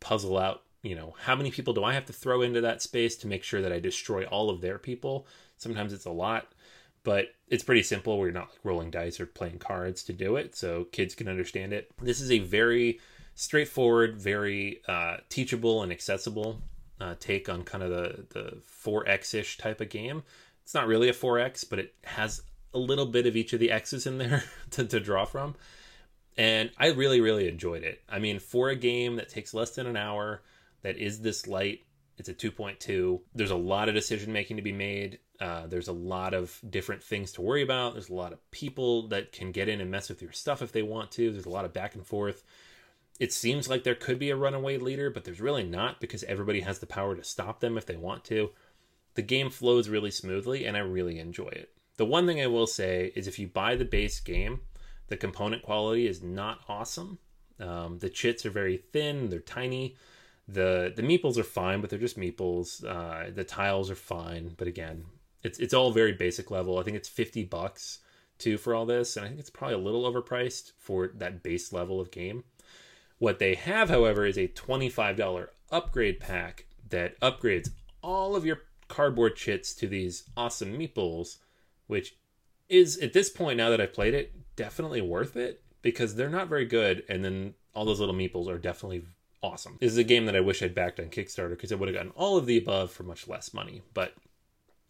puzzle 0.00 0.36
out, 0.36 0.64
you 0.82 0.94
know, 0.94 1.14
how 1.22 1.34
many 1.34 1.50
people 1.50 1.72
do 1.72 1.82
I 1.82 1.94
have 1.94 2.04
to 2.04 2.12
throw 2.12 2.42
into 2.42 2.60
that 2.60 2.82
space 2.82 3.16
to 3.16 3.26
make 3.26 3.42
sure 3.42 3.62
that 3.62 3.72
I 3.72 3.80
destroy 3.80 4.24
all 4.24 4.50
of 4.50 4.60
their 4.60 4.76
people? 4.76 5.26
Sometimes 5.56 5.94
it's 5.94 6.04
a 6.04 6.10
lot 6.10 6.52
but 7.04 7.26
it's 7.48 7.64
pretty 7.64 7.82
simple. 7.82 8.18
We're 8.18 8.30
not 8.30 8.50
like 8.50 8.60
rolling 8.64 8.90
dice 8.90 9.20
or 9.20 9.26
playing 9.26 9.58
cards 9.58 10.02
to 10.04 10.12
do 10.12 10.36
it, 10.36 10.56
so 10.56 10.84
kids 10.92 11.14
can 11.14 11.28
understand 11.28 11.72
it. 11.72 11.90
This 12.00 12.20
is 12.20 12.30
a 12.30 12.38
very 12.40 13.00
straightforward, 13.34 14.20
very 14.20 14.82
uh, 14.88 15.18
teachable 15.28 15.82
and 15.82 15.90
accessible 15.90 16.60
uh, 17.00 17.14
take 17.18 17.48
on 17.48 17.64
kind 17.64 17.82
of 17.82 17.90
the 17.90 18.26
the 18.30 18.58
4x 18.84 19.34
ish 19.34 19.58
type 19.58 19.80
of 19.80 19.88
game. 19.88 20.22
It's 20.62 20.74
not 20.74 20.86
really 20.86 21.08
a 21.08 21.14
4x, 21.14 21.64
but 21.68 21.78
it 21.78 21.94
has 22.04 22.42
a 22.72 22.78
little 22.78 23.06
bit 23.06 23.26
of 23.26 23.36
each 23.36 23.52
of 23.52 23.60
the 23.60 23.72
x's 23.72 24.06
in 24.06 24.18
there 24.18 24.44
to, 24.70 24.84
to 24.84 25.00
draw 25.00 25.24
from. 25.24 25.56
And 26.36 26.70
I 26.78 26.88
really, 26.88 27.20
really 27.20 27.48
enjoyed 27.48 27.82
it. 27.82 28.02
I 28.08 28.18
mean, 28.18 28.38
for 28.38 28.68
a 28.68 28.76
game 28.76 29.16
that 29.16 29.28
takes 29.28 29.52
less 29.52 29.70
than 29.70 29.86
an 29.86 29.96
hour, 29.96 30.42
that 30.82 30.96
is 30.96 31.20
this 31.20 31.46
light, 31.46 31.80
it's 32.18 32.28
a 32.28 32.34
2.2. 32.34 33.20
There's 33.34 33.50
a 33.50 33.56
lot 33.56 33.88
of 33.88 33.94
decision 33.94 34.32
making 34.32 34.56
to 34.56 34.62
be 34.62 34.72
made. 34.72 35.18
Uh, 35.40 35.66
there's 35.66 35.88
a 35.88 35.92
lot 35.92 36.34
of 36.34 36.60
different 36.68 37.02
things 37.02 37.32
to 37.32 37.40
worry 37.40 37.62
about. 37.62 37.94
There's 37.94 38.10
a 38.10 38.14
lot 38.14 38.32
of 38.32 38.50
people 38.50 39.08
that 39.08 39.32
can 39.32 39.52
get 39.52 39.68
in 39.68 39.80
and 39.80 39.90
mess 39.90 40.08
with 40.08 40.20
your 40.20 40.32
stuff 40.32 40.60
if 40.60 40.72
they 40.72 40.82
want 40.82 41.10
to. 41.12 41.32
There's 41.32 41.46
a 41.46 41.50
lot 41.50 41.64
of 41.64 41.72
back 41.72 41.94
and 41.94 42.06
forth. 42.06 42.44
It 43.18 43.32
seems 43.32 43.68
like 43.68 43.84
there 43.84 43.94
could 43.94 44.18
be 44.18 44.30
a 44.30 44.36
runaway 44.36 44.78
leader, 44.78 45.10
but 45.10 45.24
there's 45.24 45.40
really 45.40 45.64
not 45.64 46.00
because 46.00 46.24
everybody 46.24 46.60
has 46.60 46.78
the 46.78 46.86
power 46.86 47.14
to 47.14 47.24
stop 47.24 47.60
them 47.60 47.78
if 47.78 47.86
they 47.86 47.96
want 47.96 48.24
to. 48.24 48.50
The 49.14 49.22
game 49.22 49.50
flows 49.50 49.88
really 49.88 50.10
smoothly, 50.10 50.66
and 50.66 50.76
I 50.76 50.80
really 50.80 51.18
enjoy 51.18 51.48
it. 51.48 51.70
The 51.96 52.06
one 52.06 52.26
thing 52.26 52.40
I 52.40 52.46
will 52.46 52.66
say 52.66 53.12
is 53.14 53.26
if 53.26 53.38
you 53.38 53.46
buy 53.46 53.76
the 53.76 53.84
base 53.84 54.20
game, 54.20 54.60
the 55.08 55.16
component 55.16 55.62
quality 55.62 56.06
is 56.06 56.22
not 56.22 56.60
awesome. 56.68 57.18
Um, 57.58 57.98
the 57.98 58.08
chits 58.08 58.46
are 58.46 58.50
very 58.50 58.78
thin, 58.78 59.28
they're 59.28 59.40
tiny. 59.40 59.96
The 60.48 60.92
the 60.96 61.02
meeples 61.02 61.36
are 61.36 61.44
fine, 61.44 61.80
but 61.80 61.90
they're 61.90 61.98
just 61.98 62.18
meeples. 62.18 62.84
Uh, 62.84 63.30
the 63.30 63.44
tiles 63.44 63.90
are 63.90 63.94
fine, 63.96 64.54
but 64.56 64.66
again, 64.66 65.04
it's 65.42 65.58
it's 65.58 65.74
all 65.74 65.92
very 65.92 66.12
basic 66.12 66.50
level. 66.50 66.78
I 66.78 66.82
think 66.82 66.96
it's 66.96 67.08
50 67.08 67.44
bucks 67.44 67.98
too 68.38 68.58
for 68.58 68.74
all 68.74 68.86
this, 68.86 69.16
and 69.16 69.24
I 69.24 69.28
think 69.28 69.40
it's 69.40 69.50
probably 69.50 69.74
a 69.74 69.78
little 69.78 70.10
overpriced 70.10 70.72
for 70.78 71.08
that 71.16 71.42
base 71.42 71.72
level 71.72 72.00
of 72.00 72.10
game. 72.10 72.44
What 73.18 73.38
they 73.38 73.54
have, 73.54 73.90
however, 73.90 74.24
is 74.24 74.38
a 74.38 74.48
$25 74.48 75.48
upgrade 75.70 76.20
pack 76.20 76.66
that 76.88 77.20
upgrades 77.20 77.68
all 78.02 78.34
of 78.34 78.46
your 78.46 78.62
cardboard 78.88 79.36
chits 79.36 79.74
to 79.74 79.86
these 79.86 80.24
awesome 80.36 80.78
meeples, 80.78 81.36
which 81.86 82.16
is 82.68 82.96
at 82.98 83.12
this 83.12 83.28
point 83.28 83.58
now 83.58 83.68
that 83.70 83.80
I've 83.80 83.92
played 83.92 84.14
it, 84.14 84.32
definitely 84.56 85.02
worth 85.02 85.36
it 85.36 85.62
because 85.82 86.14
they're 86.14 86.30
not 86.30 86.48
very 86.48 86.64
good, 86.64 87.04
and 87.08 87.24
then 87.24 87.54
all 87.74 87.84
those 87.84 88.00
little 88.00 88.14
meeples 88.14 88.48
are 88.48 88.58
definitely 88.58 89.02
awesome. 89.42 89.76
This 89.80 89.92
is 89.92 89.98
a 89.98 90.04
game 90.04 90.26
that 90.26 90.36
I 90.36 90.40
wish 90.40 90.62
I'd 90.62 90.74
backed 90.74 91.00
on 91.00 91.06
Kickstarter 91.06 91.50
because 91.50 91.72
I 91.72 91.74
would 91.76 91.88
have 91.88 91.96
gotten 91.96 92.12
all 92.12 92.36
of 92.36 92.46
the 92.46 92.58
above 92.58 92.90
for 92.90 93.02
much 93.02 93.28
less 93.28 93.54
money, 93.54 93.82
but 93.94 94.14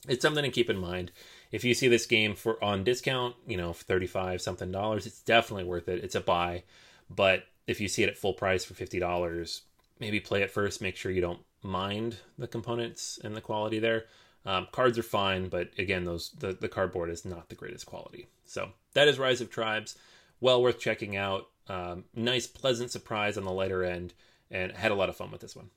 it's 0.09 0.23
something 0.23 0.45
to 0.45 0.51
keep 0.51 0.71
in 0.71 0.79
mind. 0.79 1.13
If 1.53 1.65
you 1.65 1.75
see 1.75 1.89
this 1.89 2.07
game 2.07 2.35
for 2.35 2.63
on 2.63 2.85
discount, 2.85 3.37
you 3.47 3.57
know, 3.57 3.73
35 3.73 4.41
something 4.41 4.73
dollars, 4.73 5.07
it's 5.07 5.21
definitely 5.21 5.65
worth 5.65 5.89
it. 5.89 6.03
It's 6.03 6.15
a 6.15 6.21
buy. 6.21 6.63
But 7.09 7.45
if 7.67 7.81
you 7.81 7.89
see 7.89 8.03
it 8.03 8.09
at 8.09 8.17
full 8.17 8.33
price 8.33 8.65
for 8.65 8.75
$50, 8.75 9.61
maybe 9.99 10.21
play 10.21 10.43
it 10.43 10.51
first, 10.51 10.81
make 10.81 10.97
sure 10.97 11.13
you 11.13 11.21
don't 11.21 11.41
mind 11.63 12.17
the 12.39 12.47
components 12.47 13.19
and 13.23 13.37
the 13.37 13.41
quality 13.41 13.79
there. 13.79 14.05
Um, 14.47 14.69
cards 14.73 14.99
are 14.99 15.03
fine, 15.03 15.49
but 15.49 15.71
again, 15.79 16.05
those 16.05 16.31
the, 16.31 16.53
the 16.53 16.69
cardboard 16.69 17.11
is 17.11 17.25
not 17.25 17.49
the 17.49 17.55
greatest 17.55 17.85
quality. 17.85 18.27
So 18.47 18.71
that 18.95 19.09
is 19.09 19.19
Rise 19.19 19.41
of 19.41 19.51
Tribes. 19.51 19.97
Well 20.41 20.63
worth 20.63 20.79
checking 20.79 21.17
out. 21.17 21.49
Um, 21.69 22.05
nice, 22.15 22.47
pleasant 22.47 22.91
surprise 22.91 23.37
on 23.37 23.45
the 23.45 23.53
lighter 23.53 23.85
end, 23.85 24.15
and 24.51 24.73
had 24.73 24.91
a 24.91 24.95
lot 24.95 25.09
of 25.11 25.17
fun 25.17 25.31
with 25.31 25.43
this 25.43 25.55
one. 25.55 25.71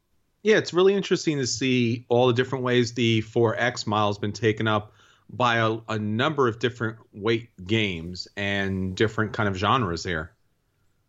Yeah, 0.43 0.57
it's 0.57 0.73
really 0.73 0.93
interesting 0.93 1.37
to 1.39 1.47
see 1.47 2.05
all 2.09 2.27
the 2.27 2.33
different 2.33 2.65
ways 2.65 2.93
the 2.93 3.21
4X 3.23 3.87
model 3.87 4.09
has 4.09 4.17
been 4.17 4.33
taken 4.33 4.67
up 4.67 4.93
by 5.29 5.55
a, 5.57 5.77
a 5.87 5.97
number 5.97 6.47
of 6.49 6.59
different 6.59 6.97
weight 7.13 7.49
games 7.65 8.27
and 8.35 8.95
different 8.95 9.31
kind 9.31 9.47
of 9.47 9.55
genres 9.55 10.03
here. 10.03 10.31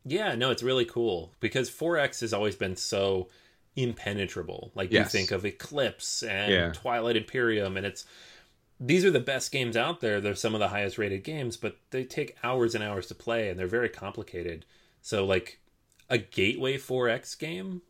Yeah, 0.05 0.37
no, 0.37 0.51
it's 0.51 0.63
really 0.63 0.85
cool 0.85 1.35
because 1.41 1.69
4X 1.69 2.21
has 2.21 2.33
always 2.33 2.55
been 2.55 2.77
so 2.77 3.29
impenetrable. 3.75 4.71
Like 4.75 4.93
yes. 4.93 5.13
you 5.13 5.19
think 5.19 5.33
of 5.33 5.45
Eclipse 5.45 6.23
and 6.23 6.53
yeah. 6.53 6.73
Twilight 6.73 7.17
Imperium, 7.17 7.77
and 7.77 7.85
it's 7.85 8.05
these 8.79 9.05
are 9.05 9.11
the 9.11 9.21
best 9.21 9.51
games 9.51 9.77
out 9.77 10.01
there. 10.01 10.21
They're 10.21 10.35
some 10.35 10.55
of 10.55 10.61
the 10.61 10.69
highest 10.69 10.97
rated 10.99 11.25
games, 11.25 11.57
but 11.57 11.77
they 11.91 12.05
take 12.05 12.37
hours 12.45 12.75
and 12.75 12.85
hours 12.85 13.07
to 13.09 13.15
play, 13.15 13.49
and 13.49 13.59
they're 13.59 13.67
very 13.67 13.89
complicated. 13.89 14.65
So, 15.01 15.25
like 15.25 15.59
a 16.09 16.19
gateway 16.19 16.77
4X 16.77 17.39
game 17.39 17.83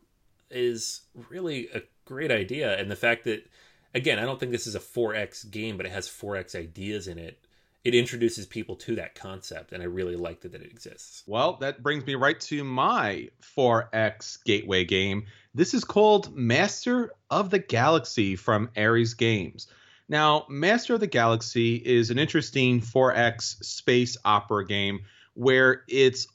is 0.49 1.01
really 1.29 1.69
a 1.73 1.81
great 2.05 2.31
idea, 2.31 2.77
and 2.77 2.89
the 2.89 2.95
fact 2.95 3.23
that 3.25 3.45
again, 3.93 4.19
I 4.19 4.23
don't 4.23 4.39
think 4.39 4.51
this 4.51 4.67
is 4.67 4.75
a 4.75 4.79
4X 4.79 5.49
game, 5.49 5.77
but 5.77 5.85
it 5.85 5.91
has 5.91 6.07
4X 6.07 6.53
ideas 6.55 7.07
in 7.07 7.17
it 7.17 7.45
it 7.85 7.93
introduces 7.93 8.47
people 8.47 8.75
to 8.75 8.95
that 8.95 9.13
concept 9.13 9.71
and 9.71 9.81
i 9.81 9.85
really 9.85 10.15
like 10.15 10.41
that, 10.41 10.51
that 10.51 10.61
it 10.61 10.71
exists. 10.71 11.23
Well 11.27 11.57
that 11.61 11.83
brings 11.83 12.05
me 12.05 12.15
right 12.15 12.39
to 12.41 12.63
my 12.63 13.29
4x 13.55 14.43
gateway 14.43 14.83
game. 14.83 15.27
This 15.53 15.73
is 15.73 15.85
called 15.85 16.35
master 16.35 17.11
of 17.29 17.51
the 17.51 17.59
galaxy 17.59 18.35
from 18.35 18.71
ares 18.75 19.13
games. 19.13 19.67
Now 20.09 20.45
master 20.49 20.95
of 20.95 20.99
the 20.99 21.07
galaxy 21.07 21.75
is 21.75 22.09
an 22.09 22.19
interesting 22.19 22.81
4x 22.81 23.63
space 23.63 24.17
opera 24.25 24.65
game 24.65 25.01
where 25.35 25.83
it's 25.87 26.27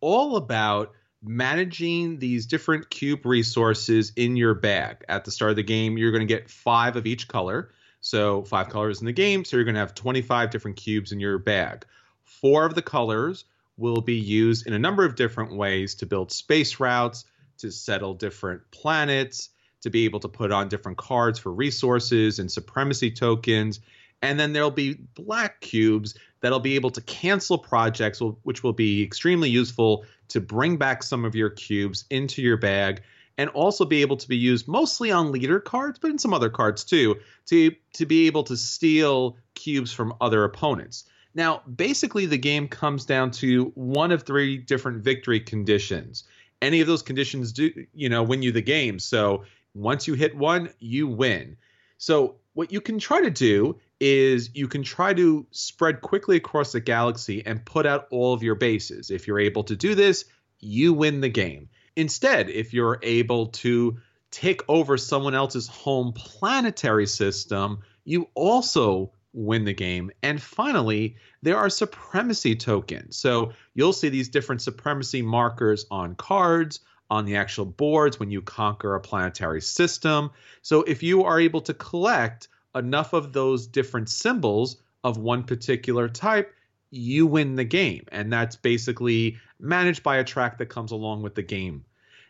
all 0.00 0.36
about 0.36 0.92
managing 1.22 2.18
these 2.18 2.46
different 2.46 2.90
cube 2.90 3.26
resources 3.26 4.12
in 4.16 4.36
your 4.36 4.54
bag 4.54 5.04
at 5.08 5.24
the 5.24 5.30
start 5.30 5.50
of 5.50 5.56
the 5.56 5.62
game 5.62 5.98
you're 5.98 6.12
going 6.12 6.26
to 6.26 6.32
get 6.32 6.48
five 6.48 6.94
of 6.96 7.06
each 7.06 7.26
color 7.26 7.70
so 8.00 8.44
five 8.44 8.68
colors 8.68 9.00
in 9.00 9.06
the 9.06 9.12
game, 9.12 9.44
so 9.44 9.56
you're 9.56 9.64
going 9.64 9.74
to 9.74 9.80
have 9.80 9.94
25 9.94 10.50
different 10.50 10.76
cubes 10.76 11.12
in 11.12 11.20
your 11.20 11.38
bag. 11.38 11.84
Four 12.24 12.64
of 12.64 12.74
the 12.74 12.82
colors 12.82 13.44
will 13.76 14.00
be 14.00 14.16
used 14.16 14.66
in 14.66 14.72
a 14.72 14.78
number 14.78 15.04
of 15.04 15.14
different 15.14 15.54
ways 15.54 15.94
to 15.96 16.06
build 16.06 16.32
space 16.32 16.80
routes, 16.80 17.24
to 17.58 17.70
settle 17.70 18.14
different 18.14 18.62
planets, 18.70 19.50
to 19.82 19.90
be 19.90 20.04
able 20.04 20.20
to 20.20 20.28
put 20.28 20.52
on 20.52 20.68
different 20.68 20.98
cards 20.98 21.38
for 21.38 21.52
resources 21.52 22.38
and 22.38 22.50
supremacy 22.50 23.10
tokens. 23.10 23.80
And 24.22 24.38
then 24.38 24.52
there'll 24.52 24.70
be 24.70 24.94
black 25.14 25.60
cubes 25.60 26.16
that'll 26.40 26.58
be 26.60 26.74
able 26.74 26.90
to 26.90 27.00
cancel 27.02 27.58
projects, 27.58 28.20
which 28.42 28.62
will 28.62 28.72
be 28.72 29.02
extremely 29.02 29.48
useful 29.48 30.04
to 30.28 30.40
bring 30.40 30.76
back 30.76 31.02
some 31.02 31.24
of 31.24 31.34
your 31.34 31.50
cubes 31.50 32.04
into 32.10 32.42
your 32.42 32.56
bag 32.56 33.02
and 33.38 33.48
also 33.50 33.84
be 33.84 34.02
able 34.02 34.16
to 34.16 34.28
be 34.28 34.36
used 34.36 34.66
mostly 34.66 35.10
on 35.12 35.32
leader 35.32 35.60
cards, 35.60 35.98
but 35.98 36.10
in 36.10 36.18
some 36.18 36.34
other 36.34 36.50
cards 36.50 36.84
too, 36.84 37.16
to 37.46 37.74
to 37.94 38.06
be 38.06 38.26
able 38.26 38.42
to 38.44 38.56
steal 38.56 39.36
cubes 39.54 39.92
from 39.92 40.14
other 40.20 40.44
opponents. 40.44 41.04
Now, 41.34 41.62
basically, 41.76 42.26
the 42.26 42.38
game 42.38 42.68
comes 42.68 43.04
down 43.04 43.30
to 43.32 43.66
one 43.74 44.10
of 44.10 44.24
three 44.24 44.56
different 44.56 45.04
victory 45.04 45.40
conditions. 45.40 46.24
Any 46.60 46.80
of 46.80 46.88
those 46.88 47.02
conditions 47.02 47.52
do, 47.52 47.70
you 47.94 48.08
know, 48.08 48.24
win 48.24 48.42
you 48.42 48.50
the 48.50 48.62
game. 48.62 48.98
So 48.98 49.44
once 49.74 50.08
you 50.08 50.14
hit 50.14 50.36
one, 50.36 50.70
you 50.80 51.06
win. 51.06 51.56
So 51.98 52.36
what 52.54 52.72
you 52.72 52.80
can 52.80 52.98
try 52.98 53.20
to 53.20 53.30
do 53.30 53.78
is 54.00 54.50
you 54.54 54.68
can 54.68 54.82
try 54.82 55.12
to 55.12 55.46
spread 55.50 56.00
quickly 56.00 56.36
across 56.36 56.72
the 56.72 56.80
galaxy 56.80 57.44
and 57.44 57.64
put 57.64 57.86
out 57.86 58.06
all 58.10 58.32
of 58.32 58.42
your 58.42 58.54
bases. 58.54 59.10
If 59.10 59.26
you're 59.26 59.40
able 59.40 59.64
to 59.64 59.76
do 59.76 59.94
this, 59.94 60.24
you 60.60 60.92
win 60.92 61.20
the 61.20 61.28
game. 61.28 61.68
Instead, 61.96 62.48
if 62.48 62.72
you're 62.72 62.98
able 63.02 63.46
to 63.46 63.98
take 64.30 64.62
over 64.68 64.96
someone 64.96 65.34
else's 65.34 65.66
home 65.66 66.12
planetary 66.12 67.06
system, 67.06 67.80
you 68.04 68.28
also 68.34 69.12
win 69.32 69.64
the 69.64 69.74
game. 69.74 70.10
And 70.22 70.40
finally, 70.40 71.16
there 71.42 71.56
are 71.56 71.70
supremacy 71.70 72.56
tokens. 72.56 73.16
So 73.16 73.52
you'll 73.74 73.92
see 73.92 74.08
these 74.08 74.28
different 74.28 74.62
supremacy 74.62 75.22
markers 75.22 75.86
on 75.90 76.14
cards, 76.14 76.80
on 77.10 77.24
the 77.24 77.36
actual 77.36 77.64
boards 77.64 78.20
when 78.20 78.30
you 78.30 78.42
conquer 78.42 78.94
a 78.94 79.00
planetary 79.00 79.60
system. 79.60 80.30
So 80.62 80.82
if 80.82 81.02
you 81.02 81.24
are 81.24 81.40
able 81.40 81.62
to 81.62 81.74
collect 81.74 82.48
enough 82.78 83.12
of 83.12 83.32
those 83.32 83.66
different 83.66 84.08
symbols 84.08 84.76
of 85.04 85.18
one 85.18 85.44
particular 85.44 86.08
type, 86.08 86.54
you 86.90 87.26
win 87.26 87.56
the 87.56 87.64
game. 87.64 88.04
And 88.10 88.32
that's 88.32 88.56
basically 88.56 89.38
managed 89.60 90.02
by 90.02 90.16
a 90.16 90.24
track 90.24 90.58
that 90.58 90.66
comes 90.66 90.92
along 90.92 91.22
with 91.22 91.34
the 91.34 91.42
game. 91.42 91.84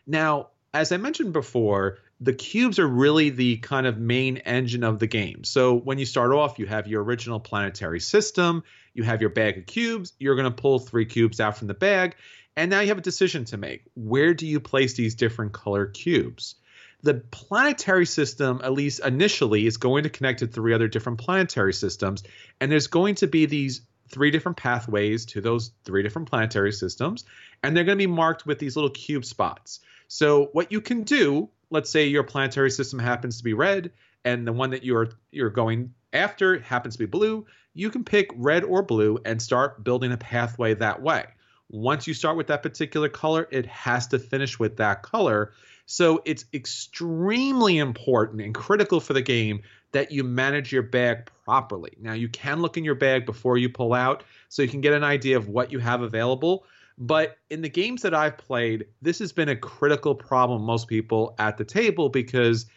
Now, 0.05 0.49
as 0.73 0.91
I 0.91 0.97
mentioned 0.97 1.33
before, 1.33 1.99
the 2.21 2.33
cubes 2.33 2.79
are 2.79 2.87
really 2.87 3.29
the 3.29 3.57
kind 3.57 3.87
of 3.87 3.97
main 3.97 4.37
engine 4.37 4.83
of 4.83 4.99
the 4.99 5.07
game. 5.07 5.43
So 5.43 5.75
when 5.75 5.97
you 5.97 6.05
start 6.05 6.33
off, 6.33 6.59
you 6.59 6.65
have 6.65 6.87
your 6.87 7.03
original 7.03 7.39
planetary 7.39 7.99
system, 7.99 8.63
you 8.93 9.03
have 9.03 9.21
your 9.21 9.29
bag 9.29 9.57
of 9.57 9.65
cubes, 9.65 10.13
you're 10.19 10.35
going 10.35 10.51
to 10.51 10.61
pull 10.61 10.79
three 10.79 11.05
cubes 11.05 11.39
out 11.39 11.57
from 11.57 11.67
the 11.67 11.73
bag, 11.73 12.15
and 12.57 12.69
now 12.69 12.81
you 12.81 12.89
have 12.89 12.97
a 12.97 13.01
decision 13.01 13.45
to 13.45 13.57
make. 13.57 13.83
Where 13.95 14.33
do 14.33 14.45
you 14.45 14.59
place 14.59 14.95
these 14.95 15.15
different 15.15 15.53
color 15.53 15.85
cubes? 15.85 16.55
The 17.01 17.15
planetary 17.31 18.05
system, 18.05 18.59
at 18.63 18.73
least 18.73 18.99
initially, 19.05 19.65
is 19.65 19.77
going 19.77 20.03
to 20.03 20.09
connect 20.09 20.39
to 20.39 20.47
three 20.47 20.73
other 20.73 20.87
different 20.87 21.19
planetary 21.19 21.73
systems, 21.73 22.23
and 22.59 22.71
there's 22.71 22.87
going 22.87 23.15
to 23.15 23.27
be 23.27 23.45
these 23.45 23.81
three 24.09 24.31
different 24.31 24.57
pathways 24.57 25.25
to 25.27 25.41
those 25.41 25.71
three 25.85 26.03
different 26.03 26.29
planetary 26.29 26.73
systems, 26.73 27.23
and 27.63 27.75
they're 27.75 27.83
going 27.83 27.97
to 27.97 28.07
be 28.07 28.11
marked 28.11 28.45
with 28.45 28.59
these 28.59 28.75
little 28.75 28.89
cube 28.89 29.23
spots. 29.23 29.79
So 30.07 30.49
what 30.53 30.71
you 30.71 30.81
can 30.81 31.03
do, 31.03 31.49
let's 31.69 31.89
say 31.89 32.07
your 32.07 32.23
planetary 32.23 32.71
system 32.71 32.99
happens 32.99 33.37
to 33.37 33.43
be 33.43 33.53
red 33.53 33.91
and 34.25 34.45
the 34.45 34.53
one 34.53 34.71
that 34.71 34.83
you're 34.83 35.09
you're 35.31 35.49
going 35.49 35.93
after 36.11 36.59
happens 36.59 36.95
to 36.95 36.99
be 36.99 37.05
blue, 37.05 37.45
you 37.73 37.89
can 37.89 38.03
pick 38.03 38.31
red 38.35 38.63
or 38.63 38.81
blue 38.81 39.19
and 39.25 39.41
start 39.41 39.83
building 39.83 40.11
a 40.11 40.17
pathway 40.17 40.73
that 40.73 41.01
way. 41.01 41.25
Once 41.69 42.07
you 42.07 42.13
start 42.13 42.35
with 42.35 42.47
that 42.47 42.63
particular 42.63 43.09
color, 43.09 43.47
it 43.51 43.65
has 43.67 44.07
to 44.07 44.17
finish 44.17 44.57
with 44.57 44.77
that 44.77 45.03
color. 45.03 45.53
So 45.91 46.21
it's 46.23 46.45
extremely 46.53 47.79
important 47.79 48.43
and 48.43 48.53
critical 48.53 48.99
for 48.99 49.13
the 49.13 49.23
game 49.23 49.63
that 49.91 50.11
you 50.11 50.23
manage 50.23 50.71
your 50.71 50.83
bag 50.83 51.31
properly. 51.45 51.93
Now, 51.99 52.13
you 52.13 52.29
can 52.29 52.61
look 52.61 52.77
in 52.77 52.83
your 52.83 52.93
bag 52.93 53.25
before 53.25 53.57
you 53.57 53.69
pull 53.69 53.95
out 53.95 54.23
so 54.49 54.61
you 54.61 54.67
can 54.67 54.81
get 54.81 54.93
an 54.93 55.03
idea 55.03 55.35
of 55.35 55.49
what 55.49 55.71
you 55.71 55.79
have 55.79 56.03
available. 56.03 56.63
But 56.99 57.39
in 57.49 57.63
the 57.63 57.69
games 57.69 58.03
that 58.03 58.13
I've 58.13 58.37
played, 58.37 58.85
this 59.01 59.17
has 59.17 59.31
been 59.31 59.49
a 59.49 59.55
critical 59.55 60.13
problem 60.13 60.61
most 60.61 60.87
people 60.87 61.33
at 61.39 61.57
the 61.57 61.65
table 61.65 62.09
because 62.09 62.67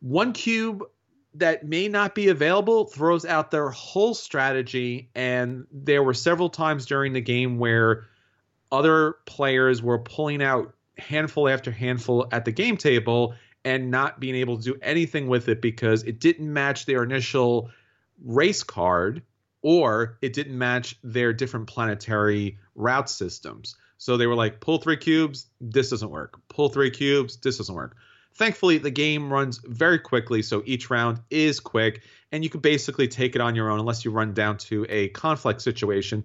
one 0.00 0.32
cube 0.32 0.84
that 1.34 1.66
may 1.66 1.88
not 1.88 2.14
be 2.14 2.28
available 2.28 2.86
throws 2.86 3.26
out 3.26 3.50
their 3.50 3.68
whole 3.68 4.14
strategy. 4.14 5.10
And 5.14 5.66
there 5.70 6.02
were 6.02 6.14
several 6.14 6.48
times 6.48 6.86
during 6.86 7.12
the 7.12 7.20
game 7.20 7.58
where 7.58 8.06
other 8.72 9.16
players 9.26 9.82
were 9.82 9.98
pulling 9.98 10.42
out 10.42 10.72
handful 10.98 11.48
after 11.48 11.70
handful 11.70 12.26
at 12.32 12.44
the 12.44 12.52
game 12.52 12.76
table 12.76 13.34
and 13.64 13.90
not 13.90 14.20
being 14.20 14.34
able 14.34 14.56
to 14.56 14.62
do 14.62 14.78
anything 14.82 15.26
with 15.26 15.48
it 15.48 15.60
because 15.60 16.02
it 16.04 16.20
didn't 16.20 16.52
match 16.52 16.86
their 16.86 17.02
initial 17.02 17.70
race 18.24 18.62
card 18.62 19.22
or 19.62 20.18
it 20.22 20.32
didn't 20.32 20.56
match 20.56 20.96
their 21.02 21.32
different 21.32 21.66
planetary 21.66 22.58
route 22.74 23.10
systems. 23.10 23.76
So 23.98 24.16
they 24.16 24.26
were 24.26 24.36
like, 24.36 24.60
pull 24.60 24.78
three 24.78 24.96
cubes, 24.96 25.46
this 25.60 25.90
doesn't 25.90 26.10
work. 26.10 26.40
Pull 26.48 26.68
three 26.68 26.90
cubes, 26.90 27.36
this 27.36 27.58
doesn't 27.58 27.74
work. 27.74 27.96
Thankfully, 28.34 28.78
the 28.78 28.90
game 28.92 29.32
runs 29.32 29.58
very 29.64 29.98
quickly, 29.98 30.42
so 30.42 30.62
each 30.64 30.90
round 30.90 31.18
is 31.28 31.58
quick, 31.58 32.02
and 32.30 32.44
you 32.44 32.50
can 32.50 32.60
basically 32.60 33.08
take 33.08 33.34
it 33.34 33.40
on 33.40 33.56
your 33.56 33.68
own 33.68 33.80
unless 33.80 34.04
you 34.04 34.12
run 34.12 34.32
down 34.32 34.58
to 34.58 34.86
a 34.88 35.08
conflict 35.08 35.60
situation. 35.60 36.22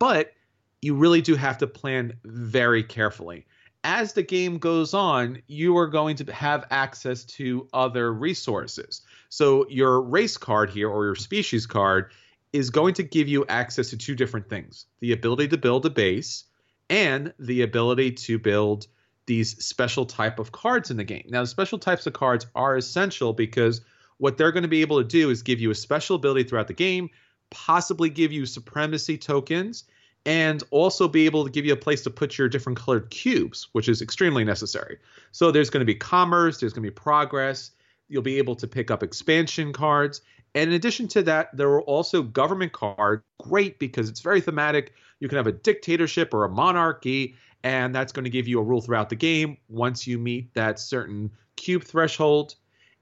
But 0.00 0.32
you 0.80 0.96
really 0.96 1.20
do 1.20 1.36
have 1.36 1.58
to 1.58 1.68
plan 1.68 2.14
very 2.24 2.82
carefully. 2.82 3.46
As 3.84 4.12
the 4.12 4.22
game 4.22 4.58
goes 4.58 4.94
on, 4.94 5.42
you 5.46 5.76
are 5.78 5.88
going 5.88 6.16
to 6.16 6.32
have 6.32 6.66
access 6.70 7.24
to 7.24 7.68
other 7.72 8.12
resources. 8.12 9.02
So 9.28 9.66
your 9.68 10.00
race 10.00 10.36
card 10.36 10.70
here 10.70 10.88
or 10.88 11.04
your 11.04 11.14
species 11.14 11.66
card 11.66 12.12
is 12.52 12.70
going 12.70 12.94
to 12.94 13.02
give 13.02 13.28
you 13.28 13.44
access 13.48 13.90
to 13.90 13.96
two 13.96 14.14
different 14.14 14.48
things 14.48 14.86
the 15.00 15.12
ability 15.12 15.48
to 15.48 15.56
build 15.56 15.86
a 15.86 15.90
base 15.90 16.44
and 16.90 17.32
the 17.38 17.62
ability 17.62 18.12
to 18.12 18.38
build 18.38 18.86
these 19.26 19.64
special 19.64 20.04
type 20.04 20.38
of 20.38 20.52
cards 20.52 20.90
in 20.90 20.96
the 20.96 21.04
game. 21.04 21.24
Now, 21.28 21.42
the 21.42 21.46
special 21.46 21.78
types 21.78 22.06
of 22.06 22.12
cards 22.12 22.46
are 22.54 22.76
essential 22.76 23.32
because 23.32 23.80
what 24.18 24.36
they're 24.36 24.52
going 24.52 24.62
to 24.62 24.68
be 24.68 24.82
able 24.82 24.98
to 24.98 25.08
do 25.08 25.30
is 25.30 25.42
give 25.42 25.60
you 25.60 25.70
a 25.70 25.74
special 25.74 26.16
ability 26.16 26.44
throughout 26.44 26.68
the 26.68 26.74
game, 26.74 27.10
possibly 27.50 28.10
give 28.10 28.32
you 28.32 28.46
supremacy 28.46 29.16
tokens, 29.16 29.84
and 30.24 30.62
also 30.70 31.08
be 31.08 31.26
able 31.26 31.44
to 31.44 31.50
give 31.50 31.64
you 31.64 31.72
a 31.72 31.76
place 31.76 32.02
to 32.02 32.10
put 32.10 32.38
your 32.38 32.48
different 32.48 32.78
colored 32.78 33.10
cubes, 33.10 33.68
which 33.72 33.88
is 33.88 34.00
extremely 34.00 34.44
necessary. 34.44 34.98
So 35.32 35.50
there's 35.50 35.70
going 35.70 35.80
to 35.80 35.86
be 35.86 35.94
commerce, 35.94 36.60
there's 36.60 36.72
going 36.72 36.84
to 36.84 36.90
be 36.90 36.94
progress. 36.94 37.72
You'll 38.08 38.22
be 38.22 38.38
able 38.38 38.54
to 38.56 38.68
pick 38.68 38.90
up 38.90 39.02
expansion 39.02 39.72
cards. 39.72 40.20
And 40.54 40.68
in 40.68 40.76
addition 40.76 41.08
to 41.08 41.22
that, 41.22 41.56
there 41.56 41.68
are 41.68 41.82
also 41.82 42.22
government 42.22 42.72
cards. 42.72 43.22
Great 43.40 43.78
because 43.78 44.08
it's 44.08 44.20
very 44.20 44.40
thematic. 44.40 44.92
You 45.18 45.28
can 45.28 45.36
have 45.36 45.46
a 45.46 45.52
dictatorship 45.52 46.34
or 46.34 46.44
a 46.44 46.48
monarchy, 46.48 47.36
and 47.64 47.94
that's 47.94 48.12
going 48.12 48.24
to 48.24 48.30
give 48.30 48.46
you 48.46 48.58
a 48.58 48.62
rule 48.62 48.80
throughout 48.80 49.08
the 49.08 49.16
game 49.16 49.56
once 49.68 50.06
you 50.06 50.18
meet 50.18 50.52
that 50.54 50.78
certain 50.78 51.30
cube 51.56 51.84
threshold. 51.84 52.54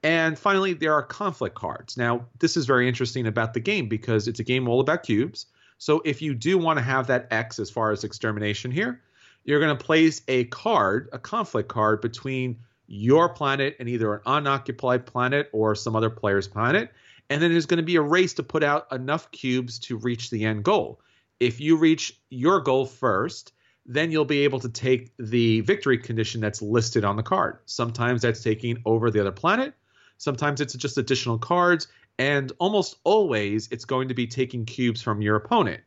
And 0.02 0.38
finally, 0.38 0.74
there 0.74 0.94
are 0.94 1.02
conflict 1.02 1.56
cards. 1.56 1.96
Now, 1.96 2.26
this 2.38 2.56
is 2.56 2.66
very 2.66 2.88
interesting 2.88 3.26
about 3.26 3.52
the 3.52 3.60
game 3.60 3.88
because 3.88 4.28
it's 4.28 4.40
a 4.40 4.44
game 4.44 4.68
all 4.68 4.80
about 4.80 5.02
cubes. 5.02 5.46
So 5.80 6.02
if 6.04 6.20
you 6.20 6.34
do 6.34 6.58
want 6.58 6.78
to 6.78 6.84
have 6.84 7.06
that 7.06 7.28
X 7.30 7.58
as 7.58 7.70
far 7.70 7.90
as 7.90 8.04
extermination 8.04 8.70
here, 8.70 9.00
you're 9.44 9.60
going 9.60 9.74
to 9.74 9.82
place 9.82 10.20
a 10.28 10.44
card, 10.44 11.08
a 11.10 11.18
conflict 11.18 11.70
card 11.70 12.02
between 12.02 12.58
your 12.86 13.30
planet 13.30 13.76
and 13.80 13.88
either 13.88 14.12
an 14.12 14.20
unoccupied 14.26 15.06
planet 15.06 15.48
or 15.54 15.74
some 15.74 15.96
other 15.96 16.10
player's 16.10 16.46
planet. 16.46 16.92
And 17.30 17.40
then 17.40 17.50
there's 17.50 17.64
going 17.64 17.78
to 17.78 17.82
be 17.82 17.96
a 17.96 18.02
race 18.02 18.34
to 18.34 18.42
put 18.42 18.62
out 18.62 18.92
enough 18.92 19.30
cubes 19.30 19.78
to 19.78 19.96
reach 19.96 20.28
the 20.28 20.44
end 20.44 20.64
goal. 20.64 21.00
If 21.40 21.62
you 21.62 21.78
reach 21.78 22.20
your 22.28 22.60
goal 22.60 22.84
first, 22.84 23.54
then 23.86 24.10
you'll 24.10 24.26
be 24.26 24.44
able 24.44 24.60
to 24.60 24.68
take 24.68 25.16
the 25.18 25.62
victory 25.62 25.96
condition 25.96 26.42
that's 26.42 26.60
listed 26.60 27.06
on 27.06 27.16
the 27.16 27.22
card. 27.22 27.56
Sometimes 27.64 28.20
that's 28.20 28.42
taking 28.42 28.82
over 28.84 29.10
the 29.10 29.20
other 29.20 29.32
planet. 29.32 29.72
Sometimes 30.18 30.60
it's 30.60 30.74
just 30.74 30.98
additional 30.98 31.38
cards 31.38 31.88
and 32.20 32.52
almost 32.58 32.96
always 33.02 33.66
it's 33.72 33.86
going 33.86 34.08
to 34.08 34.14
be 34.14 34.26
taking 34.26 34.66
cubes 34.66 35.00
from 35.00 35.22
your 35.22 35.36
opponent. 35.36 35.80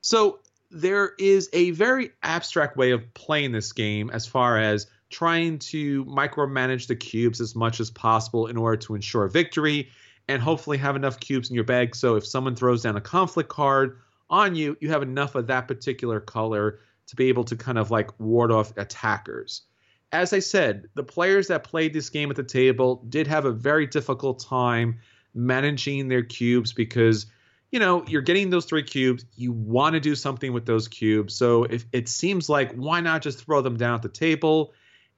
So 0.00 0.38
there 0.70 1.12
is 1.18 1.50
a 1.52 1.72
very 1.72 2.12
abstract 2.22 2.76
way 2.76 2.92
of 2.92 3.12
playing 3.14 3.50
this 3.50 3.72
game 3.72 4.08
as 4.10 4.26
far 4.26 4.58
as 4.58 4.86
trying 5.10 5.58
to 5.58 6.04
micromanage 6.04 6.86
the 6.86 6.94
cubes 6.94 7.40
as 7.40 7.56
much 7.56 7.80
as 7.80 7.90
possible 7.90 8.46
in 8.46 8.56
order 8.56 8.76
to 8.76 8.94
ensure 8.94 9.26
victory 9.26 9.90
and 10.28 10.40
hopefully 10.40 10.78
have 10.78 10.94
enough 10.94 11.18
cubes 11.18 11.50
in 11.50 11.56
your 11.56 11.64
bag 11.64 11.96
so 11.96 12.14
if 12.14 12.24
someone 12.24 12.54
throws 12.54 12.82
down 12.82 12.96
a 12.96 13.00
conflict 13.00 13.48
card 13.48 13.98
on 14.30 14.54
you, 14.54 14.76
you 14.80 14.88
have 14.90 15.02
enough 15.02 15.34
of 15.34 15.48
that 15.48 15.66
particular 15.66 16.20
color 16.20 16.78
to 17.08 17.16
be 17.16 17.28
able 17.28 17.44
to 17.44 17.56
kind 17.56 17.78
of 17.78 17.90
like 17.90 18.20
ward 18.20 18.52
off 18.52 18.76
attackers. 18.76 19.62
As 20.12 20.32
I 20.32 20.38
said, 20.38 20.86
the 20.94 21.02
players 21.02 21.48
that 21.48 21.64
played 21.64 21.92
this 21.92 22.08
game 22.08 22.30
at 22.30 22.36
the 22.36 22.44
table 22.44 23.04
did 23.08 23.26
have 23.26 23.46
a 23.46 23.52
very 23.52 23.88
difficult 23.88 24.38
time 24.38 25.00
managing 25.36 26.08
their 26.08 26.22
cubes 26.22 26.72
because 26.72 27.26
you 27.70 27.78
know 27.78 28.04
you're 28.08 28.22
getting 28.22 28.50
those 28.50 28.64
three 28.64 28.82
cubes. 28.82 29.24
You 29.36 29.52
want 29.52 29.94
to 29.94 30.00
do 30.00 30.14
something 30.14 30.52
with 30.52 30.66
those 30.66 30.88
cubes. 30.88 31.34
So 31.34 31.64
if 31.64 31.84
it 31.92 32.08
seems 32.08 32.48
like 32.48 32.74
why 32.74 33.00
not 33.00 33.22
just 33.22 33.44
throw 33.44 33.60
them 33.60 33.76
down 33.76 33.94
at 33.94 34.02
the 34.02 34.08
table 34.08 34.72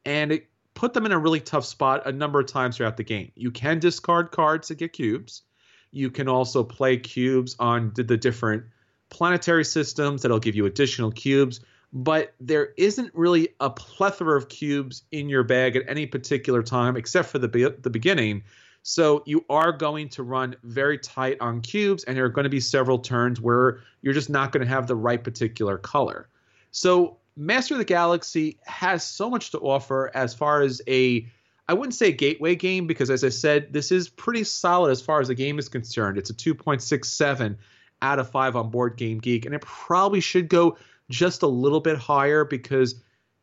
and 0.04 0.32
it 0.32 0.48
put 0.74 0.92
them 0.92 1.06
in 1.06 1.12
a 1.12 1.18
really 1.18 1.40
tough 1.40 1.64
spot 1.64 2.06
a 2.06 2.12
number 2.12 2.40
of 2.40 2.46
times 2.46 2.76
throughout 2.76 2.96
the 2.96 3.04
game. 3.04 3.32
You 3.34 3.50
can 3.50 3.78
discard 3.78 4.30
cards 4.30 4.68
to 4.68 4.74
get 4.74 4.92
cubes. 4.92 5.42
You 5.90 6.10
can 6.10 6.28
also 6.28 6.62
play 6.62 6.98
cubes 6.98 7.56
on 7.58 7.92
the 7.94 8.16
different 8.16 8.64
planetary 9.10 9.64
systems 9.64 10.22
that'll 10.22 10.38
give 10.38 10.54
you 10.54 10.66
additional 10.66 11.10
cubes 11.10 11.60
but 11.92 12.34
there 12.40 12.74
isn't 12.76 13.14
really 13.14 13.48
a 13.60 13.70
plethora 13.70 14.36
of 14.36 14.48
cubes 14.48 15.04
in 15.10 15.28
your 15.28 15.42
bag 15.42 15.76
at 15.76 15.84
any 15.88 16.06
particular 16.06 16.62
time 16.62 16.96
except 16.96 17.28
for 17.28 17.38
the 17.38 17.48
be- 17.48 17.70
the 17.70 17.90
beginning 17.90 18.42
so 18.88 19.22
you 19.26 19.44
are 19.50 19.70
going 19.70 20.08
to 20.08 20.22
run 20.22 20.56
very 20.62 20.96
tight 20.96 21.36
on 21.42 21.60
cubes, 21.60 22.04
and 22.04 22.16
there 22.16 22.24
are 22.24 22.30
going 22.30 22.44
to 22.44 22.48
be 22.48 22.58
several 22.58 22.98
turns 22.98 23.38
where 23.38 23.80
you're 24.00 24.14
just 24.14 24.30
not 24.30 24.50
going 24.50 24.66
to 24.66 24.72
have 24.72 24.86
the 24.86 24.96
right 24.96 25.22
particular 25.22 25.76
color. 25.76 26.30
So 26.70 27.18
Master 27.36 27.74
of 27.74 27.78
the 27.80 27.84
Galaxy 27.84 28.58
has 28.64 29.04
so 29.04 29.28
much 29.28 29.50
to 29.50 29.58
offer 29.58 30.10
as 30.14 30.32
far 30.32 30.62
as 30.62 30.80
a 30.88 31.28
I 31.68 31.74
wouldn't 31.74 31.96
say 31.96 32.12
gateway 32.12 32.54
game 32.54 32.86
because 32.86 33.10
as 33.10 33.22
I 33.24 33.28
said, 33.28 33.74
this 33.74 33.92
is 33.92 34.08
pretty 34.08 34.42
solid 34.42 34.90
as 34.90 35.02
far 35.02 35.20
as 35.20 35.28
the 35.28 35.34
game 35.34 35.58
is 35.58 35.68
concerned. 35.68 36.16
It's 36.16 36.30
a 36.30 36.34
2.67 36.34 37.58
out 38.00 38.18
of 38.18 38.30
5 38.30 38.56
on 38.56 38.70
Board 38.70 38.96
Game 38.96 39.18
Geek, 39.18 39.44
and 39.44 39.54
it 39.54 39.60
probably 39.60 40.20
should 40.20 40.48
go 40.48 40.78
just 41.10 41.42
a 41.42 41.46
little 41.46 41.80
bit 41.80 41.98
higher 41.98 42.46
because 42.46 42.94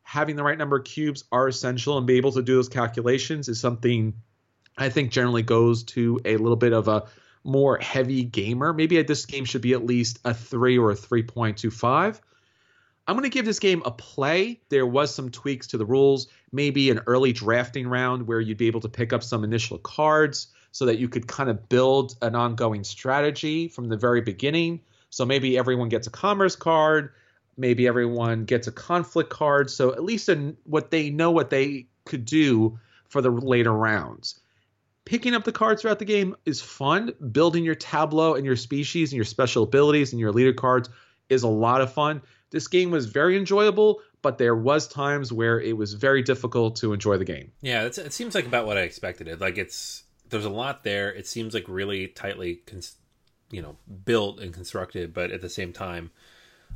having 0.01 0.37
the 0.37 0.43
right 0.43 0.57
number 0.57 0.77
of 0.77 0.85
cubes 0.85 1.23
are 1.31 1.47
essential 1.47 1.99
and 1.99 2.07
be 2.07 2.17
able 2.17 2.31
to 2.31 2.41
do 2.41 2.55
those 2.55 2.67
calculations 2.67 3.47
is 3.47 3.59
something 3.59 4.15
I 4.77 4.89
think 4.89 5.11
generally 5.11 5.43
goes 5.43 5.83
to 5.83 6.19
a 6.25 6.37
little 6.37 6.57
bit 6.57 6.73
of 6.73 6.87
a 6.87 7.05
more 7.43 7.77
heavy 7.77 8.23
gamer. 8.23 8.73
Maybe 8.73 9.01
this 9.03 9.25
game 9.25 9.45
should 9.45 9.61
be 9.61 9.73
at 9.73 9.85
least 9.85 10.19
a 10.25 10.33
3 10.33 10.77
or 10.77 10.91
a 10.91 10.95
3.25. 10.95 12.19
I'm 13.07 13.15
going 13.15 13.23
to 13.23 13.29
give 13.29 13.45
this 13.45 13.59
game 13.59 13.83
a 13.85 13.91
play. 13.91 14.59
There 14.69 14.85
was 14.85 15.13
some 15.13 15.29
tweaks 15.29 15.67
to 15.67 15.77
the 15.77 15.85
rules, 15.85 16.27
maybe 16.51 16.89
an 16.89 17.01
early 17.05 17.33
drafting 17.33 17.87
round 17.87 18.27
where 18.27 18.41
you'd 18.41 18.57
be 18.57 18.67
able 18.67 18.81
to 18.81 18.89
pick 18.89 19.13
up 19.13 19.23
some 19.23 19.43
initial 19.43 19.77
cards 19.77 20.47
so 20.71 20.85
that 20.87 20.97
you 20.97 21.07
could 21.07 21.27
kind 21.27 21.49
of 21.49 21.69
build 21.69 22.15
an 22.21 22.35
ongoing 22.35 22.83
strategy 22.83 23.67
from 23.67 23.87
the 23.89 23.95
very 23.95 24.21
beginning. 24.21 24.81
So 25.11 25.23
maybe 25.23 25.57
everyone 25.57 25.87
gets 25.87 26.07
a 26.07 26.11
commerce 26.11 26.55
card, 26.55 27.13
maybe 27.55 27.87
everyone 27.87 28.43
gets 28.43 28.67
a 28.67 28.71
conflict 28.71 29.29
card, 29.29 29.69
so 29.69 29.93
at 29.93 30.03
least 30.03 30.27
in 30.27 30.57
what 30.65 30.91
they 30.91 31.11
know 31.11 31.31
what 31.31 31.51
they 31.51 31.87
could 32.05 32.25
do 32.25 32.79
for 33.07 33.21
the 33.21 33.29
later 33.29 33.71
rounds 33.71 34.41
picking 35.05 35.33
up 35.35 35.43
the 35.43 35.51
cards 35.51 35.81
throughout 35.81 35.99
the 35.99 36.05
game 36.05 36.35
is 36.45 36.61
fun. 36.61 37.13
Building 37.31 37.63
your 37.63 37.75
tableau 37.75 38.33
and 38.33 38.45
your 38.45 38.55
species 38.55 39.11
and 39.11 39.15
your 39.15 39.25
special 39.25 39.63
abilities 39.63 40.11
and 40.11 40.19
your 40.19 40.31
leader 40.31 40.53
cards 40.53 40.89
is 41.29 41.43
a 41.43 41.47
lot 41.47 41.81
of 41.81 41.93
fun. 41.93 42.21
This 42.51 42.67
game 42.67 42.91
was 42.91 43.05
very 43.05 43.37
enjoyable, 43.37 44.01
but 44.21 44.37
there 44.37 44.55
was 44.55 44.87
times 44.87 45.31
where 45.31 45.59
it 45.59 45.77
was 45.77 45.93
very 45.93 46.21
difficult 46.21 46.75
to 46.77 46.93
enjoy 46.93 47.17
the 47.17 47.25
game. 47.25 47.51
Yeah, 47.61 47.85
it 47.85 48.13
seems 48.13 48.35
like 48.35 48.45
about 48.45 48.65
what 48.65 48.77
I 48.77 48.81
expected. 48.81 49.27
It 49.27 49.39
like 49.39 49.57
it's 49.57 50.03
there's 50.29 50.45
a 50.45 50.49
lot 50.49 50.83
there. 50.83 51.13
It 51.13 51.27
seems 51.27 51.53
like 51.53 51.65
really 51.67 52.07
tightly, 52.07 52.55
cons- 52.65 52.95
you 53.51 53.61
know, 53.61 53.77
built 54.05 54.39
and 54.39 54.53
constructed, 54.53 55.13
but 55.13 55.31
at 55.31 55.41
the 55.41 55.49
same 55.49 55.73
time, 55.73 56.11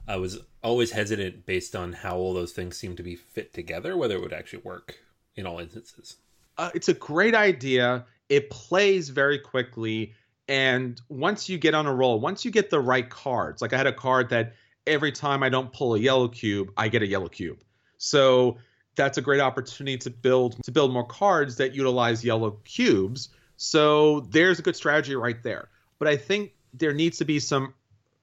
I 0.07 0.17
was 0.17 0.39
always 0.63 0.91
hesitant 0.91 1.45
based 1.45 1.75
on 1.75 1.93
how 1.93 2.17
all 2.17 2.33
those 2.33 2.51
things 2.51 2.77
seem 2.77 2.95
to 2.95 3.03
be 3.03 3.15
fit 3.15 3.53
together, 3.53 3.97
whether 3.97 4.15
it 4.15 4.21
would 4.21 4.33
actually 4.33 4.61
work 4.63 4.99
in 5.35 5.45
all 5.45 5.59
instances. 5.59 6.17
Uh, 6.57 6.71
it's 6.73 6.89
a 6.89 6.93
great 6.93 7.33
idea 7.33 8.05
it 8.29 8.49
plays 8.49 9.09
very 9.09 9.39
quickly. 9.39 10.13
And 10.47 10.99
once 11.09 11.49
you 11.49 11.57
get 11.57 11.73
on 11.73 11.85
a 11.85 11.93
roll, 11.93 12.19
once 12.19 12.45
you 12.45 12.51
get 12.51 12.69
the 12.69 12.79
right 12.79 13.07
cards, 13.09 13.61
like 13.61 13.73
I 13.73 13.77
had 13.77 13.87
a 13.87 13.93
card 13.93 14.29
that 14.29 14.53
every 14.87 15.11
time 15.11 15.43
I 15.43 15.49
don't 15.49 15.71
pull 15.73 15.95
a 15.95 15.99
yellow 15.99 16.27
cube, 16.27 16.71
I 16.77 16.87
get 16.87 17.01
a 17.01 17.07
yellow 17.07 17.27
cube. 17.27 17.63
So 17.97 18.57
that's 18.95 19.17
a 19.17 19.21
great 19.21 19.41
opportunity 19.41 19.97
to 19.97 20.09
build 20.09 20.61
to 20.63 20.71
build 20.71 20.91
more 20.91 21.05
cards 21.05 21.57
that 21.57 21.73
utilize 21.75 22.23
yellow 22.23 22.51
cubes. 22.63 23.29
So 23.57 24.21
there's 24.21 24.59
a 24.59 24.61
good 24.61 24.75
strategy 24.75 25.15
right 25.15 25.41
there. 25.43 25.69
But 25.99 26.07
I 26.07 26.17
think 26.17 26.53
there 26.73 26.93
needs 26.93 27.17
to 27.17 27.25
be 27.25 27.39
some 27.39 27.73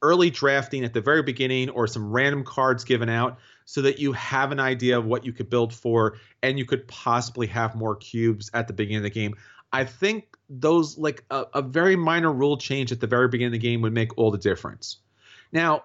early 0.02 0.30
drafting 0.30 0.84
at 0.84 0.92
the 0.92 1.00
very 1.00 1.22
beginning 1.22 1.70
or 1.70 1.86
some 1.86 2.10
random 2.10 2.44
cards 2.44 2.84
given 2.84 3.08
out 3.08 3.38
so 3.64 3.82
that 3.82 3.98
you 3.98 4.12
have 4.12 4.52
an 4.52 4.60
idea 4.60 4.98
of 4.98 5.04
what 5.04 5.24
you 5.24 5.32
could 5.32 5.50
build 5.50 5.74
for 5.74 6.18
and 6.42 6.58
you 6.58 6.64
could 6.64 6.86
possibly 6.86 7.46
have 7.46 7.74
more 7.74 7.96
cubes 7.96 8.50
at 8.54 8.66
the 8.66 8.72
beginning 8.72 8.98
of 8.98 9.02
the 9.02 9.10
game. 9.10 9.34
I 9.72 9.84
think 9.84 10.36
those 10.48 10.96
like 10.96 11.24
a, 11.30 11.44
a 11.54 11.62
very 11.62 11.96
minor 11.96 12.32
rule 12.32 12.56
change 12.56 12.92
at 12.92 13.00
the 13.00 13.06
very 13.06 13.28
beginning 13.28 13.48
of 13.48 13.52
the 13.52 13.58
game 13.58 13.82
would 13.82 13.92
make 13.92 14.16
all 14.16 14.30
the 14.30 14.38
difference. 14.38 14.98
Now, 15.52 15.84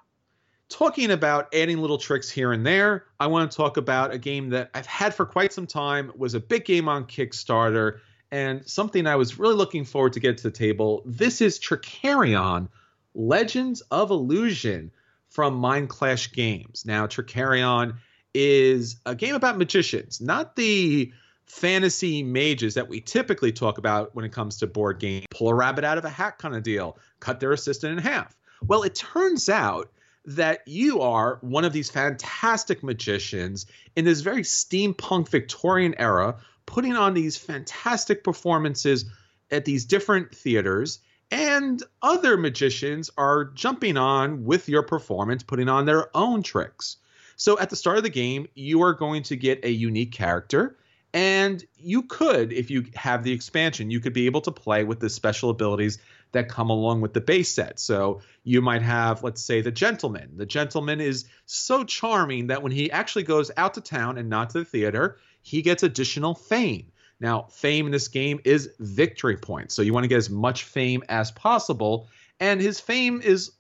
talking 0.70 1.12
about 1.12 1.54
adding 1.54 1.80
little 1.80 1.98
tricks 1.98 2.30
here 2.30 2.52
and 2.54 2.66
there, 2.66 3.06
I 3.20 3.28
want 3.28 3.52
to 3.52 3.58
talk 3.58 3.78
about 3.78 4.14
a 4.14 4.18
game 4.18 4.50
that 4.50 4.70
I've 4.74 4.86
had 4.86 5.14
for 5.14 5.26
quite 5.26 5.52
some 5.52 5.68
time, 5.68 6.12
was 6.16 6.34
a 6.34 6.40
big 6.40 6.66
game 6.66 6.88
on 6.88 7.06
Kickstarter, 7.06 8.00
and 8.32 8.66
something 8.68 9.06
I 9.06 9.18
was 9.18 9.38
really 9.38 9.56
looking 9.56 9.84
forward 9.84 10.14
to 10.14 10.20
get 10.20 10.38
to 10.38 10.44
the 10.44 10.52
table. 10.52 11.04
This 11.06 11.42
is 11.42 11.60
Trickerion 11.60 12.70
Legends 13.14 13.82
of 13.92 14.12
Illusion 14.12 14.92
from 15.30 15.62
Mindclash 15.62 16.32
Games. 16.34 16.86
Now, 16.86 17.08
Trickerion 17.08 17.98
is 18.34 18.98
a 19.06 19.16
game 19.16 19.36
about 19.36 19.58
magicians, 19.58 20.22
not 20.22 20.56
the 20.56 21.12
fantasy 21.52 22.24
mages 22.24 22.74
that 22.76 22.88
we 22.88 23.02
typically 23.02 23.52
talk 23.52 23.78
about 23.78 24.16
when 24.16 24.24
it 24.24 24.32
comes 24.32 24.58
to 24.58 24.66
board 24.66 25.00
game 25.00 25.26
pull 25.30 25.50
a 25.50 25.54
rabbit 25.54 25.84
out 25.84 25.98
of 25.98 26.06
a 26.06 26.10
hat 26.10 26.40
kind 26.40 26.56
of 26.56 26.64
deal, 26.64 26.98
cut 27.20 27.42
their 27.42 27.52
assistant 27.52 27.92
in 27.92 28.04
half. 28.04 28.36
Well, 28.66 28.84
it 28.84 28.96
turns 28.96 29.50
out 29.50 29.92
that 30.24 30.66
you 30.66 31.02
are 31.02 31.40
one 31.42 31.66
of 31.66 31.74
these 31.74 31.90
fantastic 31.90 32.84
magicians 32.84 33.66
in 33.98 34.06
this 34.06 34.22
very 34.22 34.44
steampunk 34.44 35.28
Victorian 35.28 35.94
era, 36.00 36.38
putting 36.66 36.96
on 36.96 37.14
these 37.14 37.36
fantastic 37.38 38.24
performances 38.24 39.06
at 39.52 39.66
these 39.66 39.84
different 39.84 40.34
theaters. 40.34 41.00
And 41.32 41.84
other 42.02 42.38
magicians 42.38 43.10
are 43.18 43.46
jumping 43.46 43.98
on 43.98 44.46
with 44.46 44.70
your 44.70 44.84
performance, 44.84 45.44
putting 45.44 45.68
on 45.68 45.86
their 45.86 46.16
own 46.16 46.44
tricks. 46.44 46.98
So 47.36 47.60
at 47.60 47.70
the 47.70 47.76
start 47.76 47.98
of 47.98 48.04
the 48.04 48.10
game, 48.10 48.48
you 48.54 48.84
are 48.84 48.94
going 48.94 49.24
to 49.24 49.36
get 49.36 49.66
a 49.66 49.70
unique 49.70 50.14
character. 50.14 50.78
And 51.14 51.64
you 51.76 52.04
could, 52.04 52.54
if 52.54 52.72
you 52.72 52.86
have 52.96 53.24
the 53.24 53.34
expansion, 53.34 53.92
you 53.92 54.00
could 54.00 54.14
be 54.14 54.28
able 54.28 54.42
to 54.42 54.52
play 54.52 54.84
with 54.84 55.00
the 55.00 55.10
special 55.10 55.50
abilities 55.50 55.98
that 56.32 56.48
come 56.48 56.70
along 56.70 57.02
with 57.02 57.14
the 57.14 57.20
base 57.20 57.54
set. 57.54 57.80
So 57.80 58.22
you 58.44 58.62
might 58.62 58.82
have, 58.82 59.22
let's 59.22 59.44
say, 59.44 59.60
the 59.60 59.72
gentleman. 59.72 60.38
The 60.38 60.46
gentleman 60.46 61.02
is 61.02 61.26
so 61.46 61.84
charming 61.84 62.48
that 62.48 62.64
when 62.64 62.72
he 62.72 62.90
actually 62.90 63.24
goes 63.24 63.52
out 63.58 63.74
to 63.74 63.82
town 63.82 64.18
and 64.18 64.30
not 64.30 64.52
to 64.52 64.60
the 64.60 64.66
theater, 64.66 65.18
he 65.42 65.62
gets 65.62 65.84
additional 65.84 66.34
fame. 66.34 66.92
Now, 67.20 67.48
fame 67.50 67.86
in 67.86 67.92
this 67.92 68.08
game 68.08 68.40
is 68.46 68.70
victory 68.80 69.38
points. 69.38 69.76
So 69.76 69.82
you 69.82 69.94
want 69.94 70.06
to 70.06 70.08
get 70.08 70.18
as 70.18 70.30
much 70.30 70.64
fame 70.64 71.04
as 71.10 71.32
possible. 71.32 72.08
And 72.40 72.62
his 72.62 72.80
fame 72.80 73.22
is 73.22 73.52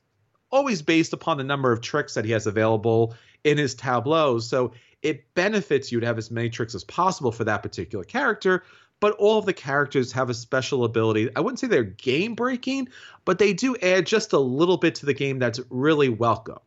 always 0.50 0.82
based 0.82 1.14
upon 1.14 1.38
the 1.38 1.44
number 1.44 1.72
of 1.72 1.82
tricks 1.82 2.14
that 2.14 2.26
he 2.26 2.32
has 2.32 2.48
available 2.48 3.16
in 3.44 3.58
his 3.58 3.76
tableaus. 3.76 4.48
So 4.48 4.74
it 5.02 5.34
benefits 5.34 5.92
you 5.92 6.00
to 6.00 6.06
have 6.06 6.18
as 6.18 6.32
many 6.32 6.50
tricks 6.50 6.76
as 6.76 6.84
possible 6.84 7.32
for 7.32 7.44
that 7.46 7.64
particular 7.64 8.04
character, 8.04 8.64
but 9.00 9.14
all 9.14 9.40
of 9.40 9.46
the 9.46 9.54
characters 9.54 10.12
have 10.12 10.30
a 10.30 10.34
special 10.34 10.84
ability. 10.84 11.30
I 11.36 11.42
wouldn't 11.42 11.60
say 11.60 11.68
they're 11.68 11.84
game 11.84 12.36
breaking, 12.36 12.90
but 13.26 13.40
they 13.40 13.54
do 13.54 13.76
add 13.82 14.06
just 14.06 14.34
a 14.34 14.40
little 14.40 14.78
bit 14.78 14.96
to 14.96 15.06
the 15.06 15.14
game 15.14 15.40
that's 15.40 15.60
really 15.70 16.10
welcomed. 16.10 16.60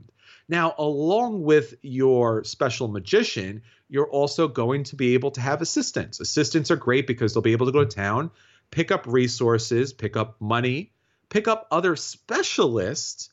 Now, 0.49 0.75
along 0.77 1.43
with 1.43 1.75
your 1.81 2.45
special 2.45 2.89
magician, 2.89 3.63
you're 3.89 4.11
also 4.11 4.49
going 4.49 4.85
to 4.85 4.97
be 4.97 5.15
able 5.15 5.31
to 5.33 5.41
have 5.41 5.63
assistants. 5.63 6.21
Assistants 6.21 6.71
are 6.71 6.77
great 6.77 7.07
because 7.07 7.33
they'll 7.33 7.43
be 7.43 7.53
able 7.53 7.67
to 7.67 7.73
go 7.73 7.85
to 7.85 7.97
town, 7.97 8.31
pick 8.71 8.91
up 8.91 9.07
resources, 9.07 9.93
pick 9.93 10.17
up 10.17 10.41
money, 10.41 10.93
pick 11.29 11.49
up 11.49 11.67
other 11.71 11.97
specialists, 11.97 13.31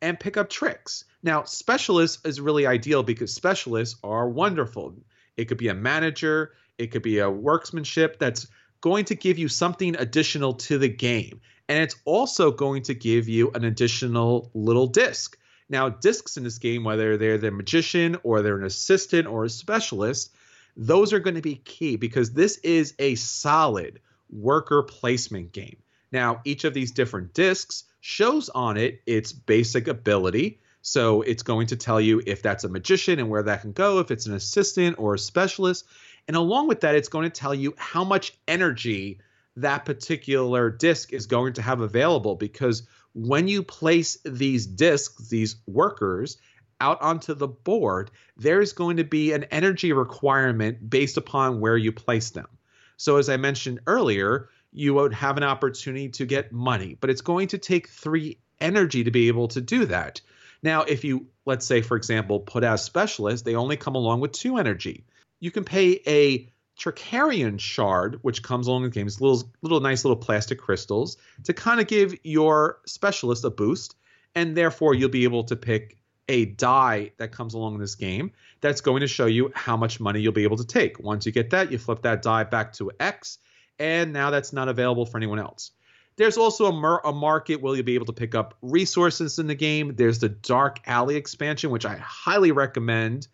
and 0.00 0.20
pick 0.20 0.36
up 0.36 0.50
tricks. 0.50 1.04
Now, 1.22 1.44
specialists 1.44 2.24
is 2.24 2.40
really 2.40 2.66
ideal 2.66 3.02
because 3.02 3.32
specialists 3.32 3.98
are 4.02 4.28
wonderful. 4.28 4.96
It 5.36 5.46
could 5.46 5.58
be 5.58 5.68
a 5.68 5.74
manager, 5.74 6.52
it 6.78 6.88
could 6.88 7.02
be 7.02 7.18
a 7.20 7.30
workmanship 7.30 8.18
that's 8.18 8.48
going 8.80 9.04
to 9.06 9.14
give 9.14 9.38
you 9.38 9.48
something 9.48 9.96
additional 9.96 10.54
to 10.54 10.78
the 10.78 10.88
game. 10.88 11.40
And 11.68 11.82
it's 11.82 11.96
also 12.04 12.50
going 12.50 12.82
to 12.84 12.94
give 12.94 13.28
you 13.28 13.50
an 13.52 13.64
additional 13.64 14.50
little 14.52 14.88
disc. 14.88 15.38
Now, 15.68 15.88
discs 15.88 16.36
in 16.36 16.44
this 16.44 16.58
game, 16.58 16.84
whether 16.84 17.16
they're 17.16 17.38
the 17.38 17.50
magician 17.50 18.18
or 18.24 18.42
they're 18.42 18.58
an 18.58 18.64
assistant 18.64 19.26
or 19.26 19.44
a 19.44 19.50
specialist, 19.50 20.34
those 20.76 21.12
are 21.12 21.20
going 21.20 21.36
to 21.36 21.42
be 21.42 21.56
key 21.56 21.96
because 21.96 22.32
this 22.32 22.58
is 22.58 22.94
a 22.98 23.14
solid 23.14 24.00
worker 24.30 24.82
placement 24.82 25.52
game. 25.52 25.76
Now, 26.10 26.40
each 26.44 26.64
of 26.64 26.74
these 26.74 26.90
different 26.90 27.32
discs 27.32 27.84
shows 28.00 28.48
on 28.48 28.76
it 28.76 29.00
its 29.06 29.32
basic 29.32 29.88
ability. 29.88 30.60
So 30.82 31.22
it's 31.22 31.42
going 31.42 31.68
to 31.68 31.76
tell 31.76 32.00
you 32.00 32.22
if 32.26 32.42
that's 32.42 32.64
a 32.64 32.68
magician 32.68 33.18
and 33.18 33.30
where 33.30 33.42
that 33.44 33.62
can 33.62 33.72
go, 33.72 34.00
if 34.00 34.10
it's 34.10 34.26
an 34.26 34.34
assistant 34.34 34.98
or 34.98 35.14
a 35.14 35.18
specialist. 35.18 35.86
And 36.28 36.36
along 36.36 36.68
with 36.68 36.80
that, 36.80 36.94
it's 36.94 37.08
going 37.08 37.24
to 37.24 37.40
tell 37.40 37.54
you 37.54 37.74
how 37.78 38.04
much 38.04 38.36
energy 38.46 39.20
that 39.56 39.84
particular 39.84 40.70
disk 40.70 41.12
is 41.12 41.26
going 41.26 41.52
to 41.54 41.62
have 41.62 41.80
available 41.80 42.36
because 42.36 42.82
when 43.14 43.48
you 43.48 43.62
place 43.62 44.18
these 44.24 44.66
disks, 44.66 45.28
these 45.28 45.56
workers, 45.66 46.38
out 46.82 47.00
onto 47.00 47.32
the 47.32 47.46
board, 47.46 48.10
there's 48.36 48.72
going 48.72 48.96
to 48.96 49.04
be 49.04 49.32
an 49.32 49.44
energy 49.44 49.92
requirement 49.92 50.90
based 50.90 51.16
upon 51.16 51.60
where 51.60 51.76
you 51.76 51.92
place 51.92 52.30
them. 52.30 52.48
So, 52.96 53.18
as 53.18 53.28
I 53.28 53.36
mentioned 53.36 53.80
earlier, 53.86 54.48
you 54.72 54.94
would 54.94 55.12
have 55.14 55.36
an 55.36 55.44
opportunity 55.44 56.08
to 56.08 56.26
get 56.26 56.50
money, 56.50 56.96
but 57.00 57.08
it's 57.08 57.20
going 57.20 57.48
to 57.48 57.58
take 57.58 57.88
three 57.88 58.38
energy 58.60 59.04
to 59.04 59.12
be 59.12 59.28
able 59.28 59.46
to 59.48 59.60
do 59.60 59.86
that. 59.86 60.20
Now, 60.62 60.82
if 60.82 61.04
you, 61.04 61.26
let's 61.44 61.66
say, 61.66 61.82
for 61.82 61.96
example, 61.96 62.40
put 62.40 62.64
as 62.64 62.84
specialists, 62.84 63.44
they 63.44 63.54
only 63.54 63.76
come 63.76 63.94
along 63.94 64.20
with 64.20 64.32
two 64.32 64.58
energy 64.58 65.04
you 65.42 65.50
can 65.50 65.64
pay 65.64 66.00
a 66.06 66.48
Trickerion 66.78 67.58
shard, 67.58 68.20
which 68.22 68.44
comes 68.44 68.68
along 68.68 68.82
with 68.82 68.94
games, 68.94 69.20
little 69.20 69.50
little 69.60 69.80
nice 69.80 70.04
little 70.04 70.16
plastic 70.16 70.58
crystals, 70.58 71.16
to 71.44 71.52
kind 71.52 71.80
of 71.80 71.88
give 71.88 72.14
your 72.22 72.78
specialist 72.86 73.44
a 73.44 73.50
boost, 73.50 73.96
and 74.36 74.56
therefore 74.56 74.94
you'll 74.94 75.10
be 75.10 75.24
able 75.24 75.44
to 75.44 75.56
pick 75.56 75.98
a 76.28 76.44
die 76.44 77.10
that 77.18 77.32
comes 77.32 77.54
along 77.54 77.74
in 77.74 77.80
this 77.80 77.96
game 77.96 78.30
that's 78.60 78.80
going 78.80 79.00
to 79.00 79.08
show 79.08 79.26
you 79.26 79.50
how 79.54 79.76
much 79.76 79.98
money 79.98 80.20
you'll 80.20 80.32
be 80.32 80.44
able 80.44 80.56
to 80.56 80.66
take. 80.66 81.00
Once 81.00 81.26
you 81.26 81.32
get 81.32 81.50
that, 81.50 81.72
you 81.72 81.76
flip 81.76 82.02
that 82.02 82.22
die 82.22 82.44
back 82.44 82.72
to 82.74 82.92
X, 83.00 83.38
and 83.80 84.12
now 84.12 84.30
that's 84.30 84.52
not 84.52 84.68
available 84.68 85.04
for 85.04 85.16
anyone 85.16 85.40
else. 85.40 85.72
There's 86.16 86.36
also 86.36 86.66
a, 86.66 86.72
mer- 86.72 87.00
a 87.04 87.12
market 87.12 87.60
where 87.60 87.74
you'll 87.74 87.84
be 87.84 87.94
able 87.94 88.06
to 88.06 88.12
pick 88.12 88.34
up 88.34 88.54
resources 88.62 89.38
in 89.38 89.46
the 89.46 89.54
game. 89.54 89.94
There's 89.96 90.18
the 90.18 90.28
Dark 90.28 90.80
Alley 90.86 91.16
expansion, 91.16 91.70
which 91.70 91.86
I 91.86 91.96
highly 91.96 92.52
recommend 92.52 93.28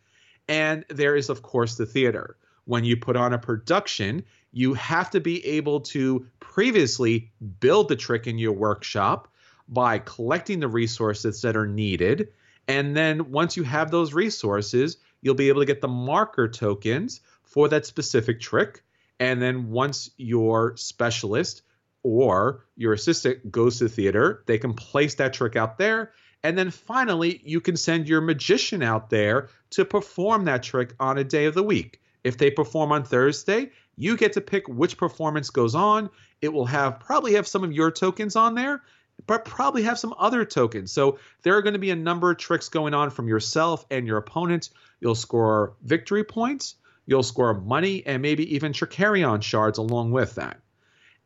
and 0.49 0.85
there 0.89 1.15
is, 1.15 1.29
of 1.29 1.43
course, 1.43 1.77
the 1.77 1.87
theater. 1.87 2.37
When 2.65 2.85
you 2.85 2.97
put 2.97 3.17
on 3.17 3.33
a 3.33 3.39
production, 3.39 4.25
you 4.53 4.75
have 4.75 5.11
to 5.11 5.21
be 5.21 5.45
able 5.45 5.81
to 5.81 6.27
previously 6.41 7.31
build 7.61 7.89
the 7.89 7.97
trick 7.97 8.27
in 8.27 8.39
your 8.39 8.53
workshop 8.53 9.29
by 9.69 9.99
collecting 9.99 10.61
the 10.61 10.69
resources 10.69 11.43
that 11.43 11.57
are 11.57 11.67
needed. 11.67 12.29
And 12.67 12.97
then 12.97 13.31
once 13.31 13.57
you 13.57 13.63
have 13.63 13.91
those 13.91 14.15
resources, 14.15 14.97
you'll 15.21 15.35
be 15.35 15.49
able 15.49 15.61
to 15.61 15.67
get 15.67 15.81
the 15.81 15.89
marker 15.89 16.49
tokens 16.49 17.21
for 17.43 17.69
that 17.69 17.87
specific 17.87 18.41
trick. 18.41 18.83
And 19.21 19.41
then 19.43 19.71
once 19.71 20.11
your 20.17 20.77
specialist 20.77 21.63
or 22.03 22.65
your 22.77 22.93
assistant 22.93 23.51
goes 23.51 23.79
to 23.79 23.85
the 23.85 23.91
theater, 23.91 24.43
they 24.47 24.59
can 24.59 24.75
place 24.75 25.17
that 25.17 25.33
trick 25.33 25.57
out 25.57 25.79
there 25.79 26.13
and 26.45 26.57
then 26.57 26.71
finally, 26.71 27.41
you 27.45 27.61
can 27.61 27.77
send 27.77 28.09
your 28.09 28.21
magician 28.21 28.83
out 28.83 29.11
there 29.11 29.49
to 29.71 29.85
perform 29.85 30.45
that 30.45 30.63
trick 30.63 30.95
on 31.01 31.19
a 31.19 31.25
day 31.25 31.47
of 31.47 31.55
the 31.55 31.63
week. 31.63 32.01
If 32.23 32.39
they 32.39 32.51
perform 32.51 32.93
on 32.93 33.05
Thursday, 33.05 33.71
you 33.97 34.17
get 34.17 34.35
to 34.35 34.41
pick 34.41 34.69
which 34.69 34.97
performance 34.97 35.51
goes 35.51 35.75
on. 35.75 36.11
It 36.41 36.53
will 36.53 36.67
have 36.67 37.01
probably 37.01 37.35
have 37.35 37.49
some 37.49 37.65
of 37.65 37.73
your 37.73 37.91
tokens 37.91 38.37
on 38.37 38.55
there, 38.55 38.83
but 39.27 39.45
probably 39.45 39.83
have 39.83 39.99
some 39.99 40.15
other 40.17 40.45
tokens. 40.45 40.93
So 40.93 41.19
there 41.43 41.57
are 41.57 41.63
going 41.63 41.73
to 41.73 41.81
be 41.81 41.91
a 41.91 41.97
number 41.97 42.31
of 42.31 42.39
tricks 42.39 42.69
going 42.69 42.95
on 42.95 43.11
from 43.11 43.27
yourself 43.27 43.85
and 43.91 44.07
your 44.07 44.19
opponent. 44.19 44.71
You'll 45.01 45.17
score 45.17 45.75
victory 45.83 46.23
points, 46.23 46.77
you'll 47.07 47.25
score 47.25 47.55
money, 47.55 48.07
and 48.07 48.23
maybe 48.23 48.55
even 48.55 48.73
Trickerion 48.73 49.43
shards 49.43 49.79
along 49.79 50.13
with 50.13 50.37
that. 50.37 50.61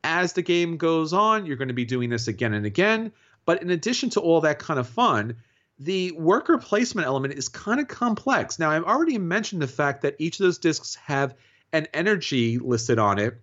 As 0.04 0.32
the 0.32 0.42
game 0.42 0.76
goes 0.76 1.12
on, 1.12 1.46
you're 1.46 1.56
going 1.56 1.68
to 1.68 1.74
be 1.74 1.84
doing 1.84 2.10
this 2.10 2.28
again 2.28 2.54
and 2.54 2.66
again. 2.66 3.12
But 3.44 3.62
in 3.62 3.70
addition 3.70 4.10
to 4.10 4.20
all 4.20 4.40
that 4.42 4.58
kind 4.58 4.80
of 4.80 4.88
fun, 4.88 5.36
the 5.78 6.12
worker 6.12 6.58
placement 6.58 7.06
element 7.06 7.34
is 7.34 7.48
kind 7.48 7.80
of 7.80 7.88
complex. 7.88 8.58
Now, 8.58 8.70
I've 8.70 8.84
already 8.84 9.18
mentioned 9.18 9.62
the 9.62 9.66
fact 9.66 10.02
that 10.02 10.16
each 10.18 10.38
of 10.38 10.44
those 10.44 10.58
discs 10.58 10.94
have 10.96 11.34
an 11.72 11.88
energy 11.94 12.58
listed 12.58 12.98
on 12.98 13.18
it, 13.18 13.40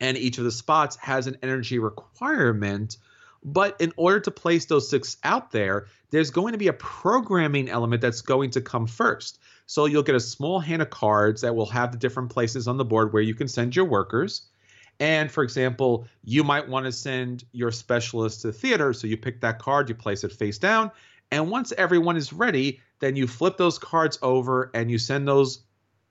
and 0.00 0.16
each 0.16 0.38
of 0.38 0.44
the 0.44 0.50
spots 0.50 0.96
has 0.96 1.26
an 1.26 1.36
energy 1.42 1.78
requirement. 1.78 2.96
But 3.42 3.80
in 3.80 3.92
order 3.96 4.20
to 4.20 4.30
place 4.30 4.66
those 4.66 4.88
discs 4.88 5.16
out 5.22 5.50
there, 5.50 5.86
there's 6.10 6.30
going 6.30 6.52
to 6.52 6.58
be 6.58 6.68
a 6.68 6.72
programming 6.72 7.68
element 7.68 8.02
that's 8.02 8.22
going 8.22 8.50
to 8.50 8.60
come 8.60 8.86
first. 8.86 9.38
So 9.66 9.86
you'll 9.86 10.02
get 10.02 10.14
a 10.14 10.20
small 10.20 10.58
hand 10.58 10.82
of 10.82 10.90
cards 10.90 11.42
that 11.42 11.54
will 11.54 11.66
have 11.66 11.92
the 11.92 11.98
different 11.98 12.30
places 12.30 12.66
on 12.66 12.76
the 12.76 12.84
board 12.84 13.12
where 13.12 13.22
you 13.22 13.34
can 13.34 13.48
send 13.48 13.76
your 13.76 13.84
workers. 13.84 14.42
And 15.00 15.32
for 15.32 15.42
example, 15.42 16.06
you 16.22 16.44
might 16.44 16.68
want 16.68 16.84
to 16.84 16.92
send 16.92 17.44
your 17.52 17.72
specialist 17.72 18.42
to 18.42 18.48
the 18.48 18.52
theater. 18.52 18.92
So 18.92 19.06
you 19.06 19.16
pick 19.16 19.40
that 19.40 19.58
card, 19.58 19.88
you 19.88 19.94
place 19.94 20.22
it 20.24 20.32
face 20.32 20.58
down. 20.58 20.90
And 21.32 21.50
once 21.50 21.72
everyone 21.78 22.16
is 22.16 22.32
ready, 22.32 22.80
then 23.00 23.16
you 23.16 23.26
flip 23.26 23.56
those 23.56 23.78
cards 23.78 24.18
over 24.20 24.70
and 24.74 24.90
you 24.90 24.98
send 24.98 25.26
those 25.26 25.60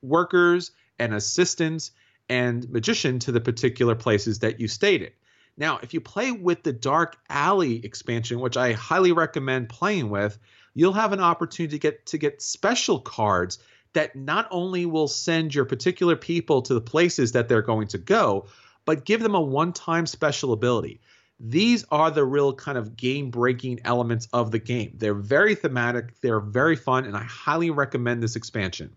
workers 0.01 0.71
and 0.97 1.13
assistants 1.13 1.91
and 2.29 2.69
magician 2.69 3.19
to 3.19 3.31
the 3.31 3.41
particular 3.41 3.95
places 3.95 4.39
that 4.39 4.59
you 4.59 4.67
stated. 4.67 5.13
Now, 5.57 5.79
if 5.83 5.93
you 5.93 6.01
play 6.01 6.31
with 6.31 6.63
the 6.63 6.73
Dark 6.73 7.17
Alley 7.29 7.83
expansion, 7.85 8.39
which 8.39 8.57
I 8.57 8.73
highly 8.73 9.11
recommend 9.11 9.69
playing 9.69 10.09
with, 10.09 10.39
you'll 10.73 10.93
have 10.93 11.11
an 11.11 11.19
opportunity 11.19 11.77
to 11.77 11.79
get 11.79 12.05
to 12.07 12.17
get 12.17 12.41
special 12.41 12.99
cards 12.99 13.59
that 13.93 14.15
not 14.15 14.47
only 14.51 14.85
will 14.85 15.07
send 15.07 15.53
your 15.53 15.65
particular 15.65 16.15
people 16.15 16.61
to 16.61 16.73
the 16.73 16.81
places 16.81 17.33
that 17.33 17.49
they're 17.49 17.61
going 17.61 17.87
to 17.89 17.97
go, 17.97 18.47
but 18.89 19.05
give 19.05 19.21
them 19.21 19.35
a 19.35 19.39
one 19.39 19.71
time 19.71 20.07
special 20.07 20.51
ability. 20.51 20.99
These 21.39 21.85
are 21.91 22.09
the 22.09 22.25
real 22.25 22.53
kind 22.53 22.75
of 22.75 22.97
game 22.97 23.29
breaking 23.29 23.81
elements 23.85 24.27
of 24.33 24.49
the 24.49 24.57
game. 24.57 24.93
They're 24.95 25.13
very 25.13 25.53
thematic, 25.53 26.19
they're 26.21 26.39
very 26.39 26.75
fun, 26.75 27.05
and 27.05 27.15
I 27.15 27.21
highly 27.21 27.69
recommend 27.69 28.23
this 28.23 28.35
expansion. 28.35 28.95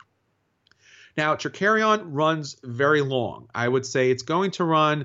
Now, 1.19 1.35
Trickerion 1.35 2.05
runs 2.07 2.57
very 2.65 3.03
long. 3.03 3.51
I 3.55 3.69
would 3.69 3.85
say 3.85 4.11
it's 4.11 4.23
going 4.23 4.53
to 4.53 4.65
run, 4.65 5.05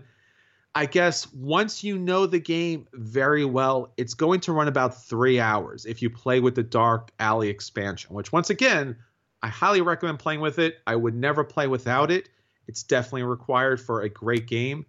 I 0.73 0.85
guess 0.85 1.33
once 1.33 1.83
you 1.83 1.97
know 1.99 2.25
the 2.25 2.39
game 2.39 2.87
very 2.93 3.43
well, 3.43 3.91
it's 3.97 4.13
going 4.13 4.39
to 4.39 4.53
run 4.53 4.69
about 4.69 5.03
three 5.03 5.37
hours 5.37 5.85
if 5.85 6.01
you 6.01 6.09
play 6.09 6.39
with 6.39 6.55
the 6.55 6.63
Dark 6.63 7.11
Alley 7.19 7.49
expansion, 7.49 8.15
which 8.15 8.31
once 8.31 8.49
again, 8.49 8.95
I 9.43 9.49
highly 9.49 9.81
recommend 9.81 10.19
playing 10.19 10.39
with 10.39 10.59
it. 10.59 10.77
I 10.87 10.95
would 10.95 11.13
never 11.13 11.43
play 11.43 11.67
without 11.67 12.09
it. 12.09 12.29
It's 12.67 12.83
definitely 12.83 13.23
required 13.23 13.79
for 13.79 14.01
a 14.01 14.09
great 14.09 14.47
game. 14.47 14.85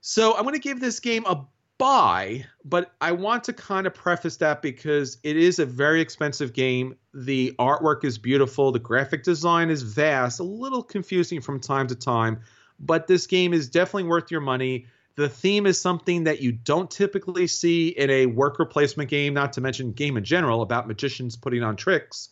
So 0.00 0.36
I'm 0.36 0.42
going 0.42 0.54
to 0.54 0.60
give 0.60 0.80
this 0.80 1.00
game 1.00 1.24
a 1.26 1.44
buy, 1.78 2.44
but 2.64 2.92
I 3.00 3.12
want 3.12 3.44
to 3.44 3.52
kind 3.52 3.86
of 3.86 3.94
preface 3.94 4.36
that 4.38 4.62
because 4.62 5.18
it 5.22 5.36
is 5.36 5.58
a 5.58 5.66
very 5.66 6.00
expensive 6.00 6.52
game. 6.52 6.96
The 7.12 7.54
artwork 7.58 8.04
is 8.04 8.18
beautiful, 8.18 8.70
the 8.70 8.78
graphic 8.78 9.24
design 9.24 9.70
is 9.70 9.82
vast, 9.82 10.40
a 10.40 10.44
little 10.44 10.82
confusing 10.82 11.40
from 11.40 11.60
time 11.60 11.86
to 11.88 11.94
time, 11.94 12.40
but 12.78 13.06
this 13.06 13.26
game 13.26 13.52
is 13.52 13.68
definitely 13.68 14.04
worth 14.04 14.30
your 14.30 14.40
money. 14.40 14.86
The 15.16 15.28
theme 15.28 15.66
is 15.66 15.80
something 15.80 16.24
that 16.24 16.42
you 16.42 16.52
don't 16.52 16.90
typically 16.90 17.46
see 17.46 17.88
in 17.88 18.10
a 18.10 18.26
worker 18.26 18.64
placement 18.64 19.10
game, 19.10 19.32
not 19.32 19.52
to 19.54 19.60
mention 19.60 19.92
game 19.92 20.16
in 20.16 20.24
general 20.24 20.62
about 20.62 20.88
magicians 20.88 21.36
putting 21.36 21.62
on 21.62 21.76
tricks. 21.76 22.30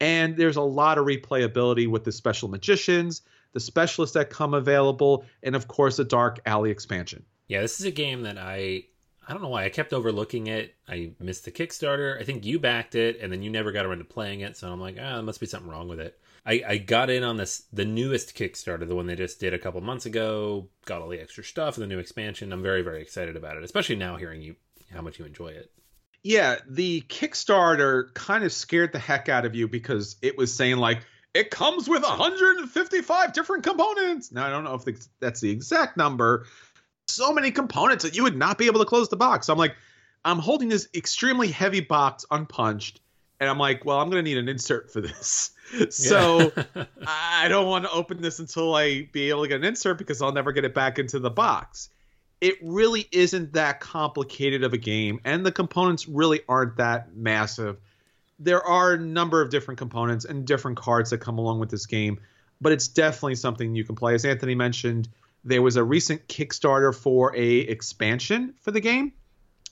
And 0.00 0.36
there's 0.36 0.56
a 0.56 0.62
lot 0.62 0.96
of 0.96 1.06
replayability 1.06 1.88
with 1.88 2.04
the 2.04 2.12
special 2.12 2.48
magicians, 2.48 3.22
the 3.52 3.60
specialists 3.60 4.14
that 4.14 4.30
come 4.30 4.54
available, 4.54 5.24
and 5.42 5.56
of 5.56 5.68
course, 5.68 5.96
the 5.96 6.04
Dark 6.04 6.40
Alley 6.46 6.70
expansion. 6.70 7.24
Yeah, 7.48 7.60
this 7.62 7.80
is 7.80 7.86
a 7.86 7.90
game 7.90 8.22
that 8.22 8.38
I 8.38 8.84
I 9.26 9.32
don't 9.32 9.42
know 9.42 9.48
why 9.48 9.64
I 9.64 9.68
kept 9.68 9.92
overlooking 9.92 10.48
it. 10.48 10.74
I 10.88 11.12
missed 11.20 11.44
the 11.44 11.52
Kickstarter. 11.52 12.20
I 12.20 12.24
think 12.24 12.44
you 12.44 12.58
backed 12.58 12.94
it, 12.94 13.20
and 13.20 13.32
then 13.32 13.42
you 13.42 13.50
never 13.50 13.70
got 13.70 13.86
around 13.86 13.98
to 13.98 14.04
playing 14.04 14.40
it. 14.40 14.56
So 14.56 14.70
I'm 14.70 14.80
like, 14.80 14.96
ah, 14.98 15.12
oh, 15.12 15.14
there 15.16 15.22
must 15.22 15.40
be 15.40 15.46
something 15.46 15.70
wrong 15.70 15.88
with 15.88 16.00
it. 16.00 16.18
I, 16.46 16.62
I 16.66 16.76
got 16.78 17.10
in 17.10 17.22
on 17.22 17.36
this 17.36 17.64
the 17.72 17.84
newest 17.84 18.36
Kickstarter, 18.36 18.88
the 18.88 18.94
one 18.94 19.06
they 19.06 19.14
just 19.14 19.40
did 19.40 19.54
a 19.54 19.58
couple 19.58 19.80
months 19.82 20.06
ago. 20.06 20.68
Got 20.86 21.02
all 21.02 21.08
the 21.08 21.20
extra 21.20 21.44
stuff 21.44 21.76
and 21.76 21.82
the 21.82 21.86
new 21.86 21.98
expansion. 21.98 22.52
I'm 22.52 22.62
very 22.62 22.82
very 22.82 23.02
excited 23.02 23.36
about 23.36 23.56
it, 23.56 23.64
especially 23.64 23.96
now 23.96 24.16
hearing 24.16 24.42
you 24.42 24.56
how 24.92 25.02
much 25.02 25.18
you 25.18 25.24
enjoy 25.24 25.48
it. 25.48 25.70
Yeah, 26.22 26.56
the 26.68 27.02
Kickstarter 27.02 28.12
kind 28.14 28.44
of 28.44 28.52
scared 28.52 28.92
the 28.92 28.98
heck 28.98 29.28
out 29.28 29.44
of 29.44 29.54
you 29.54 29.68
because 29.68 30.16
it 30.22 30.36
was 30.36 30.54
saying 30.54 30.76
like 30.76 31.04
it 31.34 31.50
comes 31.50 31.88
with 31.88 32.02
155 32.02 33.32
different 33.32 33.64
components. 33.64 34.32
Now 34.32 34.46
I 34.46 34.50
don't 34.50 34.64
know 34.64 34.74
if 34.74 35.08
that's 35.20 35.40
the 35.40 35.50
exact 35.50 35.96
number. 35.96 36.46
So 37.08 37.32
many 37.32 37.50
components 37.50 38.04
that 38.04 38.16
you 38.16 38.22
would 38.22 38.36
not 38.36 38.58
be 38.58 38.66
able 38.66 38.80
to 38.80 38.86
close 38.86 39.08
the 39.08 39.16
box. 39.16 39.46
So 39.46 39.52
I'm 39.52 39.58
like, 39.58 39.76
I'm 40.24 40.38
holding 40.38 40.68
this 40.68 40.88
extremely 40.94 41.48
heavy 41.48 41.80
box 41.80 42.24
unpunched, 42.30 43.00
and 43.40 43.48
I'm 43.48 43.58
like, 43.58 43.84
well, 43.84 44.00
I'm 44.00 44.10
gonna 44.10 44.22
need 44.22 44.38
an 44.38 44.48
insert 44.48 44.92
for 44.92 45.00
this. 45.00 45.52
so 45.90 46.52
I 47.06 47.48
don't 47.48 47.66
want 47.66 47.84
to 47.84 47.90
open 47.90 48.20
this 48.20 48.38
until 48.38 48.74
I 48.74 49.08
be 49.12 49.30
able 49.30 49.42
to 49.42 49.48
get 49.48 49.58
an 49.58 49.64
insert 49.64 49.98
because 49.98 50.20
I'll 50.20 50.32
never 50.32 50.52
get 50.52 50.64
it 50.64 50.74
back 50.74 50.98
into 50.98 51.18
the 51.18 51.30
box 51.30 51.90
it 52.40 52.56
really 52.62 53.06
isn't 53.12 53.52
that 53.52 53.80
complicated 53.80 54.64
of 54.64 54.72
a 54.72 54.78
game, 54.78 55.20
and 55.24 55.44
the 55.44 55.52
components 55.52 56.08
really 56.08 56.40
aren't 56.48 56.76
that 56.76 57.14
massive. 57.14 57.78
There 58.40 58.66
are 58.66 58.94
a 58.94 58.98
number 58.98 59.42
of 59.42 59.50
different 59.50 59.78
components 59.78 60.24
and 60.24 60.46
different 60.46 60.78
cards 60.78 61.10
that 61.10 61.18
come 61.18 61.38
along 61.38 61.60
with 61.60 61.70
this 61.70 61.86
game, 61.86 62.18
but 62.60 62.72
it's 62.72 62.88
definitely 62.88 63.34
something 63.34 63.74
you 63.74 63.84
can 63.84 63.94
play. 63.94 64.14
As 64.14 64.24
Anthony 64.24 64.54
mentioned, 64.54 65.08
there 65.44 65.62
was 65.62 65.76
a 65.76 65.84
recent 65.84 66.26
Kickstarter 66.26 66.94
for 66.94 67.36
a 67.36 67.58
expansion 67.58 68.54
for 68.60 68.70
the 68.70 68.80
game. 68.80 69.12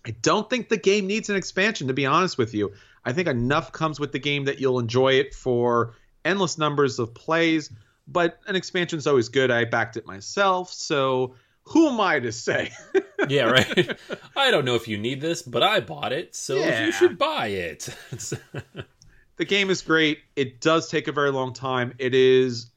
I 0.06 0.10
don't 0.22 0.48
think 0.48 0.68
the 0.68 0.76
game 0.76 1.06
needs 1.06 1.30
an 1.30 1.36
expansion, 1.36 1.88
to 1.88 1.94
be 1.94 2.06
honest 2.06 2.38
with 2.38 2.54
you. 2.54 2.72
I 3.04 3.12
think 3.12 3.26
enough 3.26 3.72
comes 3.72 3.98
with 3.98 4.12
the 4.12 4.18
game 4.18 4.44
that 4.44 4.60
you'll 4.60 4.78
enjoy 4.78 5.14
it 5.14 5.34
for 5.34 5.94
endless 6.24 6.58
numbers 6.58 6.98
of 6.98 7.14
plays. 7.14 7.70
But 8.06 8.38
an 8.46 8.56
expansion 8.56 8.98
is 8.98 9.06
always 9.06 9.28
good. 9.28 9.50
I 9.50 9.64
backed 9.64 9.96
it 9.96 10.06
myself, 10.06 10.72
so 10.72 11.34
who 11.68 11.88
am 11.88 12.00
I 12.00 12.20
to 12.20 12.32
say? 12.32 12.72
yeah, 13.28 13.44
right. 13.44 13.98
I 14.36 14.50
don't 14.50 14.64
know 14.64 14.74
if 14.74 14.88
you 14.88 14.98
need 14.98 15.20
this, 15.20 15.42
but 15.42 15.62
I 15.62 15.80
bought 15.80 16.12
it, 16.12 16.34
so 16.34 16.56
yeah. 16.56 16.86
you 16.86 16.92
should 16.92 17.18
buy 17.18 17.48
it. 17.48 17.88
the 19.36 19.44
game 19.44 19.70
is 19.70 19.82
great. 19.82 20.18
It 20.36 20.60
does 20.60 20.88
take 20.88 21.08
a 21.08 21.12
very 21.12 21.30
long 21.30 21.52
time. 21.52 21.94
It 21.98 22.14
is 22.14 22.70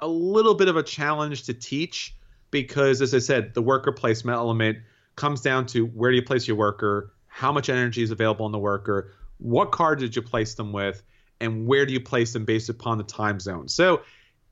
a 0.00 0.08
little 0.08 0.54
bit 0.54 0.68
of 0.68 0.76
a 0.76 0.82
challenge 0.82 1.44
to 1.44 1.54
teach 1.54 2.16
because, 2.50 3.02
as 3.02 3.14
I 3.14 3.18
said, 3.18 3.54
the 3.54 3.62
worker 3.62 3.92
placement 3.92 4.36
element 4.36 4.78
comes 5.16 5.40
down 5.40 5.66
to 5.66 5.86
where 5.86 6.10
do 6.10 6.16
you 6.16 6.22
place 6.22 6.46
your 6.46 6.56
worker, 6.56 7.12
how 7.26 7.52
much 7.52 7.68
energy 7.68 8.02
is 8.02 8.10
available 8.10 8.46
in 8.46 8.52
the 8.52 8.58
worker, 8.58 9.12
what 9.38 9.72
card 9.72 9.98
did 9.98 10.16
you 10.16 10.22
place 10.22 10.54
them 10.54 10.72
with, 10.72 11.02
and 11.40 11.66
where 11.66 11.84
do 11.84 11.92
you 11.92 12.00
place 12.00 12.32
them 12.32 12.44
based 12.44 12.68
upon 12.68 12.98
the 12.98 13.04
time 13.04 13.40
zone. 13.40 13.68
So 13.68 14.02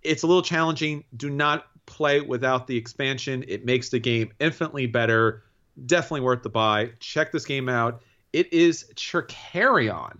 it's 0.02 0.22
a 0.22 0.26
little 0.26 0.42
challenging. 0.42 1.04
Do 1.16 1.30
not 1.30 1.66
play 1.86 2.20
without 2.20 2.66
the 2.66 2.76
expansion. 2.76 3.44
It 3.48 3.64
makes 3.64 3.90
the 3.90 3.98
game 3.98 4.32
infinitely 4.40 4.86
better. 4.86 5.44
Definitely 5.86 6.22
worth 6.22 6.42
the 6.42 6.50
buy. 6.50 6.92
Check 7.00 7.32
this 7.32 7.44
game 7.44 7.68
out. 7.68 8.02
It 8.32 8.52
is 8.52 8.86
Trickerion. 8.94 10.18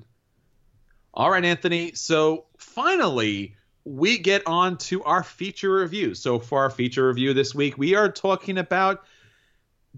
All 1.13 1.31
right, 1.31 1.45
Anthony. 1.45 1.93
So 1.95 2.47
finally, 2.59 3.57
we 3.85 4.19
get 4.19 4.47
on 4.47 4.79
to 4.79 5.03
our 5.05 5.23
feature 5.23 5.75
review. 5.75 6.15
So 6.15 6.39
for 6.39 6.63
our 6.63 6.71
feature 6.71 7.07
review 7.07 7.35
this 7.35 7.55
week, 7.55 7.77
we 7.79 7.95
are 7.95 8.11
talking 8.11 8.59
about 8.59 9.05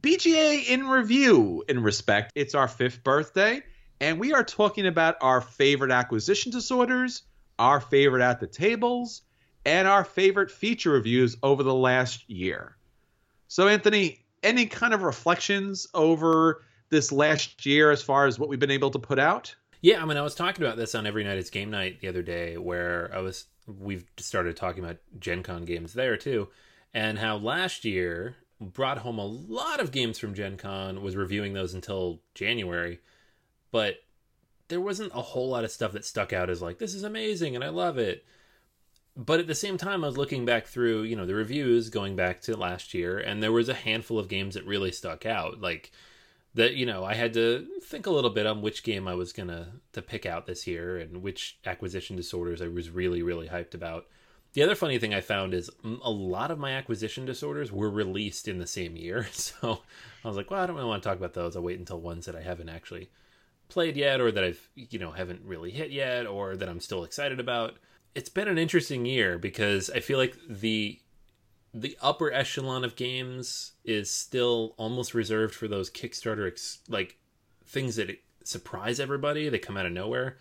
BGA 0.01 0.69
in 0.69 0.87
review 0.89 1.65
in 1.69 1.83
respect. 1.83 2.33
It's 2.35 2.55
our 2.55 2.69
fifth 2.69 3.03
birthday, 3.03 3.63
and 4.01 4.21
we 4.21 4.35
are 4.35 4.45
talking 4.45 4.87
about 4.87 5.17
our 5.23 5.41
favorite 5.41 5.91
acquisition 5.91 6.53
disorders, 6.53 7.23
our 7.59 7.81
favorite 7.81 8.23
at 8.23 8.41
the 8.41 8.47
tables, 8.47 9.23
and 9.67 9.89
our 9.89 10.05
favorite 10.05 10.51
feature 10.51 10.93
reviews 10.93 11.37
over 11.43 11.65
the 11.65 11.75
last 11.75 12.31
year. 12.31 12.77
So, 13.49 13.67
Anthony, 13.67 14.25
any 14.43 14.67
kind 14.67 14.95
of 14.95 15.03
reflections 15.03 15.89
over 15.93 16.63
this 16.89 17.11
last 17.11 17.67
year 17.67 17.91
as 17.91 18.01
far 18.01 18.27
as 18.27 18.39
what 18.39 18.49
we've 18.49 18.61
been 18.61 18.71
able 18.71 18.93
to 18.93 18.99
put 18.99 19.19
out? 19.19 19.55
Yeah, 19.83 20.01
I 20.01 20.05
mean, 20.07 20.17
I 20.17 20.23
was 20.23 20.37
talking 20.37 20.65
about 20.65 20.77
this 20.77 20.95
on 20.95 21.05
Every 21.05 21.25
Night 21.25 21.39
It's 21.39 21.51
Game 21.51 21.71
Night 21.71 22.01
the 22.01 22.09
other 22.09 22.23
day, 22.23 22.57
where 22.57 23.11
I 23.13 23.19
was 23.19 23.47
we've 23.67 24.05
started 24.19 24.57
talking 24.57 24.85
about 24.85 24.99
Gen 25.19 25.43
Con 25.43 25.65
games 25.65 25.95
there 25.95 26.17
too, 26.17 26.49
and 26.95 27.19
how 27.19 27.37
last 27.37 27.85
year 27.85 28.37
brought 28.61 28.99
home 28.99 29.19
a 29.19 29.27
lot 29.27 29.81
of 29.81 29.91
games 29.91 30.17
from 30.17 30.33
Gen 30.33 30.57
Con, 30.57 31.03
was 31.03 31.17
reviewing 31.17 31.53
those 31.53 31.75
until 31.75 32.21
January, 32.35 33.01
but 33.73 33.97
there 34.69 34.81
wasn't 34.81 35.13
a 35.13 35.21
whole 35.21 35.49
lot 35.49 35.65
of 35.65 35.73
stuff 35.73 35.93
that 35.93 36.05
stuck 36.05 36.33
out 36.33 36.49
as 36.49 36.63
like, 36.63 36.79
this 36.79 36.95
is 36.95 37.03
amazing 37.03 37.55
and 37.55 37.63
I 37.63 37.69
love 37.69 37.99
it 37.99 38.25
but 39.17 39.41
at 39.41 39.47
the 39.47 39.55
same 39.55 39.79
time, 39.79 40.05
I 40.05 40.09
was 40.09 40.19
looking 40.19 40.45
back 40.45 40.67
through, 40.67 41.05
you 41.05 41.17
know, 41.17 41.25
the 41.25 41.35
reviews 41.35 41.89
going 41.89 42.17
back 42.17 42.43
to 42.43 42.57
last 42.57 42.93
year, 42.93 43.19
and 43.19 43.43
there 43.43 43.53
was 43.53 43.71
a 43.71 43.75
handful 43.75 44.19
of 44.19 44.29
games 44.29 44.55
that 44.55 44.67
really 44.67 44.93
stuck 44.93 45.25
out. 45.25 45.61
Like 45.61 45.91
that, 46.55 46.75
you 46.75 46.85
know, 46.85 47.03
I 47.03 47.15
had 47.15 47.33
to 47.33 47.67
think 47.83 48.07
a 48.07 48.11
little 48.11 48.31
bit 48.31 48.47
on 48.47 48.61
which 48.61 48.85
game 48.85 49.09
I 49.09 49.15
was 49.15 49.33
gonna 49.33 49.73
to 49.93 50.03
pick 50.03 50.27
out 50.27 50.47
this 50.47 50.67
year 50.67 50.99
and 50.99 51.23
which 51.23 51.59
acquisition 51.65 52.15
disorders 52.15 52.61
I 52.61 52.69
was 52.69 52.91
really, 52.91 53.23
really 53.23 53.49
hyped 53.49 53.75
about. 53.75 54.07
The 54.53 54.63
other 54.63 54.75
funny 54.75 54.99
thing 54.99 55.15
I 55.15 55.21
found 55.23 55.55
is 55.55 55.71
a 55.85 56.11
lot 56.11 56.51
of 56.51 56.59
my 56.59 56.73
acquisition 56.73 57.25
disorders 57.25 57.73
were 57.73 57.91
released 57.91 58.49
in 58.49 58.59
the 58.59 58.67
same 58.67 58.97
year, 58.97 59.27
so 59.33 59.81
I 60.25 60.29
was 60.29 60.37
like, 60.37 60.51
well, 60.51 60.63
I 60.63 60.67
don't 60.67 60.77
really 60.77 60.89
want 60.89 61.03
to 61.03 61.09
talk 61.09 61.19
about 61.19 61.33
those. 61.33 61.57
I'll 61.57 61.63
wait 61.63 61.79
until 61.79 62.01
ones 62.01 62.27
that 62.27 62.37
I 62.37 62.43
haven't 62.43 62.69
actually 62.69 63.09
played 63.71 63.97
yet, 63.97 64.21
or 64.21 64.31
that 64.31 64.45
I've, 64.45 64.69
you 64.75 64.99
know, 64.99 65.13
haven't 65.13 65.41
really 65.43 65.71
hit 65.71 65.91
yet, 65.91 66.27
or 66.27 66.55
that 66.57 66.69
I'm 66.69 66.81
still 66.81 67.03
excited 67.03 67.41
about 67.41 67.79
it's 68.17 68.31
been 68.31 68.49
an 68.49 68.57
interesting 68.57 69.05
year 69.05 69.39
because 69.39 69.91
I 69.91 70.01
feel 70.01 70.17
like 70.17 70.37
the 70.49 70.99
the 71.75 71.99
upper 72.01 72.33
echelon 72.33 72.83
of 72.83 72.97
games 72.97 73.73
is 73.85 74.11
still 74.11 74.75
almost 74.79 75.13
reserved 75.13 75.55
for 75.55 75.69
those 75.69 75.91
Kickstarter 75.91 76.49
ex- 76.49 76.79
like 76.89 77.19
things 77.67 77.97
that 77.97 78.19
surprise 78.43 78.99
everybody. 78.99 79.51
They 79.51 79.59
come 79.59 79.77
out 79.77 79.85
of 79.85 79.93
nowhere, 79.93 80.39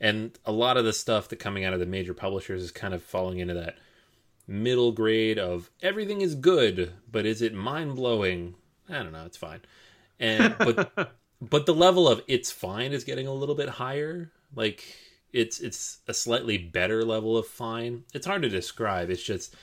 and 0.00 0.36
a 0.46 0.52
lot 0.52 0.78
of 0.78 0.86
the 0.86 0.94
stuff 0.94 1.28
that 1.28 1.36
coming 1.36 1.62
out 1.62 1.74
of 1.74 1.78
the 1.78 1.84
major 1.86 2.14
publishers 2.14 2.62
is 2.62 2.70
kind 2.70 2.94
of 2.94 3.02
falling 3.02 3.38
into 3.38 3.54
that 3.54 3.76
middle 4.48 4.90
grade 4.90 5.38
of 5.38 5.70
everything 5.82 6.22
is 6.22 6.34
good, 6.34 6.94
but 7.12 7.26
is 7.26 7.42
it 7.42 7.52
mind 7.52 7.96
blowing? 7.96 8.54
I 8.88 8.94
don't 9.02 9.12
know. 9.12 9.26
It's 9.26 9.36
fine, 9.36 9.60
and 10.18 10.56
but 10.58 11.12
but 11.42 11.66
the 11.66 11.74
level 11.74 12.08
of 12.08 12.22
it's 12.28 12.50
fine 12.50 12.92
is 12.92 13.04
getting 13.04 13.26
a 13.26 13.34
little 13.34 13.54
bit 13.54 13.68
higher. 13.68 14.32
Like 14.56 14.96
it's 15.32 15.60
it's 15.60 15.98
a 16.08 16.14
slightly 16.14 16.58
better 16.58 17.04
level 17.04 17.36
of 17.36 17.46
fine. 17.46 18.04
It's 18.12 18.26
hard 18.26 18.42
to 18.42 18.48
describe. 18.48 19.10
It's 19.10 19.22
just 19.22 19.54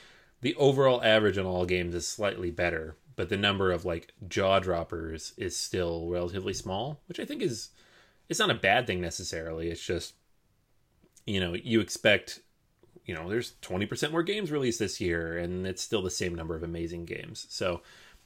the 0.41 0.55
overall 0.55 1.03
average 1.03 1.37
on 1.37 1.45
all 1.45 1.65
games 1.65 1.95
is 1.95 2.07
slightly 2.07 2.51
better, 2.51 2.95
but 3.15 3.29
the 3.29 3.37
number 3.37 3.71
of 3.71 3.85
like 3.85 4.13
jaw 4.27 4.59
droppers 4.59 5.33
is 5.37 5.57
still 5.57 6.07
relatively 6.09 6.53
small, 6.53 7.01
which 7.07 7.19
I 7.19 7.25
think 7.25 7.41
is 7.41 7.69
it's 8.29 8.39
not 8.39 8.51
a 8.51 8.55
bad 8.55 8.87
thing 8.87 9.01
necessarily. 9.01 9.69
It's 9.69 9.85
just 9.85 10.13
you 11.25 11.39
know, 11.39 11.53
you 11.53 11.79
expect 11.81 12.39
you 13.05 13.15
know, 13.15 13.29
there's 13.29 13.53
20% 13.61 14.11
more 14.11 14.21
games 14.21 14.51
released 14.51 14.79
this 14.79 14.99
year 14.99 15.37
and 15.37 15.65
it's 15.65 15.81
still 15.81 16.01
the 16.01 16.11
same 16.11 16.35
number 16.35 16.55
of 16.55 16.63
amazing 16.63 17.05
games. 17.05 17.47
So 17.49 17.81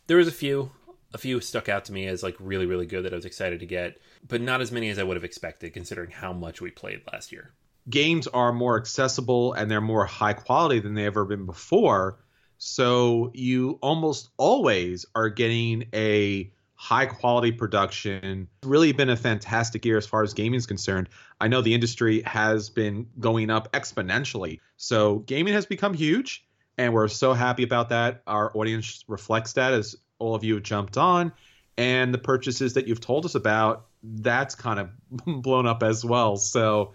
there 0.08 0.18
was 0.18 0.28
a 0.28 0.32
few 0.32 0.72
a 1.14 1.18
few 1.18 1.40
stuck 1.42 1.70
out 1.70 1.86
to 1.86 1.94
me 1.94 2.08
as 2.08 2.24
like 2.24 2.36
really 2.40 2.66
really 2.66 2.86
good 2.86 3.06
that 3.06 3.14
I 3.14 3.16
was 3.16 3.26
excited 3.26 3.60
to 3.60 3.66
get, 3.66 4.00
but 4.28 4.42
not 4.42 4.62
as 4.62 4.72
many 4.72 4.90
as 4.90 5.00
I 5.00 5.04
would 5.04 5.18
have 5.18 5.24
expected 5.24 5.74
considering 5.74 6.12
how 6.12 6.34
much 6.34 6.62
we 6.62 6.72
played 6.72 7.02
last 7.12 7.32
year. 7.32 7.52
Games 7.90 8.28
are 8.28 8.54
more 8.54 8.78
accessible 8.78 9.54
and 9.54 9.70
they're 9.70 9.82
more 9.82 10.06
high 10.06 10.34
quality 10.34 10.80
than 10.80 10.94
they 10.94 11.06
ever 11.06 11.26
been 11.26 11.46
before. 11.46 12.20
So 12.58 13.32
you 13.34 13.80
almost 13.82 14.30
always 14.38 15.06
are 15.16 15.30
getting 15.30 15.86
a 15.94 16.52
high 16.82 17.06
quality 17.06 17.52
production. 17.52 18.48
Really 18.64 18.92
been 18.92 19.10
a 19.10 19.16
fantastic 19.16 19.86
year 19.86 19.98
as 19.98 20.08
far 20.08 20.24
as 20.24 20.34
gaming 20.34 20.58
is 20.58 20.66
concerned. 20.66 21.10
I 21.40 21.48
know 21.48 21.62
the 21.62 21.76
industry 21.76 22.22
has 22.24 22.72
been 22.72 23.08
going 23.20 23.52
up 23.52 23.72
exponentially. 23.72 24.60
So 24.78 25.20
gaming 25.20 25.54
has 25.54 25.68
become 25.68 25.94
huge, 25.94 26.44
and 26.80 26.92
we're 26.92 27.08
so 27.08 27.34
happy 27.34 27.62
about 27.62 27.90
that. 27.90 28.24
Our 28.26 28.56
audience 28.58 29.04
reflects 29.08 29.54
that 29.54 29.74
as 29.74 29.96
all 30.22 30.36
of 30.36 30.44
you 30.44 30.54
have 30.54 30.64
jumped 30.64 30.98
on, 30.98 31.34
and 31.78 32.14
the 32.14 32.18
purchases 32.18 32.74
that 32.74 32.88
you've 32.88 33.02
told 33.02 33.26
us 33.26 33.36
about, 33.36 33.88
that's 34.04 34.56
kind 34.56 34.80
of 34.80 34.90
blown 35.42 35.66
up 35.66 35.84
as 35.84 36.06
well. 36.06 36.38
So 36.38 36.94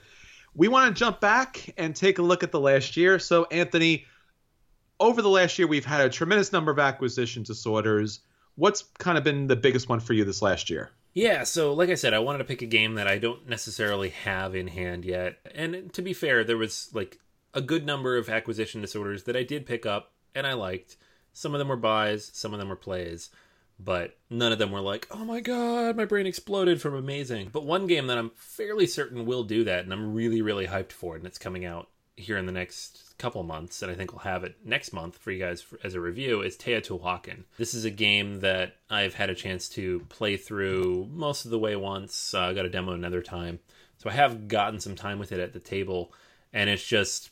we 0.54 0.68
want 0.68 0.94
to 0.94 0.98
jump 0.98 1.20
back 1.20 1.74
and 1.76 1.94
take 1.94 2.18
a 2.18 2.22
look 2.22 2.42
at 2.42 2.52
the 2.52 2.60
last 2.60 2.96
year. 2.96 3.18
So, 3.18 3.44
Anthony, 3.50 4.06
over 4.98 5.20
the 5.20 5.28
last 5.28 5.58
year, 5.58 5.68
we've 5.68 5.84
had 5.84 6.00
a 6.00 6.08
tremendous 6.08 6.52
number 6.52 6.70
of 6.70 6.78
acquisition 6.78 7.42
disorders. 7.42 8.20
What's 8.54 8.82
kind 8.98 9.18
of 9.18 9.24
been 9.24 9.48
the 9.48 9.56
biggest 9.56 9.88
one 9.88 10.00
for 10.00 10.14
you 10.14 10.24
this 10.24 10.40
last 10.40 10.70
year? 10.70 10.90
Yeah, 11.12 11.44
so 11.44 11.72
like 11.72 11.88
I 11.88 11.94
said, 11.94 12.14
I 12.14 12.18
wanted 12.18 12.38
to 12.38 12.44
pick 12.44 12.62
a 12.62 12.66
game 12.66 12.94
that 12.94 13.06
I 13.06 13.18
don't 13.18 13.48
necessarily 13.48 14.10
have 14.10 14.54
in 14.54 14.68
hand 14.68 15.04
yet. 15.04 15.38
And 15.54 15.92
to 15.94 16.02
be 16.02 16.12
fair, 16.12 16.44
there 16.44 16.58
was 16.58 16.90
like 16.92 17.18
a 17.54 17.62
good 17.62 17.86
number 17.86 18.16
of 18.16 18.28
acquisition 18.28 18.82
disorders 18.82 19.24
that 19.24 19.36
I 19.36 19.42
did 19.42 19.64
pick 19.64 19.86
up 19.86 20.12
and 20.34 20.46
I 20.46 20.52
liked. 20.52 20.96
Some 21.36 21.54
of 21.54 21.58
them 21.58 21.68
were 21.68 21.76
buys, 21.76 22.30
some 22.32 22.52
of 22.54 22.58
them 22.58 22.70
were 22.70 22.76
plays 22.76 23.30
but 23.78 24.16
none 24.30 24.52
of 24.52 24.58
them 24.58 24.72
were 24.72 24.80
like, 24.80 25.06
oh 25.10 25.24
my 25.24 25.40
god, 25.40 25.96
my 25.96 26.04
brain 26.04 26.26
exploded 26.26 26.80
from 26.80 26.94
amazing. 26.94 27.50
But 27.52 27.64
one 27.64 27.86
game 27.86 28.06
that 28.06 28.18
I'm 28.18 28.30
fairly 28.34 28.86
certain 28.86 29.26
will 29.26 29.44
do 29.44 29.64
that, 29.64 29.84
and 29.84 29.92
I'm 29.92 30.14
really, 30.14 30.40
really 30.42 30.66
hyped 30.66 30.92
for 30.92 31.14
it, 31.14 31.18
and 31.18 31.26
it's 31.26 31.38
coming 31.38 31.64
out 31.64 31.88
here 32.16 32.38
in 32.38 32.46
the 32.46 32.52
next 32.52 33.14
couple 33.18 33.42
months, 33.42 33.82
and 33.82 33.92
I 33.92 33.94
think 33.94 34.12
we'll 34.12 34.20
have 34.20 34.44
it 34.44 34.56
next 34.64 34.92
month 34.92 35.18
for 35.18 35.30
you 35.30 35.38
guys 35.38 35.60
for, 35.60 35.78
as 35.84 35.94
a 35.94 36.00
review, 36.00 36.40
is 36.40 36.56
Teotihuacan. 36.56 37.44
This 37.58 37.74
is 37.74 37.84
a 37.84 37.90
game 37.90 38.40
that 38.40 38.76
I've 38.88 39.14
had 39.14 39.28
a 39.28 39.34
chance 39.34 39.68
to 39.70 40.00
play 40.08 40.36
through 40.38 41.08
most 41.12 41.44
of 41.44 41.50
the 41.50 41.58
way 41.58 41.76
once. 41.76 42.32
Uh, 42.32 42.40
I 42.40 42.54
got 42.54 42.64
a 42.64 42.70
demo 42.70 42.92
another 42.92 43.20
time. 43.20 43.58
So 43.98 44.08
I 44.08 44.14
have 44.14 44.48
gotten 44.48 44.80
some 44.80 44.94
time 44.94 45.18
with 45.18 45.32
it 45.32 45.40
at 45.40 45.52
the 45.52 45.60
table, 45.60 46.12
and 46.52 46.70
it's 46.70 46.86
just 46.86 47.30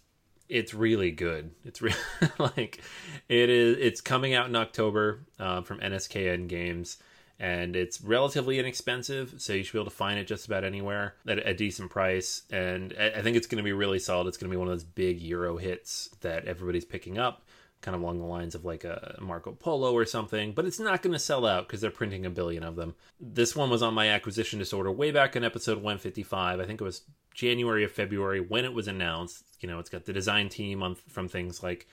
it's 0.49 0.75
really 0.75 1.11
good. 1.11 1.51
It's 1.65 1.81
really 1.83 1.97
like 2.39 2.81
it 3.29 3.51
is. 3.51 3.77
It's 3.79 4.01
coming 4.01 4.35
out 4.35 4.49
in 4.49 4.57
October 4.57 5.25
uh, 5.39 5.63
from 5.63 5.81
NSKN 5.81 6.49
Games, 6.49 6.99
and 7.39 7.75
it's 7.75 8.01
relatively 8.01 8.59
inexpensive, 8.59 9.35
so 9.39 9.53
you 9.53 9.65
should 9.65 9.73
be 9.73 9.79
able 9.79 9.91
to 9.91 9.97
find 9.97 10.19
it 10.19 10.27
just 10.27 10.47
about 10.47 10.65
anywhere 10.65 11.15
at 11.27 11.47
a 11.47 11.55
decent 11.55 11.91
price. 11.91 12.43
And 12.51 12.95
I 12.99 13.23
think 13.23 13.37
it's 13.37 13.47
going 13.47 13.59
to 13.59 13.65
be 13.65 13.73
really 13.73 13.99
solid. 13.99 14.29
It's 14.29 14.37
going 14.37 14.51
to 14.51 14.55
be 14.55 14.59
one 14.59 14.69
of 14.69 14.73
those 14.73 14.85
big 14.85 15.21
Euro 15.23 15.57
hits 15.57 16.11
that 16.21 16.45
everybody's 16.45 16.85
picking 16.85 17.19
up, 17.19 17.44
kind 17.85 17.95
of 17.95 18.01
along 18.01 18.19
the 18.19 18.25
lines 18.25 18.55
of 18.55 18.65
like 18.65 18.83
a 18.83 19.17
Marco 19.21 19.53
Polo 19.53 19.93
or 19.93 20.07
something. 20.07 20.53
But 20.53 20.65
it's 20.65 20.81
not 20.81 21.03
going 21.03 21.13
to 21.13 21.19
sell 21.19 21.45
out 21.45 21.69
because 21.69 21.83
they're 21.83 21.91
printing 21.91 22.25
a 22.25 22.31
billion 22.31 22.63
of 22.63 22.77
them. 22.77 22.95
This 23.21 23.55
one 23.55 23.69
was 23.69 23.83
on 23.83 23.93
my 23.93 24.09
acquisition 24.09 24.59
disorder 24.59 24.91
way 24.91 25.11
back 25.11 25.37
in 25.37 25.45
episode 25.45 25.77
155. 25.77 26.61
I 26.61 26.65
think 26.65 26.81
it 26.81 26.85
was 26.85 27.03
January 27.35 27.85
or 27.85 27.89
February 27.89 28.41
when 28.41 28.65
it 28.65 28.73
was 28.73 28.89
announced. 28.89 29.45
You 29.61 29.69
know, 29.69 29.79
it's 29.79 29.91
got 29.91 30.07
the 30.07 30.15
design 30.15 30.49
team 30.49 30.83
on 30.83 30.95
from 30.95 31.29
things 31.29 31.63
like 31.63 31.87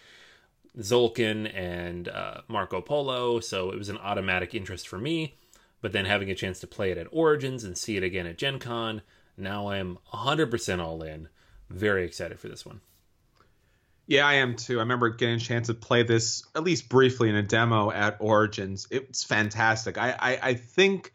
Tzolk'in 0.78 1.54
and 1.54 2.08
uh, 2.08 2.42
Marco 2.48 2.80
Polo, 2.80 3.42
so 3.42 3.72
it 3.72 3.78
was 3.78 3.90
an 3.90 3.98
automatic 3.98 4.56
interest 4.56 4.88
for 4.88 4.98
me. 4.98 5.36
But 5.82 5.92
then 5.92 6.06
having 6.06 6.32
a 6.32 6.36
chance 6.36 6.60
to 6.62 6.68
play 6.68 6.92
it 6.92 6.98
at 6.98 7.08
Origins 7.12 7.66
and 7.66 7.78
see 7.78 7.98
it 7.98 8.04
again 8.04 8.28
at 8.28 8.38
Gen 8.38 8.60
Con, 8.60 9.02
now 9.36 9.70
I'm 9.70 9.98
100% 10.14 10.80
all 10.80 11.04
in. 11.04 11.28
Very 11.70 12.06
excited 12.06 12.40
for 12.40 12.48
this 12.48 12.66
one. 12.66 12.80
Yeah, 14.08 14.28
I 14.28 14.36
am 14.36 14.56
too. 14.56 14.78
I 14.78 14.82
remember 14.82 15.10
getting 15.10 15.36
a 15.36 15.40
chance 15.40 15.68
to 15.68 15.74
play 15.74 16.04
this 16.04 16.44
at 16.56 16.64
least 16.64 16.90
briefly 16.90 17.30
in 17.30 17.36
a 17.36 17.44
demo 17.44 17.92
at 17.92 18.18
Origins. 18.20 18.88
It's 18.92 19.24
fantastic. 19.24 19.98
I, 19.98 20.12
I, 20.12 20.40
I 20.50 20.54
think 20.56 21.14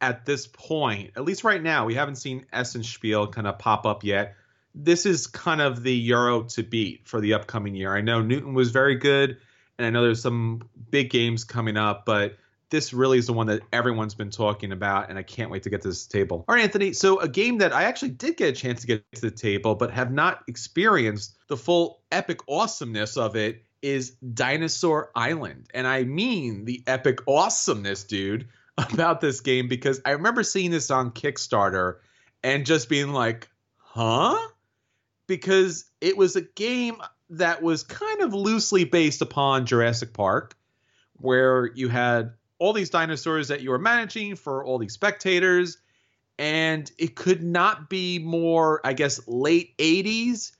at 0.00 0.26
this 0.26 0.48
point, 0.48 1.12
at 1.16 1.24
least 1.24 1.44
right 1.44 1.62
now, 1.62 1.86
we 1.86 1.94
haven't 1.94 2.16
seen 2.16 2.46
Essenspiel 2.52 3.30
kind 3.30 3.46
of 3.46 3.58
pop 3.58 3.86
up 3.86 4.02
yet. 4.02 4.34
This 4.74 5.06
is 5.06 5.26
kind 5.28 5.60
of 5.60 5.82
the 5.82 5.94
Euro 5.94 6.44
to 6.44 6.62
beat 6.62 7.06
for 7.06 7.20
the 7.20 7.34
upcoming 7.34 7.76
year. 7.76 7.94
I 7.94 8.00
know 8.00 8.22
Newton 8.22 8.54
was 8.54 8.70
very 8.70 8.96
good, 8.96 9.38
and 9.78 9.86
I 9.86 9.90
know 9.90 10.02
there's 10.02 10.22
some 10.22 10.68
big 10.90 11.10
games 11.10 11.44
coming 11.44 11.76
up, 11.76 12.04
but 12.04 12.36
this 12.72 12.94
really 12.94 13.18
is 13.18 13.26
the 13.26 13.34
one 13.34 13.48
that 13.48 13.60
everyone's 13.70 14.14
been 14.14 14.30
talking 14.30 14.72
about, 14.72 15.10
and 15.10 15.18
I 15.18 15.22
can't 15.22 15.50
wait 15.50 15.62
to 15.64 15.70
get 15.70 15.82
to 15.82 15.88
this 15.88 16.06
table. 16.06 16.44
All 16.48 16.54
right, 16.54 16.64
Anthony. 16.64 16.94
So, 16.94 17.20
a 17.20 17.28
game 17.28 17.58
that 17.58 17.72
I 17.72 17.84
actually 17.84 18.12
did 18.12 18.38
get 18.38 18.48
a 18.48 18.52
chance 18.52 18.80
to 18.80 18.86
get 18.86 19.04
to 19.12 19.20
the 19.20 19.30
table, 19.30 19.74
but 19.74 19.90
have 19.90 20.10
not 20.10 20.42
experienced 20.48 21.36
the 21.48 21.56
full 21.56 22.00
epic 22.10 22.40
awesomeness 22.48 23.18
of 23.18 23.36
it 23.36 23.62
is 23.82 24.12
Dinosaur 24.12 25.10
Island. 25.14 25.68
And 25.74 25.86
I 25.86 26.04
mean 26.04 26.64
the 26.64 26.82
epic 26.86 27.18
awesomeness, 27.28 28.04
dude 28.04 28.48
about 28.78 29.20
this 29.20 29.40
game 29.40 29.68
because 29.68 30.00
I 30.06 30.12
remember 30.12 30.42
seeing 30.42 30.70
this 30.70 30.90
on 30.90 31.10
Kickstarter 31.10 31.96
and 32.42 32.64
just 32.64 32.88
being 32.88 33.12
like, 33.12 33.50
huh? 33.76 34.38
Because 35.26 35.84
it 36.00 36.16
was 36.16 36.36
a 36.36 36.42
game 36.42 36.96
that 37.30 37.62
was 37.62 37.82
kind 37.82 38.22
of 38.22 38.32
loosely 38.32 38.84
based 38.84 39.20
upon 39.20 39.66
Jurassic 39.66 40.14
Park, 40.14 40.56
where 41.14 41.70
you 41.74 41.88
had 41.88 42.32
all 42.62 42.72
these 42.72 42.90
dinosaurs 42.90 43.48
that 43.48 43.60
you 43.60 43.70
were 43.70 43.78
managing 43.78 44.36
for 44.36 44.64
all 44.64 44.78
these 44.78 44.92
spectators. 44.92 45.78
And 46.38 46.88
it 46.96 47.16
could 47.16 47.42
not 47.42 47.90
be 47.90 48.20
more, 48.20 48.80
I 48.84 48.92
guess, 48.92 49.20
late 49.26 49.76
80s 49.78 50.52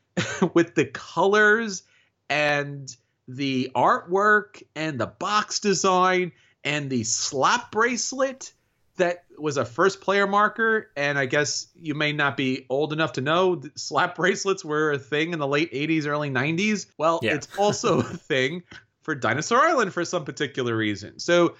with 0.54 0.74
the 0.74 0.86
colors 0.86 1.82
and 2.30 2.96
the 3.28 3.70
artwork 3.74 4.62
and 4.74 4.98
the 4.98 5.06
box 5.06 5.60
design 5.60 6.32
and 6.64 6.88
the 6.88 7.04
slap 7.04 7.70
bracelet 7.70 8.54
that 8.96 9.24
was 9.38 9.58
a 9.58 9.64
first 9.66 10.00
player 10.00 10.26
marker. 10.26 10.90
And 10.96 11.18
I 11.18 11.26
guess 11.26 11.66
you 11.74 11.94
may 11.94 12.12
not 12.12 12.38
be 12.38 12.64
old 12.70 12.94
enough 12.94 13.12
to 13.12 13.20
know 13.20 13.60
slap 13.74 14.14
bracelets 14.14 14.64
were 14.64 14.92
a 14.92 14.98
thing 14.98 15.34
in 15.34 15.38
the 15.38 15.46
late 15.46 15.70
80s, 15.74 16.06
early 16.06 16.30
90s. 16.30 16.86
Well, 16.96 17.20
yeah. 17.22 17.34
it's 17.34 17.48
also 17.58 17.98
a 18.00 18.02
thing 18.02 18.62
for 19.02 19.14
Dinosaur 19.14 19.58
Island 19.58 19.92
for 19.92 20.04
some 20.04 20.24
particular 20.24 20.76
reason. 20.76 21.18
So 21.18 21.56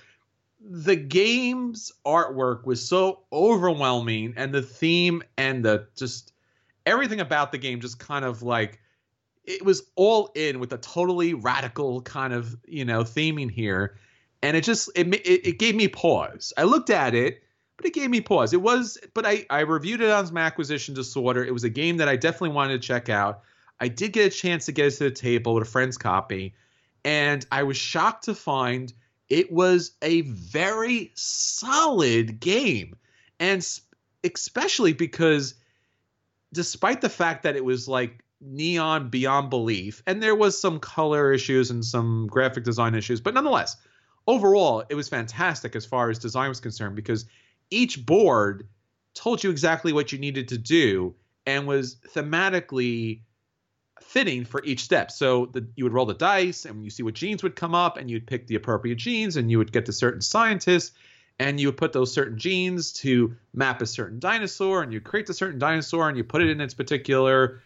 the 0.60 0.96
game's 0.96 1.92
artwork 2.04 2.66
was 2.66 2.86
so 2.86 3.20
overwhelming, 3.32 4.34
and 4.36 4.52
the 4.52 4.62
theme 4.62 5.22
and 5.36 5.64
the 5.64 5.88
just 5.96 6.32
everything 6.84 7.20
about 7.20 7.52
the 7.52 7.58
game 7.58 7.80
just 7.80 7.98
kind 7.98 8.24
of 8.24 8.42
like 8.42 8.80
it 9.44 9.64
was 9.64 9.82
all 9.96 10.30
in 10.34 10.60
with 10.60 10.72
a 10.72 10.78
totally 10.78 11.34
radical 11.34 12.02
kind 12.02 12.32
of 12.32 12.56
you 12.66 12.84
know 12.84 13.02
theming 13.02 13.50
here 13.50 13.96
and 14.42 14.56
it 14.56 14.64
just 14.64 14.90
it, 14.94 15.12
it, 15.14 15.46
it 15.48 15.58
gave 15.58 15.74
me 15.74 15.88
pause. 15.88 16.52
I 16.56 16.64
looked 16.64 16.90
at 16.90 17.14
it, 17.14 17.42
but 17.76 17.86
it 17.86 17.94
gave 17.94 18.10
me 18.10 18.20
pause. 18.20 18.52
It 18.52 18.62
was, 18.62 18.98
but 19.14 19.26
I 19.26 19.46
I 19.50 19.60
reviewed 19.60 20.00
it 20.00 20.10
on 20.10 20.26
some 20.26 20.38
acquisition 20.38 20.94
disorder. 20.94 21.44
It 21.44 21.52
was 21.52 21.64
a 21.64 21.70
game 21.70 21.98
that 21.98 22.08
I 22.08 22.16
definitely 22.16 22.50
wanted 22.50 22.80
to 22.80 22.86
check 22.86 23.08
out. 23.08 23.42
I 23.78 23.88
did 23.88 24.12
get 24.12 24.26
a 24.26 24.30
chance 24.30 24.66
to 24.66 24.72
get 24.72 24.86
it 24.86 24.90
to 24.92 25.04
the 25.04 25.10
table 25.10 25.54
with 25.54 25.66
a 25.66 25.70
friend's 25.70 25.96
copy, 25.96 26.54
and 27.04 27.46
I 27.50 27.62
was 27.62 27.76
shocked 27.76 28.24
to 28.24 28.34
find 28.34 28.92
it 29.28 29.52
was 29.52 29.92
a 30.02 30.22
very 30.22 31.12
solid 31.14 32.40
game, 32.40 32.96
and 33.38 33.66
especially 34.24 34.92
because 34.92 35.54
despite 36.52 37.00
the 37.00 37.08
fact 37.08 37.44
that 37.44 37.56
it 37.56 37.64
was 37.64 37.88
like 37.88 38.24
neon 38.40 39.10
beyond 39.10 39.50
belief 39.50 40.02
and 40.06 40.22
there 40.22 40.34
was 40.34 40.58
some 40.58 40.80
color 40.80 41.32
issues 41.32 41.70
and 41.70 41.84
some 41.84 42.26
graphic 42.26 42.64
design 42.64 42.94
issues 42.94 43.20
but 43.20 43.34
nonetheless 43.34 43.76
overall, 44.26 44.84
it 44.88 44.94
was 44.94 45.08
fantastic 45.08 45.74
as 45.74 45.84
far 45.84 46.10
as 46.10 46.18
design 46.18 46.48
was 46.48 46.60
concerned 46.60 46.96
because 46.96 47.26
each 47.70 48.04
board 48.04 48.68
told 49.14 49.42
you 49.42 49.50
exactly 49.50 49.92
what 49.92 50.12
you 50.12 50.18
needed 50.18 50.48
to 50.48 50.58
do 50.58 51.14
and 51.46 51.66
was 51.66 51.96
thematically 52.14 53.22
fitting 54.00 54.44
for 54.44 54.62
each 54.64 54.82
step. 54.82 55.10
So 55.10 55.46
the, 55.46 55.66
you 55.76 55.84
would 55.84 55.92
roll 55.92 56.06
the 56.06 56.14
dice 56.14 56.64
and 56.64 56.84
you 56.84 56.90
see 56.90 57.02
what 57.02 57.14
genes 57.14 57.42
would 57.42 57.56
come 57.56 57.74
up 57.74 57.96
and 57.96 58.10
you'd 58.10 58.26
pick 58.26 58.46
the 58.46 58.56
appropriate 58.56 58.96
genes 58.96 59.36
and 59.36 59.50
you 59.50 59.58
would 59.58 59.72
get 59.72 59.86
to 59.86 59.92
certain 59.92 60.20
scientists 60.20 60.92
and 61.40 61.58
you 61.58 61.68
would 61.68 61.78
put 61.78 61.92
those 61.92 62.12
certain 62.12 62.38
genes 62.38 62.92
to 62.92 63.34
map 63.54 63.80
a 63.80 63.86
certain 63.86 64.20
dinosaur 64.20 64.82
and 64.82 64.92
you 64.92 65.00
create 65.00 65.26
the 65.26 65.34
certain 65.34 65.58
dinosaur 65.58 66.08
and 66.08 66.16
you 66.16 66.22
put 66.22 66.42
it 66.42 66.50
in 66.50 66.60
its 66.60 66.74
particular 66.74 67.62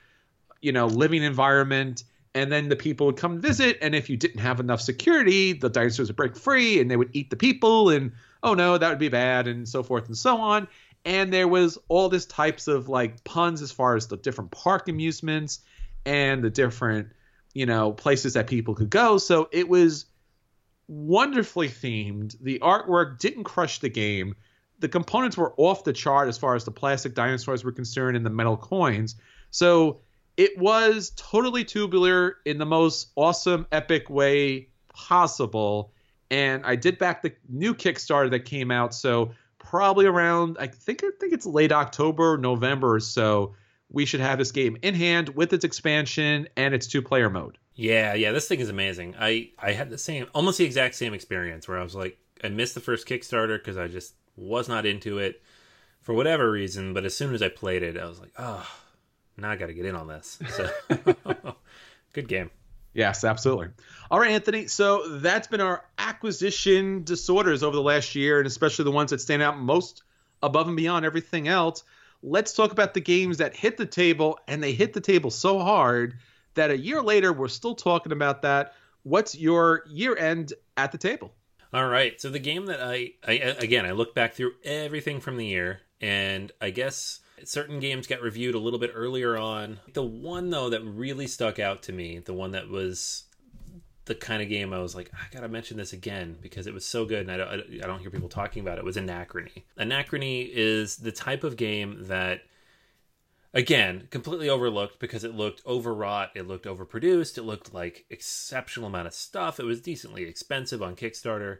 you 0.63 0.73
know 0.73 0.87
living 0.87 1.23
environment 1.23 2.05
and 2.35 2.51
then 2.51 2.69
the 2.69 2.77
people 2.77 3.07
would 3.07 3.17
come 3.17 3.41
visit 3.41 3.77
and 3.83 3.95
if 3.95 4.09
you 4.09 4.17
didn't 4.17 4.41
have 4.41 4.61
enough 4.61 4.81
security 4.81 5.53
the 5.53 5.69
dinosaurs 5.69 6.09
would 6.09 6.17
break 6.17 6.37
free 6.37 6.81
and 6.81 6.91
they 6.91 6.97
would 6.97 7.11
eat 7.13 7.31
the 7.31 7.37
people 7.37 7.91
and 7.91 8.13
oh 8.43 8.55
no 8.55 8.79
that 8.79 8.89
would 8.89 8.99
be 8.99 9.09
bad 9.09 9.49
and 9.49 9.69
so 9.69 9.83
forth 9.83 10.07
and 10.07 10.17
so 10.17 10.41
on 10.41 10.67
and 11.05 11.33
there 11.33 11.49
was 11.49 11.77
all 11.89 12.09
this 12.09 12.25
types 12.27 12.67
of 12.69 12.89
like 12.89 13.23
puns 13.25 13.61
as 13.61 13.71
far 13.71 13.97
as 13.97 14.07
the 14.07 14.17
different 14.17 14.51
park 14.51 14.89
amusements 14.89 15.61
and 16.05 16.43
the 16.43 16.51
different 16.51 17.09
you 17.53 17.67
know 17.67 17.93
places 17.93 18.35
that 18.35 18.47
people 18.47 18.75
could 18.75 18.91
go 18.91 19.19
so 19.19 19.49
it 19.53 19.69
was 19.69 20.07
wonderfully 20.89 21.69
themed 21.69 22.37
the 22.41 22.59
artwork 22.61 23.19
didn't 23.19 23.45
crush 23.45 23.79
the 23.79 23.89
game 23.89 24.35
the 24.81 24.89
components 24.89 25.37
were 25.37 25.55
off 25.57 25.85
the 25.85 25.93
chart 25.93 26.29
as 26.29 26.37
far 26.37 26.55
as 26.55 26.65
the 26.65 26.71
plastic 26.71 27.15
dinosaurs 27.15 27.65
were 27.65 27.73
concerned 27.73 28.17
and 28.17 28.27
the 28.27 28.31
metal 28.31 28.57
coins 28.57 29.17
so 29.51 30.01
it 30.37 30.59
was 30.59 31.13
totally 31.17 31.65
tubular 31.65 32.39
in 32.45 32.59
the 32.59 32.67
most 32.67 33.13
awesome, 33.15 33.67
epic 33.71 34.11
way 34.11 34.69
possible. 34.93 35.93
And 36.31 36.65
I 36.67 36.77
did 36.77 36.99
back 36.99 37.23
the 37.23 37.33
new 37.49 37.75
Kickstarter 37.75 38.31
that 38.31 38.41
came 38.41 38.71
out, 38.71 38.95
so 38.95 39.33
probably 39.59 40.07
around 40.07 40.57
I 40.59 40.67
think 40.67 41.05
I 41.05 41.11
think 41.21 41.33
it's 41.33 41.47
late 41.47 41.73
October, 41.73 42.37
November 42.37 42.95
or 42.95 43.01
so. 43.01 43.55
We 43.95 44.05
should 44.07 44.21
have 44.21 44.39
this 44.39 44.53
game 44.53 44.77
in 44.83 44.95
hand 44.95 45.31
with 45.31 45.53
its 45.53 45.65
expansion 45.65 46.49
and 46.57 46.75
its 46.75 46.87
two-player 46.87 47.31
mode. 47.31 47.59
Yeah, 47.75 48.15
yeah, 48.15 48.33
this 48.33 48.49
thing 48.49 48.61
is 48.61 48.69
amazing. 48.69 49.15
I 49.19 49.51
I 49.59 49.73
had 49.73 49.91
the 49.91 49.99
same, 49.99 50.27
almost 50.35 50.59
the 50.59 50.65
exact 50.65 50.95
same 50.95 51.15
experience 51.15 51.67
where 51.67 51.79
I 51.79 51.83
was 51.83 51.95
like, 51.95 52.19
I 52.43 52.49
missed 52.49 52.75
the 52.75 52.81
first 52.81 53.07
Kickstarter 53.07 53.59
because 53.59 53.77
I 53.77 53.89
just 53.89 54.15
was 54.37 54.69
not 54.69 54.87
into 54.87 55.19
it 55.19 55.43
for 56.03 56.15
whatever 56.15 56.51
reason. 56.51 56.93
But 56.93 57.05
as 57.05 57.17
soon 57.17 57.35
as 57.35 57.43
I 57.43 57.49
played 57.49 57.83
it, 57.83 57.97
I 57.97 58.07
was 58.07 58.21
like, 58.21 58.33
oh, 58.39 58.69
now 59.37 59.51
I 59.51 59.57
got 59.57 59.67
to 59.67 59.75
get 59.75 59.87
in 59.87 59.97
on 59.97 60.07
this. 60.07 60.39
So, 60.51 60.71
good 62.13 62.29
game. 62.29 62.51
Yes, 62.93 63.25
absolutely. 63.25 63.69
All 64.09 64.21
right, 64.21 64.31
Anthony. 64.31 64.69
So 64.69 65.19
that's 65.19 65.49
been 65.49 65.61
our 65.61 65.85
acquisition 65.99 67.03
disorders 67.03 67.65
over 67.65 67.75
the 67.75 67.83
last 67.83 68.15
year, 68.15 68.39
and 68.39 68.47
especially 68.47 68.85
the 68.85 68.93
ones 68.93 69.11
that 69.11 69.21
stand 69.21 69.43
out 69.43 69.59
most 69.59 70.05
above 70.43 70.69
and 70.69 70.77
beyond 70.77 71.05
everything 71.05 71.49
else. 71.49 71.83
Let's 72.27 72.55
talk 72.55 72.73
about 72.73 72.95
the 72.95 73.03
games 73.03 73.37
that 73.37 73.55
hit 73.55 73.77
the 73.77 73.85
table, 73.85 74.39
and 74.49 74.63
they 74.63 74.73
hit 74.73 74.95
the 74.95 75.01
table 75.01 75.31
so 75.31 75.59
hard 75.59 76.15
that 76.55 76.71
a 76.71 76.79
year 76.79 77.03
later 77.03 77.35
we're 77.35 77.49
still 77.49 77.75
talking 77.75 78.13
about 78.13 78.41
that. 78.43 78.73
What's 79.03 79.35
your 79.35 79.83
year 79.87 80.17
end 80.17 80.55
at 80.79 80.91
the 80.91 80.97
table? 80.97 81.35
All 81.75 81.87
right. 81.87 82.19
So 82.19 82.31
the 82.31 82.39
game 82.39 82.65
that 82.67 82.81
I, 82.81 83.13
I 83.29 83.33
again, 83.59 83.85
I 83.85 83.91
look 83.91 84.15
back 84.15 84.33
through 84.33 84.53
everything 84.65 85.21
from 85.21 85.37
the 85.37 85.45
year, 85.45 85.81
and 86.01 86.51
I 86.63 86.71
guess 86.71 87.21
certain 87.45 87.79
games 87.79 88.07
got 88.07 88.23
reviewed 88.23 88.55
a 88.55 88.59
little 88.59 88.79
bit 88.79 88.93
earlier 88.95 89.37
on. 89.37 89.81
The 89.93 90.03
one 90.03 90.49
though 90.49 90.71
that 90.71 90.83
really 90.83 91.27
stuck 91.27 91.59
out 91.59 91.83
to 91.83 91.93
me, 91.93 92.21
the 92.21 92.33
one 92.33 92.53
that 92.53 92.71
was 92.71 93.25
the 94.07 94.15
kind 94.15 94.43
of 94.43 94.49
game 94.49 94.73
I 94.73 94.81
was 94.81 94.95
like, 94.95 95.11
I 95.15 95.33
gotta 95.33 95.49
mention 95.49 95.77
this 95.77 95.93
again 95.93 96.37
because 96.41 96.67
it 96.67 96.75
was 96.75 96.85
so 96.85 97.05
good, 97.05 97.21
and 97.21 97.31
I 97.31 97.37
don't, 97.37 97.49
I 97.83 97.87
don't 97.87 98.01
hear 98.01 98.11
people 98.11 98.29
talking 98.29 98.63
about 98.63 98.79
it. 98.79 98.85
Was 98.85 98.97
Anachrony. 98.97 99.63
Anachrony 99.79 100.51
is 100.53 100.97
the 100.97 101.13
type 101.13 101.45
of 101.45 101.57
game 101.57 102.05
that, 102.09 102.43
again, 103.55 104.09
completely 104.11 104.49
overlooked 104.49 104.99
because 104.99 105.25
it 105.25 105.35
looked 105.35 105.65
overwrought, 105.67 106.33
it 106.35 106.47
looked 106.47 106.67
overproduced, 106.67 107.39
it 107.39 107.45
looked 107.45 107.73
like 107.73 108.05
exceptional 108.11 108.89
amount 108.89 109.07
of 109.07 109.15
stuff. 109.15 109.59
It 109.59 109.65
was 109.65 109.81
decently 109.81 110.25
expensive 110.25 110.83
on 110.83 110.97
Kickstarter, 110.97 111.59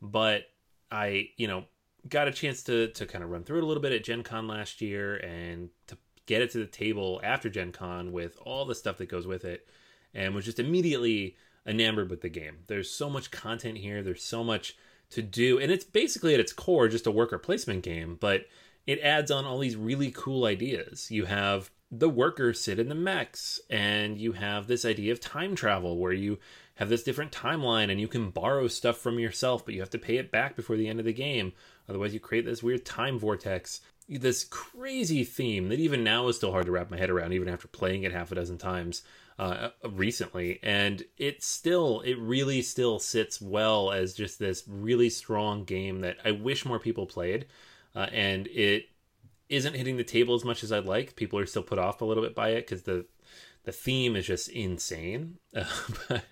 but 0.00 0.44
I, 0.92 1.30
you 1.36 1.48
know, 1.48 1.64
got 2.08 2.28
a 2.28 2.32
chance 2.32 2.62
to 2.64 2.88
to 2.88 3.04
kind 3.04 3.22
of 3.22 3.30
run 3.30 3.44
through 3.44 3.58
it 3.58 3.64
a 3.64 3.66
little 3.66 3.82
bit 3.82 3.92
at 3.92 4.04
Gen 4.04 4.22
Con 4.22 4.46
last 4.48 4.80
year 4.80 5.16
and 5.16 5.70
to 5.86 5.98
get 6.26 6.40
it 6.40 6.50
to 6.52 6.58
the 6.58 6.66
table 6.66 7.20
after 7.24 7.50
Gen 7.50 7.72
Con 7.72 8.12
with 8.12 8.38
all 8.42 8.64
the 8.64 8.74
stuff 8.74 8.98
that 8.98 9.08
goes 9.08 9.26
with 9.26 9.44
it 9.44 9.66
and 10.14 10.34
was 10.34 10.44
just 10.44 10.58
immediately 10.58 11.36
enamored 11.66 12.10
with 12.10 12.20
the 12.20 12.28
game. 12.28 12.58
There's 12.66 12.90
so 12.90 13.10
much 13.10 13.30
content 13.30 13.78
here, 13.78 14.02
there's 14.02 14.22
so 14.22 14.42
much 14.42 14.76
to 15.10 15.22
do, 15.22 15.58
and 15.58 15.70
it's 15.70 15.84
basically 15.84 16.34
at 16.34 16.40
its 16.40 16.52
core 16.52 16.88
just 16.88 17.06
a 17.06 17.10
worker 17.10 17.38
placement 17.38 17.82
game, 17.82 18.16
but 18.20 18.46
it 18.86 19.00
adds 19.00 19.30
on 19.30 19.44
all 19.44 19.58
these 19.58 19.76
really 19.76 20.10
cool 20.10 20.44
ideas. 20.44 21.10
You 21.10 21.26
have 21.26 21.70
the 21.90 22.08
workers 22.08 22.60
sit 22.60 22.78
in 22.78 22.88
the 22.88 22.94
mechs, 22.94 23.60
and 23.68 24.18
you 24.18 24.32
have 24.32 24.66
this 24.66 24.84
idea 24.84 25.12
of 25.12 25.20
time 25.20 25.54
travel 25.54 25.98
where 25.98 26.12
you 26.12 26.38
have 26.76 26.88
this 26.88 27.02
different 27.02 27.32
timeline 27.32 27.90
and 27.90 28.00
you 28.00 28.08
can 28.08 28.30
borrow 28.30 28.68
stuff 28.68 28.96
from 28.96 29.18
yourself, 29.18 29.64
but 29.64 29.74
you 29.74 29.80
have 29.80 29.90
to 29.90 29.98
pay 29.98 30.16
it 30.16 30.30
back 30.30 30.56
before 30.56 30.76
the 30.76 30.88
end 30.88 30.98
of 30.98 31.04
the 31.04 31.12
game. 31.12 31.52
Otherwise, 31.88 32.14
you 32.14 32.20
create 32.20 32.46
this 32.46 32.62
weird 32.62 32.86
time 32.86 33.18
vortex. 33.18 33.80
This 34.08 34.44
crazy 34.44 35.24
theme 35.24 35.68
that 35.68 35.78
even 35.78 36.02
now 36.02 36.28
is 36.28 36.36
still 36.36 36.52
hard 36.52 36.66
to 36.66 36.72
wrap 36.72 36.90
my 36.90 36.96
head 36.96 37.10
around, 37.10 37.32
even 37.32 37.48
after 37.48 37.68
playing 37.68 38.04
it 38.04 38.12
half 38.12 38.32
a 38.32 38.34
dozen 38.34 38.56
times 38.56 39.02
uh, 39.40 39.70
recently. 39.88 40.60
And 40.62 41.02
it 41.16 41.42
still, 41.42 42.02
it 42.02 42.18
really 42.18 42.60
still 42.60 42.98
sits 42.98 43.40
well 43.40 43.90
as 43.90 44.12
just 44.12 44.38
this 44.38 44.64
really 44.68 45.08
strong 45.08 45.64
game 45.64 46.02
that 46.02 46.18
I 46.22 46.32
wish 46.32 46.66
more 46.66 46.78
people 46.78 47.06
played. 47.06 47.46
Uh, 47.96 48.06
and 48.12 48.48
it 48.48 48.90
isn't 49.48 49.74
hitting 49.74 49.96
the 49.96 50.04
table 50.04 50.34
as 50.34 50.44
much 50.44 50.62
as 50.62 50.70
I'd 50.70 50.84
like. 50.84 51.16
People 51.16 51.38
are 51.38 51.46
still 51.46 51.62
put 51.62 51.78
off 51.78 52.02
a 52.02 52.04
little 52.04 52.22
bit 52.22 52.34
by 52.34 52.50
it 52.50 52.66
because 52.66 52.82
the 52.82 53.06
the 53.64 53.72
theme 53.72 54.16
is 54.16 54.26
just 54.26 54.48
insane. 54.48 55.38
Uh, 55.56 55.64
but 56.08 56.22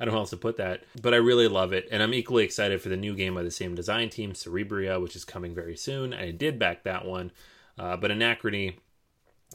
I 0.00 0.04
don't 0.04 0.08
know 0.08 0.12
how 0.12 0.18
else 0.18 0.30
to 0.30 0.36
put 0.36 0.56
that. 0.56 0.82
But 1.00 1.14
I 1.14 1.18
really 1.18 1.46
love 1.46 1.72
it, 1.72 1.86
and 1.92 2.02
I'm 2.02 2.12
equally 2.12 2.42
excited 2.42 2.82
for 2.82 2.88
the 2.88 2.96
new 2.96 3.14
game 3.14 3.34
by 3.34 3.44
the 3.44 3.50
same 3.52 3.76
design 3.76 4.10
team, 4.10 4.32
Cerebria, 4.32 5.00
which 5.00 5.14
is 5.14 5.24
coming 5.24 5.54
very 5.54 5.76
soon. 5.76 6.12
I 6.12 6.32
did 6.32 6.58
back 6.58 6.82
that 6.82 7.04
one, 7.04 7.30
uh, 7.78 7.96
but 7.96 8.10
Anachrony 8.10 8.74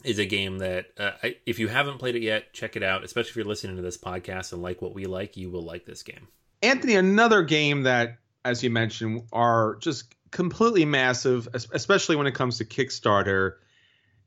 is 0.04 0.18
a 0.18 0.26
game 0.26 0.58
that 0.58 0.86
uh, 0.98 1.12
if 1.46 1.58
you 1.58 1.68
haven't 1.68 1.98
played 1.98 2.16
it 2.16 2.22
yet, 2.22 2.52
check 2.52 2.76
it 2.76 2.82
out. 2.82 3.04
Especially 3.04 3.30
if 3.30 3.36
you're 3.36 3.44
listening 3.44 3.76
to 3.76 3.82
this 3.82 3.98
podcast 3.98 4.52
and 4.52 4.62
like 4.62 4.82
what 4.82 4.94
we 4.94 5.06
like, 5.06 5.36
you 5.36 5.50
will 5.50 5.64
like 5.64 5.84
this 5.84 6.02
game. 6.02 6.28
Anthony, 6.62 6.96
another 6.96 7.42
game 7.42 7.84
that, 7.84 8.18
as 8.44 8.62
you 8.62 8.70
mentioned, 8.70 9.22
are 9.32 9.76
just 9.76 10.14
completely 10.30 10.84
massive, 10.84 11.48
especially 11.54 12.16
when 12.16 12.26
it 12.26 12.34
comes 12.34 12.58
to 12.58 12.64
Kickstarter 12.64 13.54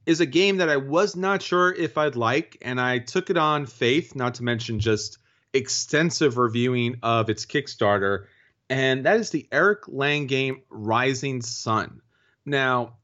is 0.06 0.20
a 0.20 0.26
game 0.26 0.58
that 0.58 0.70
I 0.70 0.78
was 0.78 1.16
not 1.16 1.42
sure 1.42 1.74
if 1.74 1.98
I'd 1.98 2.16
like, 2.16 2.58
and 2.62 2.80
I 2.80 3.00
took 3.00 3.30
it 3.30 3.38
on 3.38 3.66
faith, 3.66 4.16
not 4.16 4.36
to 4.36 4.44
mention 4.44 4.80
just 4.80 5.18
extensive 5.54 6.38
reviewing 6.38 6.98
of 7.04 7.30
its 7.30 7.46
Kickstarter, 7.46 8.26
and 8.70 9.06
that 9.06 9.20
is 9.20 9.30
the 9.30 9.48
Eric 9.52 9.88
Lang 9.88 10.28
game 10.28 10.64
Rising 10.70 11.42
Sun. 11.42 12.02
Now, 12.46 12.98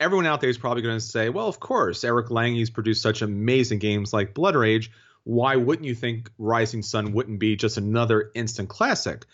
everyone 0.00 0.26
out 0.26 0.40
there 0.40 0.50
is 0.50 0.58
probably 0.58 0.82
going 0.82 0.96
to 0.96 1.04
say, 1.04 1.28
well, 1.28 1.46
of 1.46 1.60
course, 1.60 2.02
Eric 2.02 2.30
Lang 2.30 2.56
has 2.56 2.70
produced 2.70 3.02
such 3.02 3.22
amazing 3.22 3.78
games 3.78 4.12
like 4.12 4.34
Blood 4.34 4.56
Rage. 4.56 4.90
Why 5.24 5.56
wouldn't 5.56 5.86
you 5.86 5.94
think 5.94 6.30
Rising 6.38 6.82
Sun 6.82 7.12
wouldn't 7.12 7.38
be 7.38 7.54
just 7.54 7.76
another 7.76 8.30
instant 8.34 8.70
classic? 8.70 9.26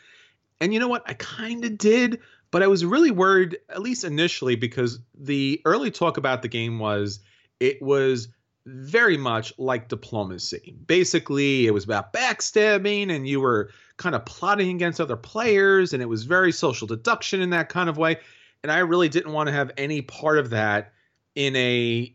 And 0.61 0.75
you 0.75 0.81
know 0.81 0.89
what? 0.89 1.05
I 1.07 1.15
kind 1.15 1.65
of 1.65 1.79
did, 1.79 2.21
but 2.51 2.63
I 2.63 2.67
was 2.67 2.85
really 2.85 3.13
worried, 3.13 3.59
at 3.69 3.81
least 3.81 4.03
initially, 4.03 4.57
because 4.57 4.99
the 5.15 5.63
early 5.65 5.93
talk 5.93 6.17
about 6.17 6.43
the 6.43 6.49
game 6.49 6.81
was 6.81 7.21
it 7.61 7.81
was 7.81 8.29
very 8.67 9.17
much 9.17 9.53
like 9.59 9.89
diplomacy. 9.89 10.75
Basically, 10.87 11.69
it 11.69 11.71
was 11.71 11.85
about 11.85 12.13
backstabbing 12.13 13.15
and 13.15 13.29
you 13.29 13.41
were 13.41 13.71
kind 13.97 14.17
of 14.17 14.27
plotting 14.27 14.75
against 14.75 15.01
other 15.01 15.17
players, 15.17 15.93
and 15.93 16.03
it 16.03 16.07
was 16.07 16.25
very 16.25 16.51
social 16.51 16.89
deduction 16.89 17.41
in 17.41 17.51
that 17.51 17.69
kind 17.69 17.89
of 17.89 17.97
way. 17.97 18.19
And 18.67 18.73
I 18.73 18.79
really 18.79 19.09
didn't 19.09 19.33
want 19.33 19.47
to 19.47 19.53
have 19.53 19.71
any 19.77 20.03
part 20.03 20.39
of 20.39 20.51
that 20.51 20.93
in 21.37 21.55
a 21.55 22.13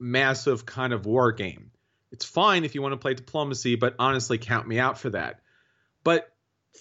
massive 0.00 0.66
kind 0.66 0.92
of 0.92 1.06
war 1.06 1.30
game. 1.30 1.70
It's 2.10 2.24
fine 2.24 2.64
if 2.64 2.74
you 2.74 2.82
want 2.82 2.90
to 2.90 2.96
play 2.96 3.14
diplomacy, 3.14 3.76
but 3.76 3.94
honestly, 4.00 4.36
count 4.36 4.66
me 4.66 4.80
out 4.80 4.98
for 4.98 5.10
that. 5.10 5.38
But 6.02 6.28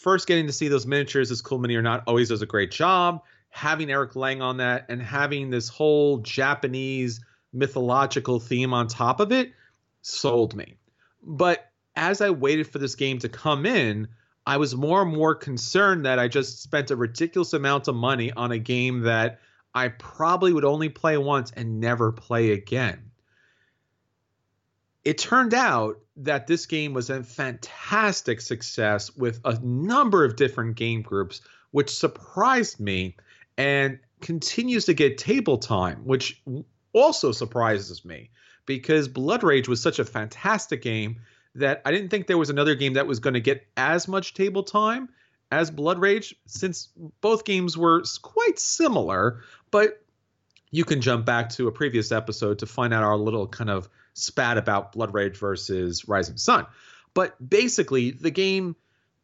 first 0.02 0.26
getting 0.26 0.48
to 0.48 0.52
see 0.52 0.70
those 0.70 0.88
miniatures 0.88 1.30
as 1.30 1.44
Cool 1.44 1.60
Mini 1.60 1.76
or 1.76 1.84
not 1.84 2.06
always 2.08 2.30
does 2.30 2.42
a 2.42 2.48
great 2.48 2.72
job. 2.72 3.22
Having 3.52 3.92
Eric 3.92 4.16
Lang 4.16 4.42
on 4.42 4.58
that 4.58 4.88
and 4.90 5.00
having 5.00 5.52
this 5.52 5.70
whole 5.70 6.18
Japanese 6.18 7.22
mythological 7.54 8.40
theme 8.40 8.74
on 8.74 8.88
top 8.88 9.20
of 9.20 9.32
it 9.32 9.54
sold 10.02 10.56
me. 10.56 10.78
But 11.22 11.64
as 11.96 12.22
I 12.22 12.32
waited 12.32 12.72
for 12.72 12.80
this 12.80 12.96
game 12.96 13.20
to 13.20 13.30
come 13.30 13.68
in, 13.68 14.08
I 14.46 14.58
was 14.58 14.76
more 14.76 15.04
and 15.04 15.16
more 15.16 15.36
concerned 15.36 16.06
that 16.06 16.20
I 16.20 16.28
just 16.28 16.62
spent 16.62 16.92
a 16.92 16.96
ridiculous 16.96 17.54
amount 17.54 17.88
of 17.88 17.96
money 17.96 18.32
on 18.32 18.52
a 18.52 18.58
game 18.58 19.02
that 19.02 19.40
I 19.74 19.90
probably 19.90 20.52
would 20.52 20.66
only 20.66 20.90
play 20.90 21.18
once 21.18 21.52
and 21.52 21.80
never 21.80 22.12
play 22.12 22.52
again. 22.52 23.12
It 25.04 25.18
turned 25.18 25.54
out 25.54 26.00
that 26.18 26.48
this 26.48 26.66
game 26.66 26.94
was 26.94 27.10
a 27.10 27.24
fantastic 27.24 28.42
success 28.42 29.16
with 29.16 29.40
a 29.46 29.60
number 29.60 30.26
of 30.26 30.36
different 30.36 30.76
game 30.76 31.02
groups, 31.02 31.42
which 31.72 31.90
surprised 31.90 32.80
me 32.80 33.16
and 33.58 34.00
continues 34.22 34.86
to 34.86 34.94
get 34.94 35.18
table 35.18 35.58
time, 35.58 36.02
which 36.06 36.42
also 36.94 37.32
surprises 37.32 38.06
me 38.06 38.30
because 38.66 39.08
Blood 39.08 39.44
Rage 39.44 39.68
was 39.68 39.82
such 39.82 40.00
a 40.00 40.06
fantastic 40.06 40.82
game 40.82 41.22
that 41.56 41.82
I 41.86 41.92
didn't 41.92 42.10
think 42.10 42.28
there 42.28 42.38
was 42.38 42.50
another 42.50 42.76
game 42.76 42.94
that 42.94 43.08
was 43.08 43.20
going 43.20 43.34
to 43.34 43.42
get 43.42 43.68
as 43.76 44.08
much 44.08 44.34
table 44.34 44.64
time 44.64 45.10
as 45.52 45.70
Blood 45.70 46.00
Rage, 46.00 46.34
since 46.48 46.90
both 47.20 47.44
games 47.44 47.78
were 47.78 48.04
quite 48.22 48.58
similar. 48.58 49.42
But 49.70 50.02
you 50.72 50.86
can 50.86 51.02
jump 51.02 51.26
back 51.26 51.50
to 51.50 51.68
a 51.68 51.72
previous 51.72 52.12
episode 52.12 52.60
to 52.60 52.66
find 52.66 52.94
out 52.94 53.04
our 53.04 53.18
little 53.18 53.48
kind 53.48 53.70
of 53.70 53.90
spat 54.14 54.58
about 54.58 54.94
Blood 54.94 55.14
Rage 55.14 55.38
versus 55.38 56.08
Rising 56.08 56.38
Sun. 56.38 56.66
But 57.14 57.36
basically, 57.48 58.12
the 58.12 58.32
game 58.32 58.76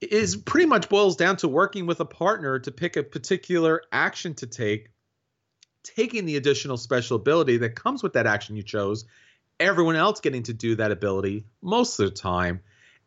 is 0.01 0.35
pretty 0.35 0.67
much 0.67 0.89
boils 0.89 1.15
down 1.15 1.37
to 1.37 1.47
working 1.47 1.85
with 1.85 1.99
a 2.01 2.05
partner 2.05 2.59
to 2.59 2.71
pick 2.71 2.97
a 2.97 3.03
particular 3.03 3.81
action 3.91 4.33
to 4.35 4.45
take, 4.45 4.89
taking 5.83 6.25
the 6.25 6.35
additional 6.35 6.77
special 6.77 7.15
ability 7.15 7.57
that 7.57 7.75
comes 7.75 8.03
with 8.03 8.13
that 8.13 8.27
action 8.27 8.55
you 8.55 8.63
chose, 8.63 9.05
everyone 9.59 9.95
else 9.95 10.19
getting 10.19 10.43
to 10.43 10.53
do 10.53 10.75
that 10.75 10.91
ability 10.91 11.45
most 11.61 11.99
of 11.99 12.09
the 12.09 12.15
time, 12.15 12.61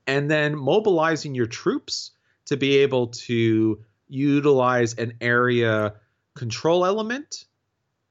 and 0.06 0.30
then 0.30 0.56
mobilizing 0.56 1.34
your 1.34 1.46
troops 1.46 2.12
to 2.46 2.56
be 2.56 2.78
able 2.78 3.08
to 3.08 3.84
utilize 4.08 4.94
an 4.94 5.14
area 5.20 5.94
control 6.34 6.84
element, 6.84 7.44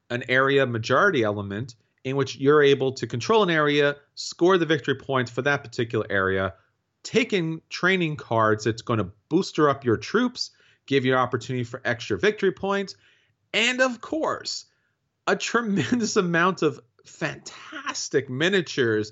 an 0.10 0.24
area 0.30 0.66
majority 0.66 1.24
element, 1.24 1.76
in 2.04 2.16
which 2.16 2.38
you're 2.38 2.64
able 2.64 2.94
to 2.94 3.08
control 3.08 3.44
an 3.44 3.50
area, 3.50 3.96
score 4.16 4.58
the 4.58 4.66
victory 4.66 4.96
points 4.96 5.30
for 5.32 5.42
that 5.42 5.64
particular 5.64 6.06
area, 6.10 6.54
taking 7.04 7.62
training 7.70 8.16
cards 8.16 8.64
that's 8.64 8.82
going 8.82 9.00
to 9.00 9.12
booster 9.30 9.70
up 9.70 9.84
your 9.84 9.98
troops, 9.98 10.52
give 10.86 11.06
you 11.06 11.14
an 11.14 11.20
opportunity 11.20 11.64
for 11.64 11.82
extra 11.84 12.18
victory 12.18 12.52
points, 12.52 12.96
and 13.54 13.82
of 13.82 14.00
course, 14.02 14.66
a 15.28 15.36
tremendous 15.36 16.16
amount 16.16 16.62
of 16.62 16.80
fantastic 17.06 18.30
miniatures 18.30 19.12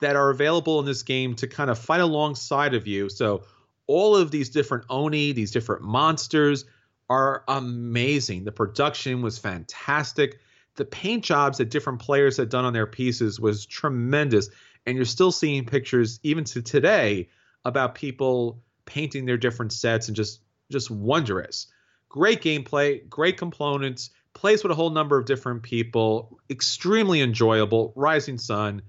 that 0.00 0.16
are 0.16 0.30
available 0.30 0.78
in 0.80 0.86
this 0.86 1.02
game 1.02 1.34
to 1.36 1.46
kind 1.46 1.70
of 1.70 1.78
fight 1.78 2.00
alongside 2.00 2.74
of 2.74 2.86
you. 2.86 3.08
So 3.08 3.42
all 3.86 4.16
of 4.16 4.30
these 4.30 4.50
different 4.50 4.84
oni, 4.88 5.32
these 5.32 5.50
different 5.50 5.82
monsters 5.82 6.64
are 7.10 7.42
amazing. 7.48 8.44
The 8.44 8.52
production 8.52 9.22
was 9.22 9.38
fantastic. 9.38 10.38
The 10.76 10.84
paint 10.84 11.24
jobs 11.24 11.58
that 11.58 11.70
different 11.70 11.98
players 12.00 12.36
had 12.36 12.48
done 12.48 12.64
on 12.64 12.72
their 12.72 12.86
pieces 12.86 13.40
was 13.40 13.66
tremendous. 13.66 14.50
And 14.86 14.96
you're 14.96 15.04
still 15.04 15.32
seeing 15.32 15.64
pictures 15.64 16.20
even 16.22 16.44
to 16.44 16.62
today 16.62 17.28
about 17.64 17.94
people 17.94 18.62
painting 18.84 19.26
their 19.26 19.36
different 19.36 19.72
sets 19.72 20.08
and 20.08 20.16
just 20.16 20.40
just 20.70 20.90
wondrous. 20.90 21.66
Great 22.08 22.42
gameplay, 22.42 23.06
great 23.08 23.36
components, 23.36 24.10
plays 24.38 24.62
with 24.62 24.70
a 24.70 24.74
whole 24.76 24.90
number 24.90 25.18
of 25.18 25.26
different 25.26 25.64
people, 25.64 26.38
extremely 26.48 27.20
enjoyable. 27.20 27.92
Rising 27.96 28.38
Sun, 28.38 28.82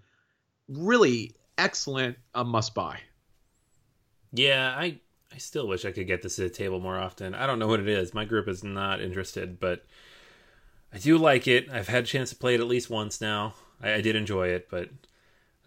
really 0.68 1.36
excellent, 1.58 2.18
a 2.36 2.44
must 2.44 2.76
buy. 2.76 3.00
Yeah, 4.32 4.76
I 4.78 5.00
I 5.34 5.38
still 5.40 5.68
wish 5.68 5.86
I 5.86 5.92
could 5.92 6.06
get 6.06 6.22
this 6.22 6.38
at 6.38 6.44
the 6.44 6.56
table 6.56 6.80
more 6.80 7.00
often. 7.00 7.34
I 7.34 7.48
don't 7.48 7.58
know 7.58 7.68
what 7.68 7.80
it 7.80 7.88
is. 7.88 8.14
My 8.14 8.26
group 8.26 8.48
is 8.48 8.64
not 8.64 9.02
interested, 9.02 9.60
but 9.60 9.84
I 10.94 11.00
do 11.00 11.18
like 11.18 11.48
it. 11.48 11.68
I've 11.72 11.88
had 11.88 12.04
a 12.04 12.08
chance 12.08 12.30
to 12.30 12.36
play 12.36 12.54
it 12.54 12.60
at 12.60 12.68
least 12.68 12.92
once 12.92 13.20
now. 13.20 13.56
I, 13.82 13.94
I 13.94 14.02
did 14.02 14.16
enjoy 14.16 14.50
it, 14.50 14.68
but 14.70 14.90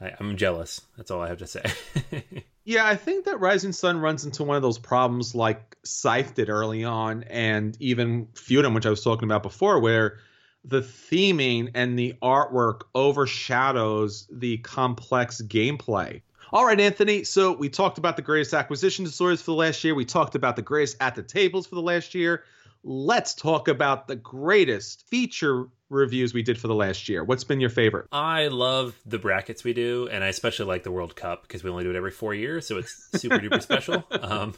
I, 0.01 0.13
I'm 0.21 0.37
jealous. 0.37 0.81
That's 0.97 1.11
all 1.11 1.21
I 1.21 1.29
have 1.29 1.39
to 1.39 1.47
say. 1.49 1.65
Yeah, 2.65 2.87
I 2.87 2.95
think 2.95 3.25
that 3.25 3.41
Rising 3.41 3.73
Sun 3.73 4.01
runs 4.01 4.25
into 4.25 4.45
one 4.45 4.57
of 4.57 4.63
those 4.63 4.79
problems 4.79 5.35
like 5.35 5.77
Scythe 5.85 6.35
did 6.35 6.49
early 6.49 6.85
on, 6.85 7.25
and 7.25 7.77
even 7.81 8.27
Feudum, 8.35 8.75
which 8.75 8.87
I 8.87 8.91
was 8.91 9.03
talking 9.03 9.25
about 9.25 9.43
before, 9.43 9.81
where 9.81 10.19
the 10.65 10.81
theming 10.81 11.71
and 11.75 11.99
the 11.99 12.15
artwork 12.23 12.83
overshadows 12.95 14.29
the 14.31 14.59
complex 14.59 15.43
gameplay. 15.43 16.23
All 16.53 16.65
right, 16.65 16.79
Anthony. 16.79 17.25
So 17.25 17.53
we 17.53 17.69
talked 17.69 17.99
about 17.99 18.15
the 18.15 18.23
greatest 18.23 18.55
acquisition 18.55 19.07
stories 19.07 19.43
for 19.43 19.53
the 19.53 19.57
last 19.57 19.83
year. 19.83 19.95
We 19.95 20.05
talked 20.05 20.37
about 20.37 20.55
the 20.55 20.63
greatest 20.63 20.99
at 21.01 21.17
the 21.17 21.23
tables 21.23 21.67
for 21.67 21.75
the 21.75 21.83
last 21.83 22.15
year. 22.15 22.45
Let's 22.85 23.35
talk 23.35 23.69
about 23.69 24.07
the 24.07 24.17
greatest 24.17 25.09
feature 25.09 25.67
reviews 25.93 26.35
we 26.35 26.43
did 26.43 26.59
for 26.59 26.69
the 26.69 26.75
last 26.75 27.09
year. 27.09 27.23
What's 27.23 27.45
been 27.45 27.61
your 27.61 27.71
favorite? 27.71 28.07
I 28.11 28.49
love 28.49 28.99
the 29.07 29.19
brackets 29.19 29.63
we 29.63 29.73
do, 29.73 30.09
and 30.11 30.25
I 30.25 30.29
especially 30.29 30.67
like 30.67 30.83
the 30.83 30.91
World 30.91 31.15
Cup 31.15 31.43
because 31.43 31.63
we 31.63 31.71
only 31.71 31.85
do 31.85 31.91
it 31.91 31.97
every 31.97 32.11
four 32.11 32.35
years, 32.35 32.67
so 32.67 32.79
it's 32.79 33.09
super 33.15 33.39
duper 33.39 33.63
special. 33.63 34.05
Um, 34.11 34.55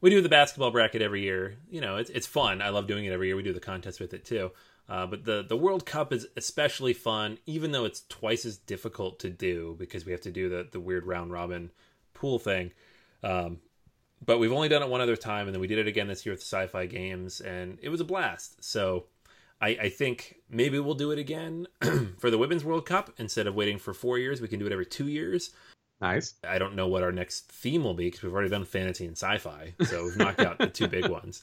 we 0.00 0.10
do 0.10 0.20
the 0.20 0.28
basketball 0.28 0.70
bracket 0.70 1.02
every 1.02 1.22
year. 1.22 1.56
You 1.70 1.80
know, 1.80 1.96
it's 1.96 2.10
it's 2.10 2.26
fun. 2.26 2.62
I 2.62 2.70
love 2.70 2.86
doing 2.86 3.04
it 3.04 3.12
every 3.12 3.28
year. 3.28 3.36
We 3.36 3.42
do 3.42 3.52
the 3.52 3.60
contest 3.60 4.00
with 4.00 4.14
it 4.14 4.24
too. 4.24 4.50
Uh, 4.88 5.06
but 5.06 5.24
the 5.24 5.44
the 5.46 5.56
World 5.56 5.84
Cup 5.84 6.12
is 6.12 6.26
especially 6.36 6.94
fun, 6.94 7.38
even 7.46 7.72
though 7.72 7.84
it's 7.84 8.04
twice 8.08 8.44
as 8.44 8.56
difficult 8.56 9.18
to 9.20 9.30
do 9.30 9.76
because 9.78 10.06
we 10.06 10.12
have 10.12 10.22
to 10.22 10.30
do 10.30 10.48
the 10.48 10.68
the 10.70 10.80
weird 10.80 11.06
round 11.06 11.32
robin 11.32 11.70
pool 12.14 12.38
thing. 12.38 12.72
Um, 13.22 13.58
but 14.24 14.38
we've 14.38 14.52
only 14.52 14.68
done 14.68 14.82
it 14.82 14.88
one 14.88 15.00
other 15.00 15.16
time, 15.16 15.46
and 15.46 15.54
then 15.54 15.60
we 15.60 15.66
did 15.66 15.78
it 15.78 15.86
again 15.86 16.08
this 16.08 16.24
year 16.26 16.32
with 16.32 16.40
the 16.40 16.46
sci-fi 16.46 16.86
games, 16.86 17.40
and 17.40 17.78
it 17.82 17.88
was 17.88 18.00
a 18.00 18.04
blast. 18.04 18.62
So 18.64 19.06
I, 19.60 19.68
I 19.68 19.88
think 19.88 20.36
maybe 20.48 20.78
we'll 20.78 20.94
do 20.94 21.10
it 21.10 21.18
again 21.18 21.66
for 22.18 22.30
the 22.30 22.38
Women's 22.38 22.64
World 22.64 22.86
Cup 22.86 23.12
instead 23.18 23.46
of 23.46 23.54
waiting 23.54 23.78
for 23.78 23.92
four 23.92 24.18
years. 24.18 24.40
We 24.40 24.48
can 24.48 24.58
do 24.58 24.66
it 24.66 24.72
every 24.72 24.86
two 24.86 25.08
years. 25.08 25.50
Nice. 26.00 26.34
I 26.48 26.58
don't 26.58 26.76
know 26.76 26.86
what 26.86 27.02
our 27.02 27.10
next 27.10 27.50
theme 27.50 27.82
will 27.82 27.94
be 27.94 28.06
because 28.06 28.22
we've 28.22 28.32
already 28.32 28.50
done 28.50 28.64
fantasy 28.64 29.04
and 29.04 29.16
sci-fi, 29.16 29.74
so 29.84 30.04
we've 30.04 30.16
knocked 30.16 30.40
out 30.40 30.58
the 30.58 30.68
two 30.68 30.86
big 30.86 31.08
ones. 31.08 31.42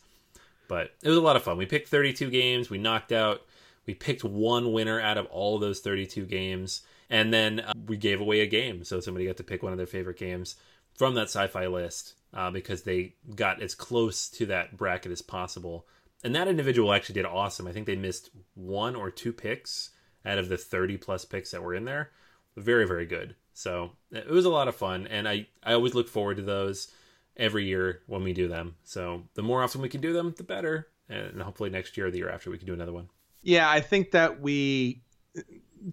But 0.67 0.91
it 1.03 1.09
was 1.09 1.17
a 1.17 1.21
lot 1.21 1.35
of 1.35 1.43
fun. 1.43 1.57
We 1.57 1.65
picked 1.65 1.89
32 1.89 2.29
games. 2.29 2.69
We 2.69 2.77
knocked 2.77 3.11
out. 3.11 3.41
We 3.85 3.93
picked 3.93 4.23
one 4.23 4.71
winner 4.71 4.99
out 4.99 5.17
of 5.17 5.25
all 5.27 5.59
those 5.59 5.81
32 5.81 6.25
games, 6.25 6.81
and 7.09 7.33
then 7.33 7.59
uh, 7.59 7.73
we 7.85 7.97
gave 7.97 8.21
away 8.21 8.39
a 8.39 8.47
game. 8.47 8.83
So 8.83 8.99
somebody 8.99 9.25
got 9.25 9.37
to 9.37 9.43
pick 9.43 9.61
one 9.61 9.73
of 9.73 9.77
their 9.77 9.85
favorite 9.85 10.17
games 10.17 10.55
from 10.95 11.15
that 11.15 11.27
sci-fi 11.27 11.67
list 11.67 12.13
uh, 12.33 12.49
because 12.49 12.83
they 12.83 13.13
got 13.35 13.61
as 13.61 13.75
close 13.75 14.29
to 14.29 14.45
that 14.47 14.77
bracket 14.77 15.11
as 15.11 15.21
possible 15.21 15.85
and 16.25 16.33
that 16.33 16.47
individual 16.47 16.91
actually 16.91 17.13
did 17.13 17.25
awesome. 17.25 17.67
I 17.67 17.71
think 17.71 17.85
they 17.85 17.95
missed 17.95 18.31
one 18.55 18.95
or 18.95 19.11
two 19.11 19.31
picks 19.31 19.91
out 20.25 20.39
of 20.39 20.49
the 20.49 20.57
30 20.57 20.97
plus 20.97 21.23
picks 21.23 21.51
that 21.51 21.61
were 21.61 21.75
in 21.75 21.85
there. 21.85 22.09
Very, 22.57 22.87
very 22.87 23.05
good. 23.05 23.35
So 23.53 23.91
it 24.11 24.27
was 24.27 24.45
a 24.45 24.49
lot 24.49 24.67
of 24.67 24.75
fun. 24.75 25.05
And 25.05 25.29
I, 25.29 25.45
I 25.61 25.73
always 25.73 25.93
look 25.93 26.09
forward 26.09 26.37
to 26.37 26.43
those 26.43 26.91
every 27.37 27.65
year 27.65 28.01
when 28.07 28.23
we 28.23 28.33
do 28.33 28.47
them. 28.47 28.75
So 28.85 29.21
the 29.35 29.43
more 29.43 29.61
often 29.61 29.81
we 29.81 29.89
can 29.89 30.01
do 30.01 30.13
them, 30.13 30.33
the 30.35 30.43
better. 30.43 30.87
And 31.07 31.39
hopefully 31.43 31.69
next 31.69 31.95
year 31.95 32.07
or 32.07 32.11
the 32.11 32.17
year 32.17 32.31
after 32.31 32.49
we 32.49 32.57
can 32.57 32.65
do 32.65 32.73
another 32.73 32.93
one. 32.93 33.07
Yeah, 33.43 33.69
I 33.69 33.79
think 33.79 34.09
that 34.11 34.41
we 34.41 35.03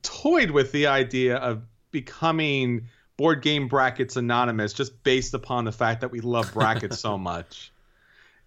toyed 0.00 0.50
with 0.50 0.72
the 0.72 0.86
idea 0.86 1.36
of 1.36 1.62
becoming 1.90 2.86
board 3.18 3.42
game 3.42 3.68
brackets 3.68 4.16
anonymous 4.16 4.72
just 4.72 5.04
based 5.04 5.34
upon 5.34 5.66
the 5.66 5.72
fact 5.72 6.00
that 6.00 6.10
we 6.10 6.20
love 6.20 6.54
brackets 6.54 7.00
so 7.00 7.18
much 7.18 7.71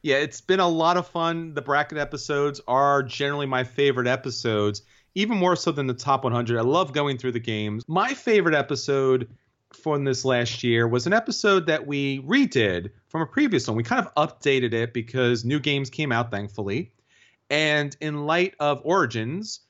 yeah, 0.06 0.18
it's 0.18 0.40
been 0.40 0.60
a 0.60 0.68
lot 0.68 0.98
of 0.98 1.08
fun. 1.08 1.56
The 1.56 1.64
bracket 1.64 1.98
episodes 1.98 2.62
are 2.68 3.02
generally 3.02 3.48
my 3.48 3.64
favorite 3.64 4.06
episodes, 4.06 4.84
even 5.16 5.36
more 5.36 5.56
so 5.56 5.72
than 5.72 5.88
the 5.88 5.96
top 5.96 6.24
100. 6.24 6.60
I 6.60 6.62
love 6.62 6.94
going 6.94 7.18
through 7.18 7.32
the 7.32 7.40
games. 7.40 7.84
My 7.88 8.14
favorite 8.14 8.54
episode 8.54 9.28
from 9.74 10.04
this 10.04 10.24
last 10.24 10.64
year 10.64 10.88
was 10.88 11.08
an 11.08 11.14
episode 11.14 11.66
that 11.66 11.88
we 11.88 12.22
redid 12.22 12.92
from 13.08 13.24
a 13.24 13.26
previous 13.26 13.68
one. 13.68 13.76
We 13.76 13.82
kind 13.82 14.06
of 14.06 14.14
updated 14.14 14.74
it 14.74 14.94
because 14.94 15.44
new 15.44 15.60
games 15.60 15.90
came 15.90 16.12
out, 16.12 16.30
thankfully. 16.30 16.92
And 17.50 17.98
in 18.00 18.28
light 18.28 18.54
of 18.60 18.82
Origins, 18.84 19.62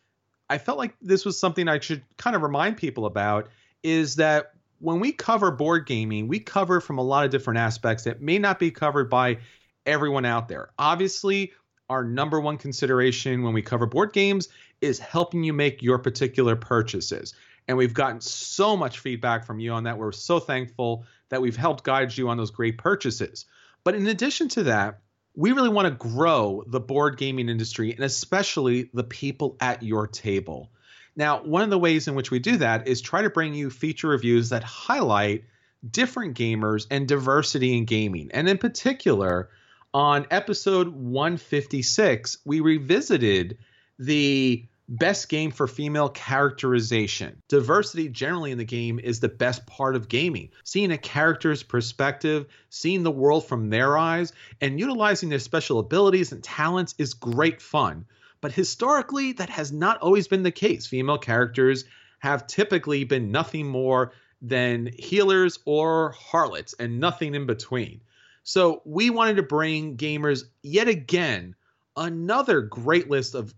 I 0.49 0.57
felt 0.57 0.77
like 0.77 0.97
this 1.01 1.23
was 1.23 1.39
something 1.39 1.69
I 1.69 1.79
should 1.79 2.03
kind 2.17 2.35
of 2.35 2.41
remind 2.41 2.75
people 2.75 3.05
about 3.05 3.47
is 3.83 4.17
that 4.17 4.51
when 4.79 4.99
we 4.99 5.13
cover 5.13 5.49
board 5.49 5.85
gaming, 5.85 6.27
we 6.27 6.41
cover 6.41 6.81
from 6.81 6.97
a 6.97 7.03
lot 7.03 7.23
of 7.23 7.31
different 7.31 7.59
aspects 7.59 8.03
that 8.03 8.21
may 8.21 8.37
not 8.37 8.59
be 8.59 8.69
covered 8.69 9.09
by 9.09 9.37
everyone 9.85 10.25
out 10.25 10.47
there. 10.47 10.69
Obviously, 10.77 11.53
our 11.89 12.03
number 12.03 12.39
one 12.39 12.57
consideration 12.57 13.43
when 13.43 13.53
we 13.53 13.61
cover 13.61 13.85
board 13.85 14.13
games 14.13 14.49
is 14.81 14.99
helping 14.99 15.43
you 15.43 15.53
make 15.53 15.81
your 15.81 15.99
particular 15.99 16.55
purchases. 16.55 17.33
And 17.67 17.77
we've 17.77 17.93
gotten 17.93 18.21
so 18.21 18.77
much 18.77 18.99
feedback 18.99 19.45
from 19.45 19.59
you 19.59 19.71
on 19.71 19.83
that. 19.83 19.97
We're 19.97 20.11
so 20.11 20.39
thankful 20.39 21.05
that 21.29 21.41
we've 21.41 21.55
helped 21.55 21.83
guide 21.83 22.15
you 22.15 22.29
on 22.29 22.37
those 22.37 22.51
great 22.51 22.77
purchases. 22.77 23.45
But 23.83 23.95
in 23.95 24.07
addition 24.07 24.49
to 24.49 24.63
that, 24.63 24.99
we 25.35 25.51
really 25.51 25.69
want 25.69 25.87
to 25.87 26.09
grow 26.09 26.63
the 26.67 26.79
board 26.79 27.17
gaming 27.17 27.49
industry 27.49 27.91
and 27.93 28.03
especially 28.03 28.89
the 28.93 29.03
people 29.03 29.57
at 29.59 29.83
your 29.83 30.07
table. 30.07 30.71
Now, 31.15 31.43
one 31.43 31.63
of 31.63 31.69
the 31.69 31.79
ways 31.79 32.07
in 32.07 32.15
which 32.15 32.31
we 32.31 32.39
do 32.39 32.57
that 32.57 32.87
is 32.87 33.01
try 33.01 33.21
to 33.21 33.29
bring 33.29 33.53
you 33.53 33.69
feature 33.69 34.09
reviews 34.09 34.49
that 34.49 34.63
highlight 34.63 35.45
different 35.89 36.37
gamers 36.37 36.87
and 36.89 37.07
diversity 37.07 37.77
in 37.77 37.85
gaming. 37.85 38.31
And 38.33 38.49
in 38.49 38.57
particular, 38.57 39.49
on 39.95 40.27
episode 40.29 40.89
156, 40.89 42.39
we 42.43 42.59
revisited 42.59 43.57
the 43.97 44.65
best 44.89 45.29
game 45.29 45.51
for 45.51 45.67
female 45.67 46.09
characterization. 46.09 47.41
Diversity 47.47 48.09
generally 48.09 48.51
in 48.51 48.57
the 48.57 48.65
game 48.65 48.99
is 48.99 49.21
the 49.21 49.29
best 49.29 49.65
part 49.65 49.95
of 49.95 50.09
gaming. 50.09 50.49
Seeing 50.65 50.91
a 50.91 50.97
character's 50.97 51.63
perspective, 51.63 52.45
seeing 52.69 53.03
the 53.03 53.09
world 53.09 53.47
from 53.47 53.69
their 53.69 53.97
eyes, 53.97 54.33
and 54.59 54.81
utilizing 54.81 55.29
their 55.29 55.39
special 55.39 55.79
abilities 55.79 56.33
and 56.33 56.43
talents 56.43 56.93
is 56.97 57.13
great 57.13 57.61
fun. 57.61 58.05
But 58.41 58.51
historically, 58.51 59.31
that 59.31 59.49
has 59.49 59.71
not 59.71 59.99
always 59.99 60.27
been 60.27 60.43
the 60.43 60.51
case. 60.51 60.85
Female 60.85 61.19
characters 61.19 61.85
have 62.19 62.47
typically 62.47 63.05
been 63.05 63.31
nothing 63.31 63.65
more 63.65 64.11
than 64.41 64.89
healers 64.99 65.57
or 65.63 66.11
harlots 66.11 66.73
and 66.73 66.99
nothing 66.99 67.33
in 67.33 67.45
between. 67.45 68.01
So 68.45 68.83
we 68.85 69.09
wanted 69.09 69.37
to 69.37 69.43
bring 69.43 69.97
gamers 69.97 70.43
yet 70.61 70.87
again 70.87 71.55
another 71.97 72.61
great 72.61 73.09
list 73.09 73.33
of 73.33 73.53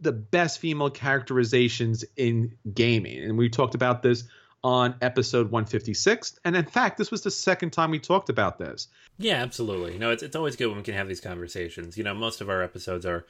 the 0.00 0.10
best 0.10 0.58
female 0.58 0.90
characterizations 0.90 2.04
in 2.16 2.56
gaming. 2.74 3.22
And 3.22 3.38
we 3.38 3.48
talked 3.48 3.76
about 3.76 4.02
this 4.02 4.24
on 4.64 4.96
episode 5.00 5.52
156. 5.52 6.40
And 6.44 6.56
in 6.56 6.64
fact, 6.64 6.98
this 6.98 7.12
was 7.12 7.22
the 7.22 7.30
second 7.30 7.70
time 7.70 7.92
we 7.92 8.00
talked 8.00 8.28
about 8.28 8.58
this. 8.58 8.88
Yeah, 9.18 9.36
absolutely. 9.36 9.98
No, 9.98 10.10
it's, 10.10 10.24
it's 10.24 10.34
always 10.34 10.56
good 10.56 10.66
when 10.66 10.78
we 10.78 10.82
can 10.82 10.94
have 10.94 11.06
these 11.06 11.20
conversations. 11.20 11.96
You 11.96 12.02
know, 12.02 12.12
most 12.12 12.40
of 12.40 12.50
our 12.50 12.60
episodes 12.60 13.06
are 13.06 13.24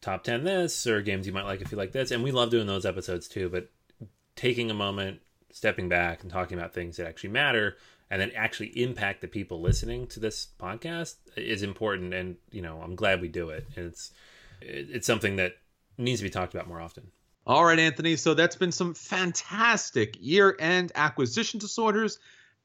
top 0.00 0.24
10 0.24 0.44
this 0.44 0.86
or 0.86 1.02
games 1.02 1.26
you 1.26 1.32
might 1.34 1.44
like 1.44 1.60
if 1.60 1.70
you 1.70 1.76
like 1.76 1.92
this. 1.92 2.10
And 2.10 2.22
we 2.22 2.30
love 2.30 2.48
doing 2.48 2.66
those 2.66 2.86
episodes 2.86 3.28
too. 3.28 3.50
But 3.50 3.68
taking 4.34 4.70
a 4.70 4.74
moment, 4.74 5.20
stepping 5.52 5.88
back, 5.88 6.22
and 6.22 6.30
talking 6.30 6.58
about 6.58 6.74
things 6.74 6.96
that 6.96 7.06
actually 7.06 7.30
matter 7.30 7.76
and 8.10 8.20
then 8.20 8.30
actually 8.34 8.68
impact 8.80 9.20
the 9.20 9.28
people 9.28 9.60
listening 9.60 10.06
to 10.08 10.20
this 10.20 10.48
podcast 10.58 11.16
is 11.36 11.62
important 11.62 12.14
and 12.14 12.36
you 12.50 12.62
know 12.62 12.80
i'm 12.80 12.94
glad 12.94 13.20
we 13.20 13.28
do 13.28 13.50
it 13.50 13.66
and 13.76 13.86
it's 13.86 14.12
it's 14.60 15.06
something 15.06 15.36
that 15.36 15.52
needs 15.96 16.20
to 16.20 16.24
be 16.24 16.30
talked 16.30 16.54
about 16.54 16.68
more 16.68 16.80
often 16.80 17.10
All 17.46 17.64
right, 17.64 17.78
Anthony. 17.78 18.16
So 18.16 18.34
that's 18.34 18.56
been 18.56 18.72
some 18.72 18.92
fantastic 18.92 20.16
year 20.20 20.54
end 20.58 20.92
acquisition 20.94 21.58
disorders 21.58 22.18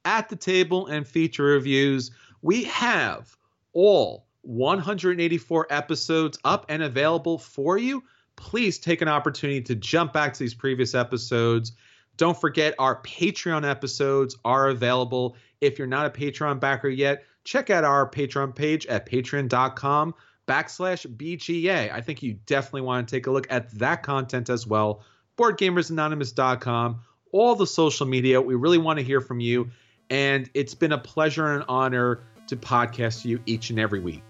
at 0.04 0.28
the 0.28 0.36
table 0.36 0.88
and 0.88 1.08
feature 1.08 1.44
reviews. 1.44 2.12
We 2.42 2.66
have 2.66 3.36
all 3.72 4.26
184 4.42 5.68
episodes 5.70 6.38
up 6.44 6.66
and 6.68 6.84
available 6.84 7.38
for 7.38 7.78
you. 7.78 8.04
Please 8.36 8.78
take 8.78 9.02
an 9.02 9.08
opportunity 9.08 9.62
to 9.62 9.76
jump 9.76 10.12
back 10.12 10.34
to 10.34 10.40
these 10.40 10.54
previous 10.54 10.94
episodes. 10.94 11.72
Don't 12.18 12.40
forget 12.40 12.76
our 12.80 13.02
Patreon 13.02 13.70
episodes 13.70 14.38
are 14.46 14.70
available. 14.70 15.36
If 15.62 15.80
you're 15.80 15.88
not 15.88 16.06
a 16.06 16.10
Patreon 16.10 16.60
backer 16.60 16.90
yet, 16.90 17.26
check 17.44 17.70
out 17.70 17.84
our 17.84 18.10
Patreon 18.10 18.56
page 18.56 18.86
at 18.88 19.10
patreon.com 19.10 20.14
backslash 20.48 21.08
BGA. 21.08 21.92
I 21.92 22.02
think 22.02 22.22
you 22.22 22.34
definitely 22.46 22.82
want 22.82 23.08
to 23.08 23.16
take 23.16 23.28
a 23.28 23.32
look 23.32 23.48
at 23.50 23.72
that 23.80 24.04
content 24.04 24.50
as 24.50 24.68
well. 24.68 25.04
BoardGamersAnonymous.com, 25.38 27.02
all 27.32 27.56
the 27.56 27.68
social 27.68 28.06
media. 28.06 28.42
We 28.42 28.56
really 28.56 28.78
want 28.78 29.00
to 29.00 29.06
hear 29.06 29.22
from 29.22 29.40
you. 29.40 29.72
And 30.10 30.50
it's 30.54 30.76
been 30.76 30.92
a 30.92 30.98
pleasure 30.98 31.54
and 31.54 31.64
honor 31.68 32.24
to 32.48 32.56
podcast 32.56 33.26
you 33.26 33.40
each 33.46 33.70
and 33.70 33.80
every 33.80 34.00
week. 34.00 34.24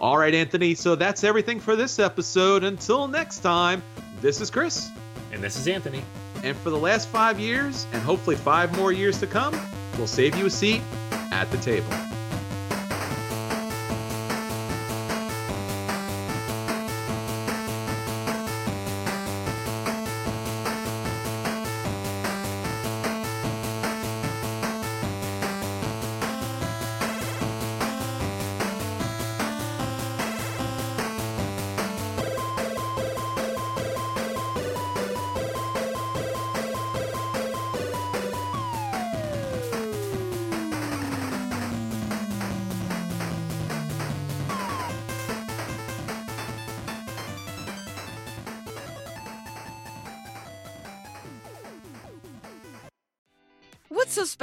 All 0.00 0.16
right, 0.16 0.34
Anthony. 0.34 0.74
So 0.74 0.94
that's 0.94 1.24
everything 1.24 1.60
for 1.60 1.76
this 1.76 1.98
episode. 1.98 2.64
Until 2.64 3.08
next 3.08 3.40
time, 3.40 3.82
this 4.20 4.40
is 4.40 4.50
Chris. 4.50 4.90
And 5.32 5.42
this 5.42 5.56
is 5.56 5.68
Anthony. 5.68 6.02
And 6.44 6.56
for 6.56 6.70
the 6.70 6.78
last 6.78 7.08
five 7.08 7.38
years, 7.38 7.86
and 7.92 8.02
hopefully 8.02 8.36
five 8.36 8.76
more 8.76 8.92
years 8.92 9.18
to 9.20 9.26
come, 9.26 9.58
we'll 9.96 10.06
save 10.06 10.36
you 10.36 10.46
a 10.46 10.50
seat 10.50 10.82
at 11.32 11.50
the 11.50 11.58
table. 11.58 12.07